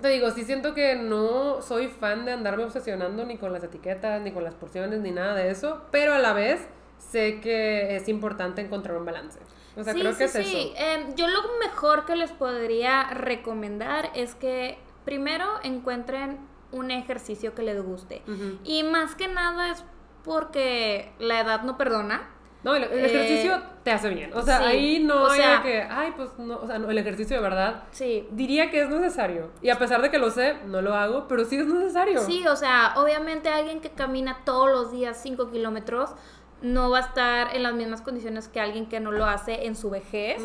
[0.02, 4.22] te digo, sí siento que no soy fan de andarme obsesionando ni con las etiquetas,
[4.22, 6.68] ni con las porciones, ni nada de eso, pero a la vez
[6.98, 9.40] sé que es importante encontrar un balance.
[9.78, 10.50] O sea, creo que es eso.
[10.50, 16.40] Sí, em, yo lo mejor que les podría recomendar es que primero encuentren
[16.72, 18.22] un ejercicio que les guste.
[18.64, 19.84] Y más que nada es
[20.24, 22.30] porque la edad no perdona.
[22.66, 24.34] No, el, ejercicio eh, te hace bien.
[24.34, 27.84] O sea, ahí no hay que, ay, pues no, o sea, el ejercicio de verdad.
[27.92, 28.28] Sí.
[28.32, 29.52] Diría que es necesario.
[29.62, 32.22] Y a pesar de que lo sé, no lo hago, pero sí es necesario.
[32.22, 36.16] Sí, o sea, obviamente alguien que camina todos los días 5 kilómetros
[36.64, 39.76] no va a estar en las mismas condiciones que alguien que no lo hace en
[39.76, 40.42] su vejez.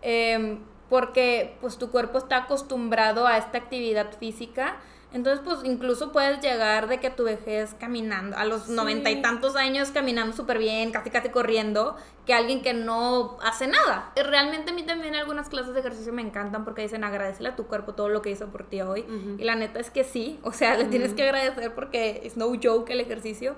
[0.00, 4.76] Em, porque pues tu cuerpo está acostumbrado a esta actividad física
[5.10, 9.56] entonces, pues incluso puedes llegar de que tu vejez caminando, a los noventa y tantos
[9.56, 14.12] años caminando súper bien, casi casi corriendo, que alguien que no hace nada.
[14.16, 17.66] Realmente a mí también algunas clases de ejercicio me encantan porque dicen agradecele a tu
[17.66, 19.06] cuerpo todo lo que hizo por ti hoy.
[19.38, 22.48] Y la neta es que sí, o sea, le tienes que agradecer porque es no
[22.62, 23.56] joke el ejercicio.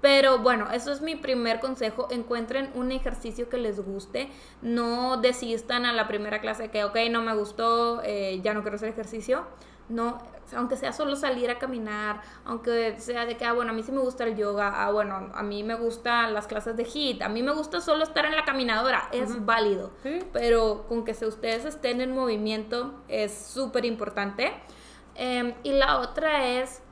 [0.00, 2.08] Pero bueno, eso es mi primer consejo.
[2.10, 4.28] Encuentren un ejercicio que les guste.
[4.62, 8.76] No desistan a la primera clase que, ok, no me gustó, eh, ya no quiero
[8.76, 9.46] hacer ejercicio.
[9.88, 10.18] No,
[10.54, 13.92] aunque sea solo salir a caminar, aunque sea de que, ah, bueno, a mí sí
[13.92, 17.28] me gusta el yoga, ah, bueno, a mí me gustan las clases de HIIT, a
[17.28, 19.90] mí me gusta solo estar en la caminadora, es válido,
[20.32, 24.52] pero con que se, ustedes estén en movimiento es súper importante.
[25.14, 26.82] Em, y la otra es,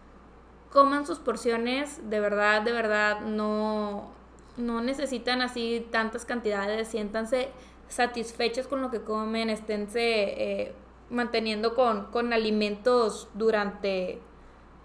[0.70, 4.10] coman sus porciones, de verdad, de verdad, no,
[4.56, 7.50] no necesitan así tantas cantidades, siéntanse
[7.88, 10.00] satisfechos con lo que comen, esténse...
[10.02, 10.74] Eh,
[11.14, 14.20] manteniendo con, con alimentos durante,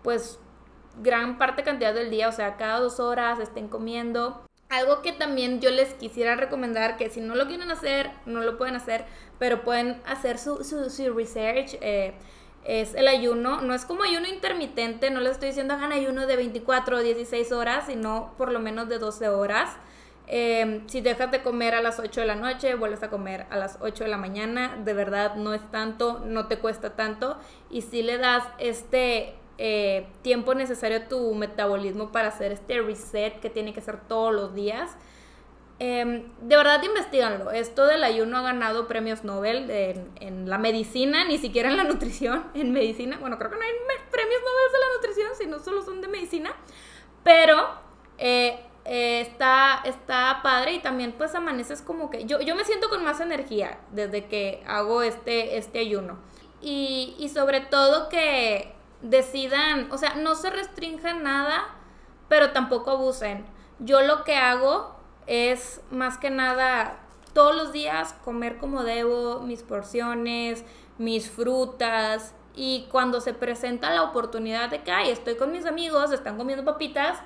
[0.03, 0.39] pues,
[1.01, 4.41] gran parte cantidad del día, o sea, cada dos horas estén comiendo.
[4.69, 8.57] Algo que también yo les quisiera recomendar, que si no lo quieren hacer, no lo
[8.57, 9.05] pueden hacer,
[9.39, 12.13] pero pueden hacer su, su, research, eh,
[12.65, 13.61] es el ayuno.
[13.61, 17.51] No es como ayuno intermitente, no les estoy diciendo hagan ayuno de 24 o 16
[17.51, 19.75] horas, sino por lo menos de 12 horas.
[20.31, 23.57] Em, si dejas de comer a las 8 de la noche, vuelves a comer a
[23.57, 24.77] las 8 de la mañana.
[24.85, 27.39] De verdad, no es tanto, no te cuesta tanto.
[27.71, 33.39] Y si le das este eh, tiempo necesario a tu metabolismo para hacer este reset
[33.39, 34.95] que tiene que hacer todos los días.
[35.79, 37.49] Em, de verdad, investiganlo.
[37.49, 42.45] Esto del ayuno ha ganado premios Nobel en, la medicina, ni siquiera en la nutrición,
[42.53, 43.17] en medicina.
[43.19, 43.71] Bueno, creo que no hay
[44.11, 46.51] premios Nobel de la nutrición, sino solo son de medicina.
[47.23, 47.67] Pero
[48.19, 48.59] eh,
[48.91, 52.25] eh, está, está padre y también pues amaneces como que...
[52.25, 56.17] Yo, yo me siento con más energía desde que hago este, este ayuno.
[56.59, 61.67] Y, y sobre todo que decidan, o sea, no se restrinjan nada,
[62.29, 63.45] pero tampoco abusen.
[63.77, 64.95] Yo lo que hago
[65.27, 66.97] es más que nada
[67.33, 70.65] todos los días comer como debo, mis porciones,
[70.97, 72.33] mis frutas.
[72.55, 77.19] Y cuando se presenta la oportunidad de que, estoy con mis amigos, están comiendo papitas,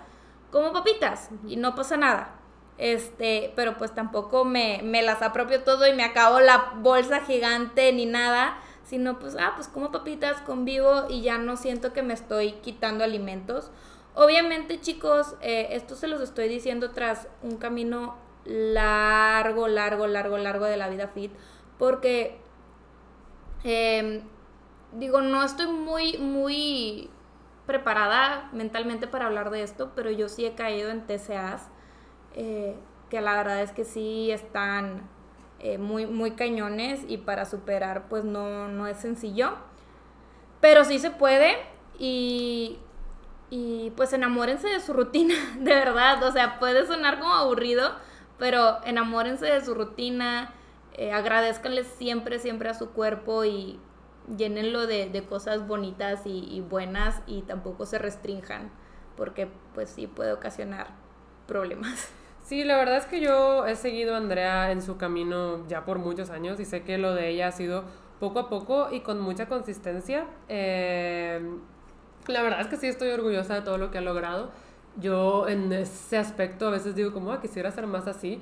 [0.54, 2.36] como papitas y no pasa nada.
[2.78, 7.92] Este, pero pues tampoco me, me las apropio todo y me acabo la bolsa gigante
[7.92, 12.14] ni nada, sino pues, ah, pues como papitas, convivo y ya no siento que me
[12.14, 13.72] estoy quitando alimentos.
[14.14, 18.16] Obviamente, chicos, eh, esto se los estoy diciendo tras un camino
[18.46, 21.32] largo, largo, largo, largo de la vida fit,
[21.80, 22.38] porque
[23.64, 24.22] em,
[24.92, 27.10] digo, no estoy muy, muy
[27.66, 31.70] preparada mentalmente para hablar de esto, pero yo sí he caído en TCAs,
[32.34, 32.76] eh,
[33.10, 35.10] que la verdad es que sí están
[35.60, 39.52] eh, muy, muy cañones y para superar pues no, no es sencillo,
[40.60, 41.56] pero sí se puede
[42.00, 42.80] y
[43.56, 46.24] y pues enamórense de su rutina, de verdad.
[46.24, 47.92] O sea, puede sonar como aburrido,
[48.40, 50.52] pero enamórense de su rutina,
[50.94, 53.80] eh, agradezcanle siempre, siempre a su cuerpo y
[54.38, 58.72] llénenlo de, cosas bonitas y, buenas y tampoco se restrinjan,
[59.16, 60.88] porque pues sí puede ocasionar
[61.48, 62.10] problemas.
[62.44, 66.00] Sí, la verdad es que yo he seguido a Andrea en su camino ya por
[66.00, 67.86] muchos años y sé que lo de ella ha sido
[68.20, 70.26] poco a poco y con mucha consistencia.
[70.50, 71.40] Eh,
[72.28, 74.52] la verdad es que sí estoy orgullosa de todo lo que ha logrado.
[74.98, 78.42] Yo en ese aspecto a veces digo como, ah, quisiera ser más así,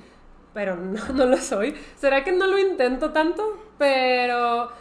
[0.54, 1.76] pero no, no lo soy.
[1.96, 3.44] ¿Será que no lo intento tanto?
[3.78, 4.72] Pero,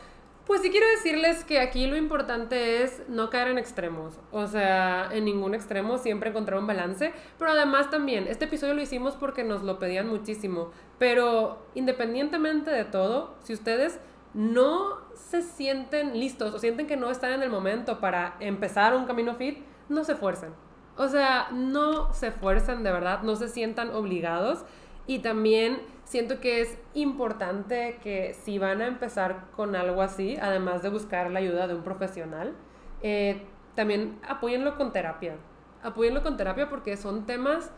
[0.51, 4.19] pues sí quiero decirles que aquí lo importante es no caer en extremos.
[4.33, 7.13] O sea, en ningún extremo, siempre encontrar un balance.
[7.39, 10.73] Pero además también, este episodio lo hicimos porque nos lo pedían muchísimo.
[10.99, 14.01] Pero independientemente de todo, si ustedes
[14.35, 19.05] no se sienten listos o sienten que no están en el momento para empezar un
[19.05, 19.59] camino fit,
[19.89, 20.53] no se fuercen.
[20.97, 24.65] O sea, no se fuercen de verdad, no se sientan obligados.
[25.07, 25.81] Y también
[26.11, 31.31] siento que es importante que si van a empezar con algo así, además de buscar
[31.31, 32.53] la ayuda de un profesional,
[33.01, 33.43] eh,
[33.77, 35.37] también apóyenlo con terapia.
[35.85, 37.71] Apóyenlo con terapia porque son temas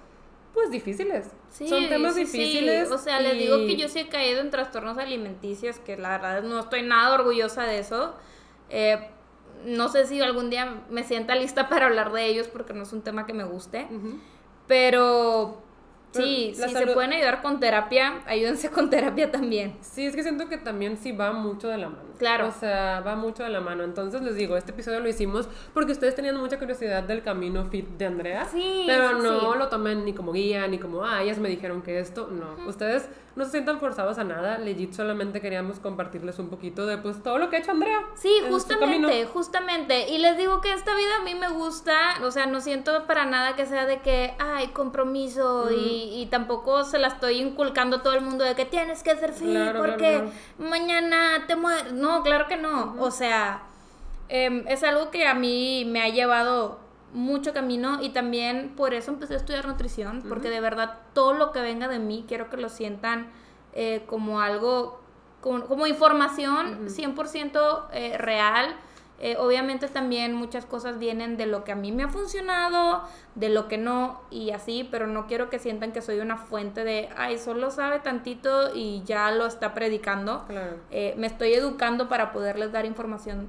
[0.54, 1.30] pues difíciles.
[1.50, 2.90] Son temas difíciles.
[2.90, 6.42] O sea, les digo que yo sí he caído en trastornos alimenticios, que la verdad
[6.42, 8.14] no estoy nada orgullosa de eso.
[8.70, 9.10] Eh,
[9.66, 12.94] no sé si algún día me sienta lista para hablar de ellos porque no es
[12.94, 13.88] un tema que me guste.
[14.66, 15.62] Pero
[16.12, 19.76] Sí, si se pueden ayudar con terapia, ayúdense con terapia también.
[19.80, 22.12] Sí, es que siento que también sí va mucho de la mano.
[22.18, 22.48] Claro.
[22.48, 23.82] O sea, va mucho de la mano.
[23.82, 27.88] Entonces les digo, este episodio lo hicimos porque ustedes tenían mucha curiosidad del camino fit
[27.98, 28.44] de Andrea.
[28.44, 28.84] Sí.
[28.86, 32.28] Pero no lo tomen ni como guía, ni como, ah, ellas me dijeron que esto.
[32.30, 32.68] No.
[32.68, 34.58] Ustedes no se sientan forzados a nada.
[34.58, 38.00] Legit solamente queríamos compartirles un poquito de pues todo lo que ha hecho Andrea.
[38.14, 40.08] Sí, justamente, justamente.
[40.10, 41.94] Y les digo que esta vida a mí me gusta.
[42.22, 46.84] O sea, no siento para nada que sea de que, ay, compromiso y y, tampoco
[46.84, 50.24] se la estoy inculcando a todo el mundo de que tienes que ser fit porque
[50.58, 51.92] mañana te mueres.
[51.92, 52.96] No, claro que no.
[52.98, 53.62] O sea,
[54.28, 56.81] em, es algo que a mí me ha llevado
[57.12, 61.52] mucho camino y también por eso empecé a estudiar nutrición, porque de verdad todo lo
[61.52, 63.30] que venga de mí quiero que lo sientan
[63.74, 65.00] eh, como algo,
[65.40, 68.76] como, información 100% eh, real.
[69.24, 73.04] Eh, obviamente también muchas cosas vienen de lo que a mí me ha funcionado,
[73.36, 76.82] de lo que no y así, pero no quiero que sientan que soy una fuente
[76.82, 80.44] de, ay, solo sabe tantito y ya lo está predicando.
[80.90, 83.48] Eh, me estoy educando para poderles dar información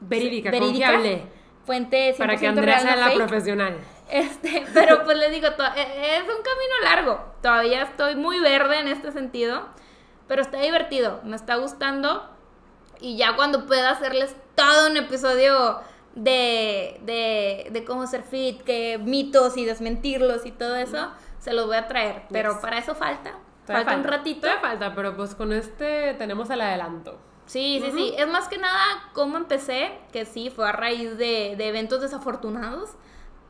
[0.00, 1.28] verídica, confiable.
[1.68, 3.76] Fuente Para que Andrea sea la profesional.
[4.08, 7.22] Este, pero pues les digo, e, es un camino largo.
[7.42, 9.68] Todavía estoy muy verde en este sentido,
[10.26, 12.26] pero está divertido, me está gustando
[13.00, 15.82] y ya cuando pueda hacerles todo un episodio
[16.14, 21.66] de, de, de cómo ser fit, que mitos y desmentirlos y todo eso, se los
[21.66, 22.22] voy a traer.
[22.30, 23.34] Pero para eso falta.
[23.66, 24.40] Falta, un ratito.
[24.40, 27.18] Todavía falta, pero pues con este tenemos el adelanto.
[27.48, 28.14] Sí, sí, sí.
[28.16, 28.78] Es más que nada
[29.14, 32.90] cómo empecé, que sí, fue a raíz de, de eventos desafortunados,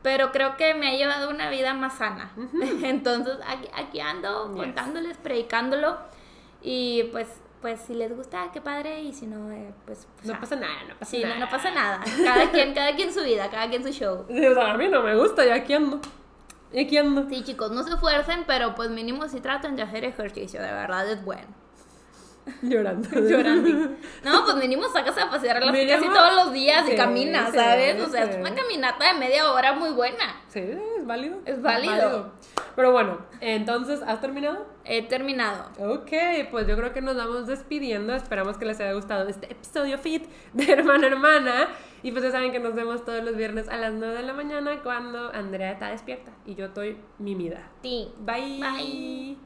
[0.01, 2.31] pero creo que me ha llevado una vida más sana.
[2.83, 5.97] Entonces aquí, aquí ando contándoles, predicándolo
[6.61, 7.27] y pues
[7.61, 10.39] pues si les gusta, qué padre, y si no, eh, pues, pues, No ah.
[10.39, 11.33] pasa nada, no pasa Sí, nada.
[11.35, 12.01] no, no pasa nada.
[12.23, 14.25] Cada quien, cada quien su vida, cada quien su show.
[14.29, 15.99] O sea, a mí no me gusta, y aquí ando.
[16.71, 17.27] Y aquí ando.
[17.27, 21.11] Sí, chicos, no se esfuercen, pero pues mínimo si traten de hacer ejercicio, de verdad
[21.11, 21.47] es bueno.
[22.61, 23.09] Llorando.
[23.19, 23.95] Llorando.
[24.23, 25.91] No, pues sacas a pasear la Mínimo.
[25.99, 28.01] casi todos los días y Sí, caminas, sí, ¿sabes?
[28.01, 30.41] O sea, es una caminata de media hora muy buena.
[30.47, 31.39] Sí, es válido.
[31.45, 32.33] Es válido.
[32.75, 34.65] Pero bueno, entonces, ¿has terminado?
[34.85, 35.69] He terminado.
[35.79, 36.11] Ok,
[36.51, 38.13] pues yo creo que nos vamos despidiendo.
[38.15, 41.67] Esperamos que les haya gustado este episodio fit de Hermana Hermana.
[42.01, 44.33] Y pues ya saben que nos vemos todos los viernes a las 9 de la
[44.33, 47.69] mañana cuando Andrea está despierta y yo estoy mimida.
[47.81, 48.13] Sí.
[48.19, 48.59] Bye.
[48.61, 49.37] Bye.